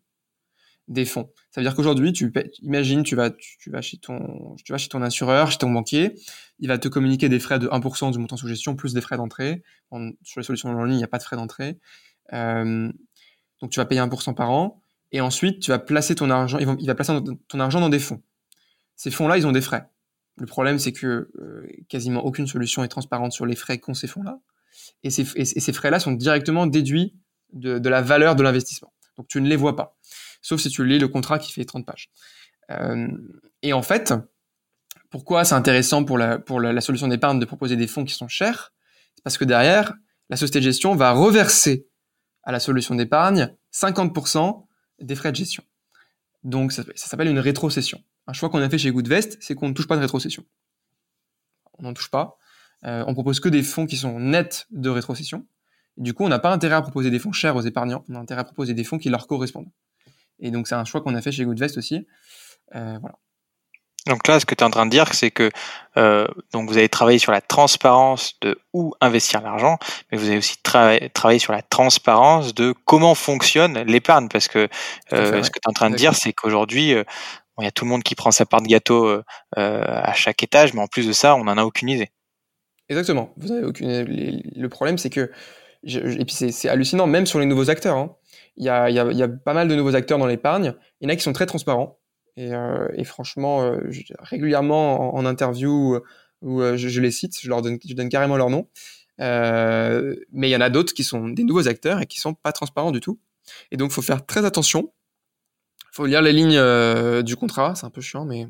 des 0.88 1.04
fonds. 1.04 1.30
Ça 1.50 1.60
veut 1.60 1.64
dire 1.64 1.74
qu'aujourd'hui, 1.74 2.12
tu 2.12 2.32
imagine, 2.60 3.02
tu 3.02 3.14
vas, 3.14 3.30
tu, 3.30 3.70
vas 3.70 3.80
chez 3.82 3.98
ton, 3.98 4.56
tu 4.64 4.72
vas 4.72 4.78
chez 4.78 4.88
ton 4.88 5.02
assureur, 5.02 5.50
chez 5.50 5.58
ton 5.58 5.70
banquier, 5.70 6.14
il 6.58 6.68
va 6.68 6.78
te 6.78 6.88
communiquer 6.88 7.28
des 7.28 7.38
frais 7.38 7.58
de 7.58 7.68
1% 7.68 8.12
du 8.12 8.18
montant 8.18 8.36
sous 8.36 8.48
gestion 8.48 8.74
plus 8.74 8.94
des 8.94 9.00
frais 9.00 9.16
d'entrée. 9.16 9.62
Sur 10.22 10.40
les 10.40 10.44
solutions 10.44 10.70
en 10.70 10.84
ligne, 10.84 10.94
il 10.94 10.98
n'y 10.98 11.04
a 11.04 11.08
pas 11.08 11.18
de 11.18 11.22
frais 11.22 11.36
d'entrée. 11.36 11.78
Euh, 12.32 12.90
donc 13.60 13.70
tu 13.70 13.78
vas 13.78 13.84
payer 13.84 14.00
1% 14.00 14.34
par 14.34 14.50
an. 14.50 14.80
Et 15.12 15.20
ensuite, 15.20 15.60
tu 15.60 15.70
vas 15.70 15.78
placer 15.78 16.14
ton 16.14 16.30
argent, 16.30 16.58
il 16.58 16.66
va, 16.66 16.74
il 16.78 16.86
va 16.86 16.94
placer 16.94 17.12
ton 17.48 17.60
argent 17.60 17.80
dans 17.80 17.90
des 17.90 17.98
fonds. 17.98 18.22
Ces 18.96 19.10
fonds-là, 19.10 19.36
ils 19.36 19.46
ont 19.46 19.52
des 19.52 19.60
frais. 19.60 19.88
Le 20.38 20.46
problème, 20.46 20.78
c'est 20.78 20.92
que 20.92 21.30
euh, 21.38 21.66
quasiment 21.88 22.24
aucune 22.24 22.46
solution 22.46 22.82
est 22.82 22.88
transparente 22.88 23.32
sur 23.32 23.44
les 23.44 23.54
frais 23.54 23.78
qu'ont 23.78 23.94
ces 23.94 24.06
fonds-là 24.06 24.40
et 25.02 25.10
ces, 25.10 25.72
frais-là 25.72 26.00
sont 26.00 26.12
directement 26.12 26.66
déduits 26.66 27.14
de, 27.52 27.88
la 27.88 28.02
valeur 28.02 28.36
de 28.36 28.42
l'investissement. 28.42 28.92
Donc 29.16 29.28
tu 29.28 29.40
ne 29.40 29.48
les 29.48 29.56
vois 29.56 29.76
pas, 29.76 29.96
sauf 30.40 30.60
si 30.60 30.70
tu 30.70 30.84
lis 30.84 30.98
le 30.98 31.08
contrat 31.08 31.38
qui 31.38 31.52
fait 31.52 31.64
30 31.64 31.84
pages. 31.84 32.10
Euh, 32.70 33.08
et 33.62 33.72
en 33.72 33.82
fait, 33.82 34.14
pourquoi 35.10 35.44
c'est 35.44 35.54
intéressant 35.54 36.04
pour 36.04 36.18
la, 36.18 36.80
solution 36.80 37.08
d'épargne 37.08 37.38
de 37.38 37.44
proposer 37.44 37.76
des 37.76 37.86
fonds 37.86 38.04
qui 38.04 38.14
sont 38.14 38.28
chers? 38.28 38.72
C'est 39.14 39.22
parce 39.22 39.36
que 39.36 39.44
derrière, 39.44 39.94
la 40.30 40.36
société 40.36 40.60
de 40.60 40.64
gestion 40.64 40.94
va 40.94 41.12
reverser 41.12 41.86
à 42.44 42.52
la 42.52 42.60
solution 42.60 42.94
d'épargne 42.94 43.54
50% 43.72 44.66
des 45.00 45.14
frais 45.14 45.30
de 45.30 45.36
gestion. 45.36 45.62
Donc 46.44 46.72
ça 46.72 46.84
s'appelle 46.94 47.28
une 47.28 47.38
rétrocession. 47.38 48.02
Un 48.26 48.32
choix 48.32 48.48
qu'on 48.48 48.62
a 48.62 48.70
fait 48.70 48.78
chez 48.78 48.90
Goodvest, 48.90 49.36
c'est 49.40 49.54
qu'on 49.54 49.68
ne 49.68 49.74
touche 49.74 49.86
pas 49.86 49.96
de 49.96 50.00
rétrocession. 50.00 50.44
On 51.78 51.82
n'en 51.82 51.92
touche 51.92 52.10
pas. 52.10 52.38
Euh, 52.84 53.04
on 53.06 53.14
propose 53.14 53.40
que 53.40 53.48
des 53.48 53.62
fonds 53.62 53.86
qui 53.86 53.96
sont 53.96 54.18
nets 54.18 54.66
de 54.70 54.90
rétrocession. 54.90 55.46
du 55.98 56.14
coup, 56.14 56.24
on 56.24 56.28
n'a 56.28 56.38
pas 56.38 56.50
intérêt 56.50 56.74
à 56.74 56.82
proposer 56.82 57.10
des 57.10 57.18
fonds 57.18 57.32
chers 57.32 57.54
aux 57.54 57.60
épargnants, 57.60 58.02
on 58.08 58.14
a 58.14 58.18
intérêt 58.18 58.40
à 58.40 58.44
proposer 58.44 58.72
des 58.72 58.84
fonds 58.84 58.98
qui 58.98 59.10
leur 59.10 59.26
correspondent. 59.26 59.70
Et 60.40 60.50
donc, 60.50 60.66
c'est 60.66 60.74
un 60.74 60.84
choix 60.84 61.02
qu'on 61.02 61.14
a 61.14 61.20
fait 61.20 61.32
chez 61.32 61.44
Goodvest 61.44 61.76
aussi. 61.76 62.06
Euh, 62.74 62.96
voilà. 63.00 63.16
Donc 64.06 64.26
là, 64.26 64.40
ce 64.40 64.46
que 64.46 64.54
tu 64.56 64.64
es 64.64 64.66
en 64.66 64.70
train 64.70 64.86
de 64.86 64.90
dire, 64.90 65.14
c'est 65.14 65.30
que 65.30 65.50
euh, 65.96 66.26
donc 66.52 66.68
vous 66.68 66.76
avez 66.76 66.88
travaillé 66.88 67.18
sur 67.20 67.30
la 67.30 67.40
transparence 67.40 68.34
de 68.40 68.58
où 68.72 68.94
investir 69.00 69.42
l'argent, 69.42 69.78
mais 70.10 70.18
vous 70.18 70.26
avez 70.26 70.38
aussi 70.38 70.56
travaillé 70.60 71.38
sur 71.38 71.52
la 71.52 71.62
transparence 71.62 72.52
de 72.52 72.74
comment 72.84 73.14
fonctionne 73.14 73.78
l'épargne, 73.82 74.28
parce 74.28 74.48
que 74.48 74.68
ce 75.10 75.16
que 75.50 75.60
tu 75.60 75.66
es 75.66 75.68
en 75.68 75.72
train 75.72 75.90
de 75.90 75.94
dire, 75.94 76.16
c'est 76.16 76.32
qu'aujourd'hui, 76.32 76.88
il 76.88 77.64
y 77.64 77.66
a 77.66 77.70
tout 77.70 77.84
le 77.84 77.90
monde 77.90 78.02
qui 78.02 78.16
prend 78.16 78.32
sa 78.32 78.44
part 78.44 78.62
de 78.62 78.66
gâteau 78.66 79.22
à 79.54 80.12
chaque 80.14 80.42
étage, 80.42 80.74
mais 80.74 80.80
en 80.80 80.88
plus 80.88 81.06
de 81.06 81.12
ça, 81.12 81.36
on 81.36 81.44
n'en 81.44 81.56
a 81.56 81.62
aucune 81.62 81.90
idée. 81.90 82.10
Exactement. 82.92 83.32
Vous 83.36 83.50
avez 83.52 83.64
aucune. 83.64 84.04
Le 84.06 84.68
problème, 84.68 84.98
c'est 84.98 85.10
que 85.10 85.30
et 85.84 86.24
puis 86.24 86.52
c'est 86.52 86.68
hallucinant, 86.68 87.06
même 87.06 87.26
sur 87.26 87.40
les 87.40 87.46
nouveaux 87.46 87.70
acteurs. 87.70 87.96
Hein. 87.96 88.14
Il, 88.56 88.64
y 88.64 88.68
a, 88.68 89.28
pas 89.28 89.54
mal 89.54 89.66
de 89.66 89.74
nouveaux 89.74 89.96
acteurs 89.96 90.18
dans 90.18 90.26
l'épargne. 90.26 90.74
Il 91.00 91.04
y 91.04 91.10
en 91.10 91.12
a 91.12 91.16
qui 91.16 91.22
sont 91.22 91.32
très 91.32 91.46
transparents. 91.46 91.98
Et, 92.36 92.54
euh, 92.54 92.86
franchement, 93.04 93.62
euh, 93.62 93.78
régulièrement 94.20 95.14
en, 95.14 95.26
interview 95.26 96.00
où 96.40 96.60
euh, 96.60 96.76
je, 96.76 97.00
les 97.00 97.10
cite, 97.10 97.38
je 97.40 97.48
leur 97.48 97.62
donne, 97.62 97.78
je 97.84 97.94
donne 97.94 98.08
carrément 98.08 98.36
leur 98.36 98.50
nom. 98.50 98.68
mais 99.18 100.48
il 100.48 100.50
y 100.50 100.56
en 100.56 100.60
a 100.60 100.70
d'autres 100.70 100.94
qui 100.94 101.04
sont 101.04 101.28
des 101.28 101.44
nouveaux 101.44 101.66
acteurs 101.66 102.00
et 102.00 102.06
qui 102.06 102.20
sont 102.20 102.34
pas 102.34 102.52
transparents 102.52 102.92
du 102.92 103.00
tout. 103.00 103.18
Et 103.70 103.76
donc, 103.76 103.90
faut 103.90 104.02
faire 104.02 104.24
très 104.24 104.44
attention. 104.44 104.92
Faut 105.92 106.06
lire 106.06 106.22
les 106.22 106.32
lignes 106.32 107.22
du 107.22 107.36
contrat. 107.36 107.74
C'est 107.74 107.86
un 107.86 107.90
peu 107.90 108.00
chiant, 108.00 108.24
mais 108.24 108.46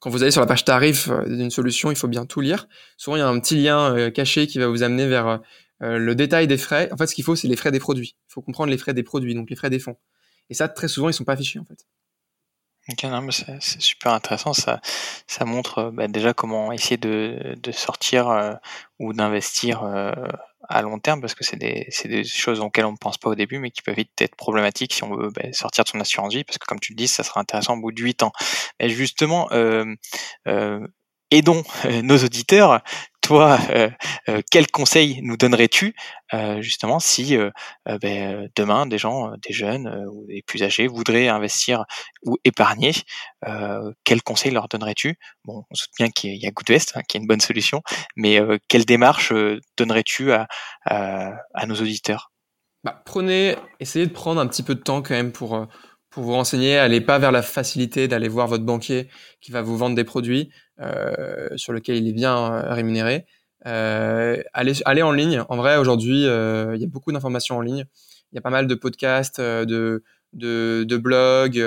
quand 0.00 0.10
vous 0.10 0.22
allez 0.22 0.32
sur 0.32 0.40
la 0.40 0.46
page 0.46 0.64
tarif 0.64 1.08
euh, 1.08 1.24
d'une 1.24 1.50
solution, 1.50 1.90
il 1.90 1.96
faut 1.96 2.08
bien 2.08 2.26
tout 2.26 2.40
lire. 2.40 2.68
Souvent, 2.96 3.16
il 3.16 3.20
y 3.20 3.22
a 3.22 3.28
un 3.28 3.38
petit 3.40 3.56
lien 3.56 3.94
euh, 3.96 4.10
caché 4.10 4.46
qui 4.46 4.58
va 4.58 4.68
vous 4.68 4.82
amener 4.82 5.06
vers 5.06 5.40
euh, 5.82 5.98
le 5.98 6.14
détail 6.14 6.46
des 6.46 6.58
frais. 6.58 6.88
En 6.92 6.96
fait, 6.96 7.06
ce 7.06 7.14
qu'il 7.14 7.24
faut, 7.24 7.36
c'est 7.36 7.48
les 7.48 7.56
frais 7.56 7.72
des 7.72 7.80
produits. 7.80 8.16
Il 8.28 8.32
faut 8.32 8.42
comprendre 8.42 8.70
les 8.70 8.78
frais 8.78 8.94
des 8.94 9.02
produits, 9.02 9.34
donc 9.34 9.50
les 9.50 9.56
frais 9.56 9.70
des 9.70 9.78
fonds. 9.78 9.96
Et 10.50 10.54
ça, 10.54 10.68
très 10.68 10.88
souvent, 10.88 11.08
ils 11.08 11.14
sont 11.14 11.24
pas 11.24 11.32
affichés, 11.32 11.58
en 11.58 11.64
fait. 11.64 11.86
Ok, 12.88 13.02
non, 13.10 13.20
mais 13.20 13.32
c'est 13.32 13.80
super 13.80 14.12
intéressant. 14.12 14.52
Ça, 14.52 14.80
ça 15.26 15.44
montre 15.44 15.90
bah, 15.92 16.06
déjà 16.06 16.32
comment 16.34 16.70
essayer 16.70 16.96
de, 16.96 17.56
de 17.60 17.72
sortir 17.72 18.58
ou 19.00 19.12
d'investir 19.12 19.82
à 20.68 20.82
long 20.82 20.98
terme 20.98 21.20
parce 21.20 21.34
que 21.34 21.44
c'est 21.44 21.56
des, 21.56 21.88
des, 22.04 22.24
choses 22.24 22.60
auxquelles 22.60 22.86
on 22.86 22.92
ne 22.92 22.96
pense 22.96 23.18
pas 23.18 23.30
au 23.30 23.34
début 23.34 23.58
mais 23.58 23.70
qui 23.70 23.82
peuvent 23.82 23.94
vite 23.94 24.10
être 24.20 24.36
problématiques 24.36 24.94
si 24.94 25.04
on 25.04 25.14
veut 25.14 25.30
bah, 25.30 25.52
sortir 25.52 25.84
de 25.84 25.88
son 25.88 26.00
assurance 26.00 26.34
vie 26.34 26.44
parce 26.44 26.58
que 26.58 26.66
comme 26.66 26.80
tu 26.80 26.92
le 26.92 26.96
dis 26.96 27.08
ça 27.08 27.22
sera 27.22 27.40
intéressant 27.40 27.74
au 27.74 27.80
bout 27.80 27.92
de 27.92 28.02
8 28.02 28.22
ans. 28.22 28.32
Mais 28.80 28.88
justement, 28.88 29.48
euh, 29.52 29.84
euh, 30.46 30.86
aidons 31.30 31.64
euh, 31.84 32.02
nos 32.02 32.18
auditeurs. 32.18 32.82
Euh, 33.30 33.90
euh, 34.28 34.40
quel 34.50 34.66
conseil 34.68 35.20
nous 35.22 35.36
donnerais-tu 35.36 35.94
justement 36.58 36.98
si 36.98 37.36
ben, 37.86 38.48
demain 38.56 38.86
des 38.86 38.98
gens, 38.98 39.30
des 39.38 39.52
jeunes 39.52 40.06
ou 40.10 40.26
des 40.26 40.42
plus 40.42 40.62
âgés 40.62 40.88
voudraient 40.88 41.28
investir 41.28 41.84
ou 42.24 42.36
épargner 42.44 42.92
Quel 44.04 44.22
conseil 44.22 44.50
leur 44.50 44.68
donnerais-tu? 44.68 45.18
Bon, 45.44 45.64
on 45.70 45.74
se 45.74 45.86
bien 45.96 46.10
qu'il 46.10 46.34
y 46.34 46.46
a 46.46 46.50
Goodvest, 46.50 46.96
hein, 46.96 47.02
qui 47.06 47.16
est 47.16 47.20
une 47.20 47.28
bonne 47.28 47.40
solution, 47.40 47.82
mais 48.16 48.40
quelle 48.68 48.84
démarche 48.84 49.32
donnerais-tu 49.76 50.32
à, 50.32 50.48
nos 51.66 51.76
auditeurs? 51.76 52.32
Bah, 52.82 53.04
essayez 53.78 54.06
de 54.06 54.12
prendre 54.12 54.40
un 54.40 54.48
petit 54.48 54.64
peu 54.64 54.74
de 54.74 54.82
temps 54.82 55.00
quand 55.00 55.14
même 55.14 55.32
pour 55.32 55.68
pour 56.16 56.24
vous 56.24 56.32
renseigner, 56.32 56.78
allez 56.78 57.02
pas 57.02 57.18
vers 57.18 57.30
la 57.30 57.42
facilité 57.42 58.08
d'aller 58.08 58.28
voir 58.28 58.46
votre 58.46 58.64
banquier 58.64 59.10
qui 59.42 59.52
va 59.52 59.60
vous 59.60 59.76
vendre 59.76 59.94
des 59.94 60.02
produits. 60.02 60.48
euh, 60.48 60.65
sur 61.56 61.72
lesquels 61.72 61.96
il 61.96 62.08
est 62.08 62.12
bien 62.12 62.36
euh, 62.36 62.74
rémunéré. 62.74 63.26
Euh, 63.66 64.42
allez, 64.52 64.74
allez 64.84 65.02
en 65.02 65.12
ligne. 65.12 65.42
En 65.48 65.56
vrai, 65.56 65.76
aujourd'hui, 65.76 66.26
euh, 66.26 66.74
il 66.76 66.80
y 66.80 66.84
a 66.84 66.88
beaucoup 66.88 67.12
d'informations 67.12 67.56
en 67.56 67.60
ligne. 67.60 67.86
Il 68.32 68.36
y 68.36 68.38
a 68.38 68.42
pas 68.42 68.50
mal 68.50 68.66
de 68.66 68.74
podcasts, 68.74 69.38
euh, 69.38 69.64
de, 69.64 70.04
de, 70.32 70.84
de 70.86 70.96
blogs 70.96 71.62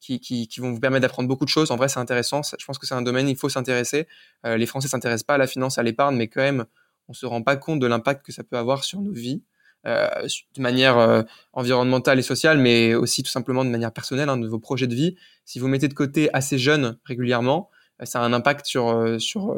qui, 0.00 0.20
qui, 0.20 0.48
qui, 0.48 0.60
vont 0.60 0.72
vous 0.72 0.80
permettre 0.80 1.02
d'apprendre 1.02 1.28
beaucoup 1.28 1.44
de 1.44 1.50
choses. 1.50 1.70
En 1.70 1.76
vrai, 1.76 1.88
c'est 1.88 2.00
intéressant. 2.00 2.42
Je 2.42 2.64
pense 2.64 2.78
que 2.78 2.86
c'est 2.86 2.94
un 2.94 3.02
domaine, 3.02 3.28
il 3.28 3.36
faut 3.36 3.48
s'intéresser. 3.48 4.06
les 4.44 4.66
Français 4.66 4.88
s'intéressent 4.88 5.26
pas 5.26 5.34
à 5.34 5.38
la 5.38 5.46
finance, 5.46 5.78
à 5.78 5.82
l'épargne, 5.82 6.16
mais 6.16 6.28
quand 6.28 6.40
même, 6.40 6.64
on 7.08 7.12
se 7.12 7.26
rend 7.26 7.42
pas 7.42 7.56
compte 7.56 7.80
de 7.80 7.86
l'impact 7.86 8.24
que 8.24 8.32
ça 8.32 8.42
peut 8.42 8.56
avoir 8.56 8.84
sur 8.84 9.00
nos 9.00 9.12
vies. 9.12 9.42
Euh, 9.86 10.28
de 10.56 10.60
manière 10.60 10.98
euh, 10.98 11.22
environnementale 11.54 12.18
et 12.18 12.22
sociale, 12.22 12.58
mais 12.58 12.94
aussi 12.94 13.22
tout 13.22 13.30
simplement 13.30 13.64
de 13.64 13.70
manière 13.70 13.92
personnelle, 13.92 14.28
hein, 14.28 14.36
de 14.36 14.46
vos 14.46 14.58
projets 14.58 14.86
de 14.86 14.94
vie. 14.94 15.16
Si 15.46 15.58
vous 15.58 15.68
mettez 15.68 15.88
de 15.88 15.94
côté 15.94 16.28
assez 16.34 16.58
jeune 16.58 16.98
régulièrement, 17.06 17.70
euh, 17.70 17.79
ça 18.04 18.20
a 18.20 18.24
un 18.24 18.32
impact 18.32 18.66
sur, 18.66 19.20
sur, 19.20 19.56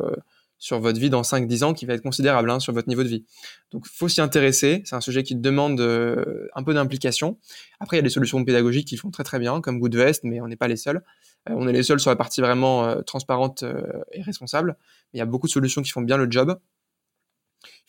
sur 0.58 0.80
votre 0.80 0.98
vie 0.98 1.10
dans 1.10 1.22
5-10 1.22 1.64
ans 1.64 1.74
qui 1.74 1.86
va 1.86 1.94
être 1.94 2.02
considérable 2.02 2.50
hein, 2.50 2.60
sur 2.60 2.72
votre 2.72 2.88
niveau 2.88 3.02
de 3.02 3.08
vie. 3.08 3.24
Donc, 3.70 3.86
faut 3.86 4.08
s'y 4.08 4.20
intéresser. 4.20 4.82
C'est 4.84 4.96
un 4.96 5.00
sujet 5.00 5.22
qui 5.22 5.34
demande 5.34 5.80
un 5.80 6.62
peu 6.62 6.74
d'implication. 6.74 7.38
Après, 7.80 7.96
il 7.96 7.98
y 7.98 8.00
a 8.00 8.02
des 8.02 8.10
solutions 8.10 8.44
pédagogiques 8.44 8.88
qui 8.88 8.96
font 8.96 9.10
très 9.10 9.24
très 9.24 9.38
bien, 9.38 9.60
comme 9.60 9.78
Goodvest, 9.78 10.24
mais 10.24 10.40
on 10.40 10.48
n'est 10.48 10.56
pas 10.56 10.68
les 10.68 10.76
seuls. 10.76 11.02
on 11.46 11.68
est 11.68 11.72
les 11.72 11.82
seuls 11.82 12.00
sur 12.00 12.10
la 12.10 12.16
partie 12.16 12.40
vraiment 12.40 13.02
transparente 13.02 13.64
et 14.12 14.22
responsable. 14.22 14.76
Mais 15.12 15.18
il 15.18 15.20
y 15.20 15.22
a 15.22 15.26
beaucoup 15.26 15.46
de 15.46 15.52
solutions 15.52 15.82
qui 15.82 15.90
font 15.90 16.02
bien 16.02 16.16
le 16.16 16.30
job. 16.30 16.58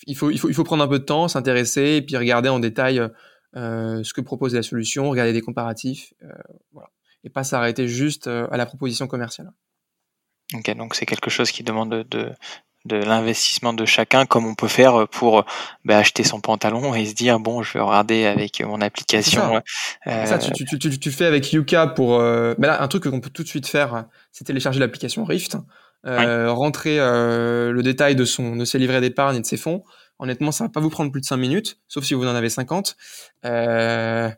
il 0.07 0.15
faut, 0.15 0.29
il 0.29 0.39
faut, 0.39 0.49
il 0.49 0.53
faut 0.53 0.63
prendre 0.63 0.83
un 0.83 0.87
peu 0.87 0.99
de 0.99 1.05
temps, 1.05 1.27
s'intéresser 1.27 1.97
et 1.97 2.01
puis 2.01 2.17
regarder 2.17 2.49
en 2.49 2.59
détail 2.59 3.01
euh, 3.55 4.03
ce 4.03 4.13
que 4.13 4.21
propose 4.21 4.55
la 4.55 4.63
solution, 4.63 5.09
regarder 5.09 5.31
des 5.31 5.41
comparatifs, 5.41 6.13
euh, 6.23 6.31
voilà. 6.71 6.89
et 7.23 7.29
pas 7.29 7.43
s'arrêter 7.43 7.87
juste 7.87 8.25
euh, 8.25 8.47
à 8.49 8.57
la 8.57 8.65
proposition 8.65 9.05
commerciale. 9.05 9.51
Ok, 10.53 10.75
donc 10.75 10.95
c'est 10.95 11.05
quelque 11.05 11.29
chose 11.29 11.51
qui 11.51 11.63
demande 11.63 11.89
de, 12.09 12.31
de, 12.85 12.95
l'investissement 12.95 13.73
de 13.73 13.85
chacun, 13.85 14.25
comme 14.25 14.45
on 14.45 14.55
peut 14.55 14.67
faire 14.67 15.07
pour 15.07 15.45
bah, 15.85 15.97
acheter 15.97 16.23
son 16.23 16.41
pantalon 16.41 16.93
et 16.93 17.05
se 17.05 17.13
dire 17.13 17.39
bon, 17.39 17.63
je 17.63 17.73
vais 17.73 17.79
regarder 17.79 18.25
avec 18.25 18.61
mon 18.61 18.81
application. 18.81 19.61
Ça, 20.05 20.25
ça 20.25 20.37
tu, 20.37 20.65
tu, 20.65 20.77
tu, 20.77 20.99
tu, 20.99 21.11
fais 21.11 21.25
avec 21.25 21.51
Yuka 21.51 21.87
pour. 21.87 22.19
Euh... 22.19 22.53
là, 22.59 22.81
un 22.81 22.87
truc 22.87 23.03
qu'on 23.03 23.21
peut 23.21 23.29
tout 23.29 23.43
de 23.43 23.47
suite 23.47 23.67
faire, 23.67 24.05
c'est 24.31 24.43
télécharger 24.43 24.79
l'application 24.79 25.23
Rift, 25.23 25.57
euh, 26.05 26.51
rentrer 26.51 26.99
euh, 26.99 27.71
le 27.71 27.81
détail 27.81 28.15
de 28.15 28.25
son 28.25 28.57
de 28.57 28.65
ses 28.65 28.77
livrets 28.77 28.99
d'épargne 28.99 29.37
et 29.37 29.41
de 29.41 29.45
ses 29.45 29.57
fonds. 29.57 29.83
Honnêtement, 30.19 30.51
ça 30.51 30.65
va 30.65 30.69
pas 30.69 30.81
vous 30.81 30.89
prendre 30.89 31.11
plus 31.11 31.21
de 31.21 31.25
5 31.25 31.37
minutes, 31.37 31.79
sauf 31.87 32.03
si 32.03 32.13
vous 32.13 32.25
en 32.25 32.35
avez 32.35 32.49
50. 32.49 32.97
Euh, 33.45 34.29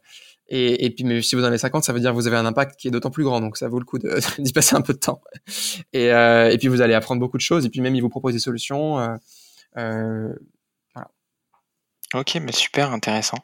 et, 0.48 0.92
puis, 0.92 1.04
mais 1.04 1.22
si 1.24 1.36
vous 1.36 1.42
en 1.42 1.46
avez 1.46 1.58
50, 1.58 1.84
ça 1.84 1.92
veut 1.92 2.00
dire 2.00 2.12
que 2.12 2.16
vous 2.16 2.28
avez 2.28 2.38
un 2.38 2.46
impact 2.46 2.80
qui 2.80 2.88
est 2.88 2.92
d'autant 2.92 3.10
plus 3.10 3.24
grand. 3.24 3.42
Donc, 3.42 3.58
ça 3.58 3.68
vaut 3.68 3.80
le 3.80 3.86
coup 3.86 3.98
d'y 4.40 4.54
passer 4.54 4.76
un 4.76 4.82
peu 4.82 4.94
de 4.94 5.00
temps. 5.00 5.22
Et, 5.92 6.12
euh, 6.12 6.52
et, 6.52 6.58
puis, 6.58 6.68
vous 6.68 6.82
allez 6.82 6.94
apprendre 6.94 7.20
beaucoup 7.20 7.38
de 7.38 7.42
choses. 7.42 7.66
Et 7.66 7.70
puis, 7.70 7.82
même, 7.82 7.96
il 7.96 8.02
vous 8.02 8.10
propose 8.10 8.34
des 8.34 8.40
solutions. 8.40 9.00
Euh, 9.00 9.16
euh. 9.78 10.34
Ok, 12.14 12.36
mais 12.36 12.52
super 12.52 12.92
intéressant. 12.92 13.40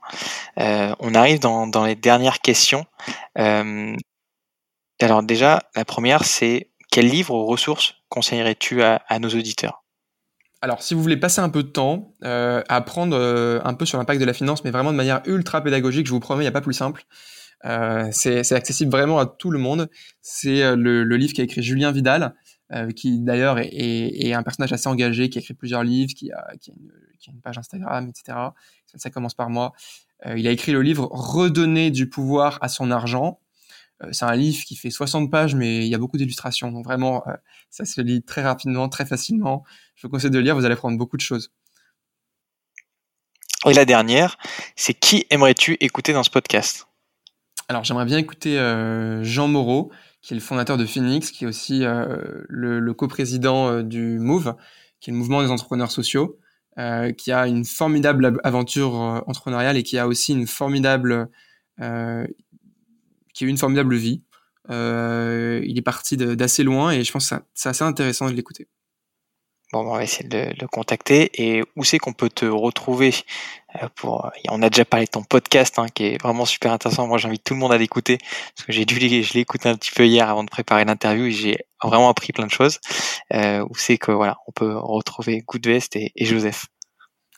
Euh, 0.60 0.94
on 1.00 1.16
arrive 1.16 1.40
dans, 1.40 1.86
les 1.86 1.96
dernières 1.96 2.40
questions. 2.40 2.86
Alors, 3.36 5.24
déjà, 5.24 5.64
la 5.76 5.84
première, 5.84 6.24
c'est 6.24 6.70
quel 6.92 7.08
livre 7.08 7.34
ou 7.34 7.46
ressources 7.48 7.96
conseillerais-tu 8.10 8.84
à 8.84 9.20
nos 9.20 9.30
auditeurs? 9.30 9.81
Alors, 10.62 10.84
si 10.84 10.94
vous 10.94 11.02
voulez 11.02 11.18
passer 11.18 11.42
un 11.42 11.50
peu 11.50 11.64
de 11.64 11.70
temps 11.70 12.16
euh, 12.24 12.62
à 12.70 12.76
apprendre 12.76 13.18
euh, 13.18 13.60
un 13.64 13.74
peu 13.74 13.86
sur 13.86 13.98
l'impact 13.98 14.22
de 14.22 14.26
la 14.26 14.34
finance, 14.34 14.64
mais 14.64 14.70
vraiment 14.70 14.92
de 14.92 14.98
manière 14.98 15.22
ultra 15.26 15.62
pédagogique, 15.62 16.06
je 16.06 16.12
vous 16.12 16.20
promets, 16.20 16.44
il 16.44 16.46
n'y 16.46 16.50
a 16.50 16.52
pas 16.52 16.62
plus 16.62 16.74
simple. 16.74 17.04
Euh, 17.66 18.10
c'est 18.12 18.52
accessible 18.54 18.92
vraiment 18.92 19.20
à 19.20 19.26
tout 19.26 19.52
le 19.52 19.60
monde. 19.60 19.90
C'est 20.22 20.64
euh, 20.64 20.76
le, 20.76 21.04
le, 21.04 21.18
livre 21.18 21.34
qu'a 21.34 21.44
écrit 21.44 21.62
Julien 21.62 21.92
Vidal, 21.92 22.34
euh, 22.72 22.92
qui 22.92 23.20
d'ailleurs 23.20 23.60
est, 23.60 23.70
est, 23.72 24.28
est, 24.28 24.34
un 24.34 24.44
personnage 24.44 24.74
assez 24.74 24.88
engagé, 24.88 25.30
qui 25.30 25.38
a 25.38 25.42
écrit 25.42 25.54
plusieurs 25.54 25.84
livres, 25.84 26.14
qui 26.16 26.32
a, 26.32 26.54
qui 26.60 26.72
a, 26.72 26.74
une, 26.74 26.92
qui 27.20 27.30
a 27.30 27.34
une, 27.34 27.42
page 27.42 27.58
Instagram, 27.58 28.08
etc. 28.10 28.38
Ça, 28.86 28.98
ça 28.98 29.10
commence 29.10 29.34
par 29.34 29.50
moi. 29.50 29.74
Euh, 30.26 30.38
il 30.38 30.48
a 30.48 30.52
écrit 30.52 30.72
le 30.72 30.82
livre 30.82 31.08
Redonner 31.12 31.92
du 31.92 32.10
pouvoir 32.10 32.58
à 32.62 32.68
son 32.68 32.92
argent. 32.92 33.40
C'est 34.12 34.26
un 34.26 34.36
livre 34.36 34.64
qui 34.66 34.76
fait 34.76 34.90
60 34.90 35.30
pages, 35.30 35.56
mais 35.56 35.86
il 35.86 35.88
y 35.88 35.96
a 35.96 35.98
beaucoup 35.98 36.18
d'illustrations. 36.18 36.72
Donc 36.72 36.86
vraiment, 36.86 37.24
ça 37.70 37.86
se 37.86 38.02
lit 38.02 38.24
très 38.24 38.42
rapidement, 38.42 38.90
très 38.90 39.06
facilement 39.06 39.64
je 40.02 40.08
vous 40.08 40.12
conseille 40.12 40.32
de 40.32 40.40
lire, 40.40 40.56
vous 40.56 40.66
allez 40.66 40.76
prendre 40.76 40.98
beaucoup 40.98 41.16
de 41.16 41.22
choses. 41.22 41.52
Et 43.68 43.74
la 43.74 43.86
dernière, 43.86 44.40
c'est 44.76 44.96
qui 44.96 45.28
aimerais-tu 45.30 45.78
écouter 45.80 46.12
dans 46.12 46.24
ce 46.24 46.32
podcast? 46.32 46.88
Alors 47.68 47.84
j'aimerais 47.84 48.06
bien 48.06 48.18
écouter 48.18 48.58
euh, 48.58 49.24
Jean 49.24 49.48
Moreau, 49.48 49.92
qui 50.24 50.34
est 50.34 50.36
le 50.36 50.42
fondateur 50.42 50.78
de 50.78 50.88
Phoenix, 50.88 51.30
qui 51.30 51.44
est 51.44 51.48
aussi 51.48 51.86
euh, 51.86 52.18
le, 52.50 52.80
le 52.80 52.94
coprésident 52.96 53.70
euh, 53.70 53.84
du 53.84 54.18
MOVE, 54.18 54.56
qui 55.00 55.12
est 55.12 55.14
le 55.14 55.20
mouvement 55.20 55.44
des 55.44 55.52
entrepreneurs 55.52 55.92
sociaux, 55.92 56.40
euh, 56.80 57.12
qui 57.12 57.32
a 57.32 57.46
une 57.46 57.64
formidable 57.64 58.40
aventure 58.44 59.00
euh, 59.00 59.20
entrepreneuriale 59.28 59.78
et 59.78 59.84
qui 59.84 60.00
a 60.00 60.08
aussi 60.08 60.34
une 60.34 60.48
formidable, 60.48 61.30
qui 63.34 63.44
a 63.44 63.48
eu 63.48 63.50
une 63.50 63.58
formidable 63.58 63.96
vie. 63.96 64.24
il 64.70 65.78
est 65.78 65.84
parti 65.84 66.18
d'assez 66.18 66.64
loin 66.64 66.92
et 66.92 67.04
je 67.04 67.12
pense 67.12 67.30
que 67.30 67.36
c'est 67.54 67.70
assez 67.70 67.84
intéressant 67.84 68.30
de 68.30 68.34
l'écouter. 68.34 68.68
Bon, 69.74 69.88
on 69.88 69.96
va 69.96 70.04
essayer 70.04 70.28
de 70.28 70.52
le 70.60 70.68
contacter. 70.68 71.30
Et 71.42 71.64
où 71.78 71.84
c'est 71.86 71.98
qu'on 71.98 72.12
peut 72.12 72.30
te 72.30 72.46
retrouver 72.46 73.14
euh, 73.82 73.88
pour 73.96 74.30
On 74.50 74.62
a 74.62 74.70
déjà 74.70 74.84
parlé 74.84 75.06
de 75.06 75.12
ton 75.12 75.24
podcast, 75.24 75.80
hein, 75.80 75.86
qui 75.94 76.06
est 76.06 76.22
vraiment 76.22 76.46
super 76.46 76.74
intéressant. 76.74 77.08
Moi, 77.08 77.18
j'invite 77.18 77.44
tout 77.46 77.54
le 77.54 77.60
monde 77.62 77.72
à 77.72 77.78
l'écouter 77.78 78.18
parce 78.56 78.66
que 78.68 78.74
j'ai 78.74 78.84
dû, 78.86 78.98
écouté 79.40 79.70
un 79.70 79.76
petit 79.76 79.92
peu 79.92 80.06
hier 80.06 80.30
avant 80.30 80.44
de 80.44 80.50
préparer 80.50 80.84
l'interview 80.84 81.26
et 81.26 81.32
j'ai 81.32 81.58
vraiment 81.82 82.10
appris 82.10 82.34
plein 82.34 82.48
de 82.48 82.52
choses. 82.52 82.80
Euh, 83.34 83.66
où 83.70 83.76
c'est 83.76 83.98
que 83.98 84.12
voilà, 84.12 84.38
on 84.48 84.52
peut 84.52 84.76
retrouver 84.78 85.42
Goodvest 85.48 85.96
et 85.96 86.12
Joseph. 86.26 86.66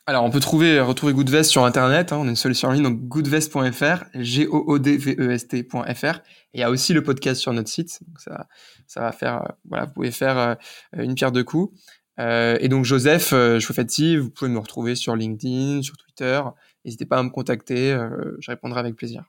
Alors, 0.06 0.26
on 0.26 0.30
peut 0.30 0.42
trouver, 0.42 0.82
retrouver 0.82 1.14
Goodvest 1.14 1.50
sur 1.50 1.64
Internet. 1.64 2.12
Hein, 2.12 2.18
on 2.18 2.26
a 2.26 2.30
une 2.30 2.36
solution 2.36 2.68
en 2.68 2.72
ligne, 2.72 2.84
donc 2.84 3.00
goodvest.fr, 3.08 4.04
G-O-O-D-V-E-S-T.fr. 4.16 6.06
Et 6.06 6.56
il 6.56 6.60
y 6.60 6.64
a 6.64 6.70
aussi 6.70 6.94
le 6.94 7.04
podcast 7.04 7.40
sur 7.40 7.54
notre 7.54 7.70
site. 7.70 8.00
Donc 8.06 8.20
ça, 8.20 8.48
ça 8.86 9.00
va 9.00 9.12
faire, 9.14 9.44
euh, 9.44 9.54
voilà, 9.70 9.86
vous 9.86 9.94
pouvez 9.94 10.12
faire 10.12 10.58
une 10.98 11.16
pierre 11.16 11.32
deux 11.32 11.46
coups. 11.46 11.74
Euh, 12.20 12.58
et 12.60 12.70
donc 12.70 12.86
Joseph 12.86 13.34
euh, 13.34 13.60
si 13.88 14.18
vous 14.18 14.30
pouvez 14.30 14.52
me 14.52 14.60
retrouver 14.60 14.96
sur 14.96 15.16
LinkedIn, 15.16 15.82
sur 15.82 15.98
Twitter. 15.98 16.42
N'hésitez 16.86 17.06
pas 17.06 17.18
à 17.18 17.24
me 17.24 17.30
contacter, 17.30 17.92
euh, 17.92 18.36
je 18.40 18.52
répondrai 18.52 18.80
avec 18.80 18.96
plaisir. 18.96 19.24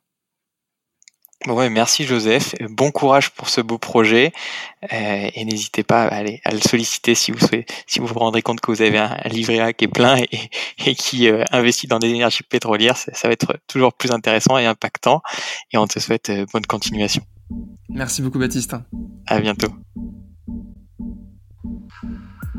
Ouais, 1.46 1.68
merci 1.68 2.04
Joseph. 2.04 2.54
Bon 2.70 2.90
courage 2.90 3.30
pour 3.30 3.50
ce 3.50 3.60
beau 3.60 3.76
projet 3.76 4.32
euh, 4.92 5.28
et 5.34 5.44
n'hésitez 5.44 5.82
pas 5.82 6.04
à, 6.04 6.14
aller, 6.14 6.40
à 6.44 6.52
le 6.52 6.58
solliciter 6.58 7.14
si 7.14 7.32
vous 7.32 7.38
souhaitez, 7.38 7.66
si 7.86 8.00
vous 8.00 8.06
vous 8.06 8.18
rendrez 8.18 8.40
compte 8.40 8.60
que 8.60 8.70
vous 8.70 8.80
avez 8.80 8.96
un, 8.96 9.16
livret 9.26 9.60
A 9.60 9.72
qui 9.74 9.84
est 9.84 9.88
plein 9.88 10.16
et, 10.16 10.50
et 10.86 10.94
qui 10.94 11.28
euh, 11.28 11.44
investit 11.50 11.86
dans 11.86 11.98
des 11.98 12.08
énergies 12.08 12.44
pétrolières. 12.44 12.96
Ça, 12.96 13.12
ça, 13.12 13.28
va 13.28 13.32
être 13.32 13.58
toujours 13.66 13.92
plus 13.92 14.10
intéressant 14.10 14.56
et 14.56 14.64
impactant. 14.64 15.20
Et 15.70 15.76
on 15.76 15.86
te 15.86 15.98
souhaite 15.98 16.30
euh, 16.30 16.46
bonne 16.50 16.64
continuation. 16.64 17.22
Merci 17.90 18.22
beaucoup 18.22 18.38
Baptiste. 18.38 18.74
À 19.26 19.38
bientôt. 19.40 19.68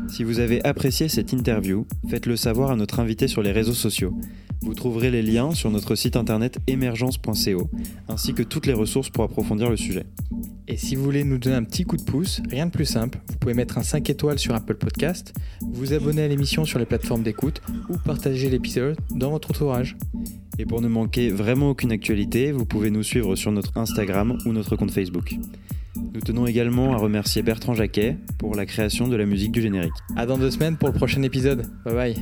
Si 0.08 0.22
vous 0.22 0.38
avez 0.38 0.64
apprécié 0.64 1.08
cette 1.08 1.32
interview, 1.32 1.88
faites-le 2.08 2.36
savoir 2.36 2.70
à 2.70 2.76
notre 2.76 3.00
invité 3.00 3.26
sur 3.26 3.42
les 3.42 3.50
réseaux 3.50 3.74
sociaux. 3.74 4.14
Vous 4.66 4.74
trouverez 4.74 5.12
les 5.12 5.22
liens 5.22 5.52
sur 5.52 5.70
notre 5.70 5.94
site 5.94 6.16
internet 6.16 6.58
émergence.co, 6.66 7.70
ainsi 8.08 8.34
que 8.34 8.42
toutes 8.42 8.66
les 8.66 8.72
ressources 8.72 9.10
pour 9.10 9.22
approfondir 9.22 9.70
le 9.70 9.76
sujet. 9.76 10.06
Et 10.66 10.76
si 10.76 10.96
vous 10.96 11.04
voulez 11.04 11.22
nous 11.22 11.38
donner 11.38 11.54
un 11.54 11.62
petit 11.62 11.84
coup 11.84 11.96
de 11.96 12.02
pouce, 12.02 12.42
rien 12.50 12.66
de 12.66 12.72
plus 12.72 12.84
simple, 12.84 13.20
vous 13.28 13.36
pouvez 13.36 13.54
mettre 13.54 13.78
un 13.78 13.84
5 13.84 14.10
étoiles 14.10 14.40
sur 14.40 14.56
Apple 14.56 14.74
Podcast, 14.74 15.32
vous 15.62 15.92
abonner 15.92 16.22
à 16.22 16.28
l'émission 16.28 16.64
sur 16.64 16.80
les 16.80 16.84
plateformes 16.84 17.22
d'écoute 17.22 17.62
ou 17.88 17.96
partager 17.96 18.50
l'épisode 18.50 18.96
dans 19.12 19.30
votre 19.30 19.52
entourage. 19.52 19.96
Et 20.58 20.66
pour 20.66 20.80
ne 20.80 20.88
manquer 20.88 21.28
vraiment 21.28 21.70
aucune 21.70 21.92
actualité, 21.92 22.50
vous 22.50 22.66
pouvez 22.66 22.90
nous 22.90 23.04
suivre 23.04 23.36
sur 23.36 23.52
notre 23.52 23.78
Instagram 23.78 24.36
ou 24.46 24.52
notre 24.52 24.74
compte 24.74 24.90
Facebook. 24.90 25.36
Nous 25.94 26.20
tenons 26.20 26.44
également 26.44 26.92
à 26.92 26.96
remercier 26.96 27.42
Bertrand 27.42 27.74
Jacquet 27.74 28.16
pour 28.36 28.56
la 28.56 28.66
création 28.66 29.06
de 29.06 29.14
la 29.14 29.26
musique 29.26 29.52
du 29.52 29.62
générique. 29.62 29.94
À 30.16 30.26
dans 30.26 30.38
deux 30.38 30.50
semaines 30.50 30.76
pour 30.76 30.88
le 30.88 30.94
prochain 30.94 31.22
épisode. 31.22 31.68
Bye 31.84 31.94
bye. 31.94 32.16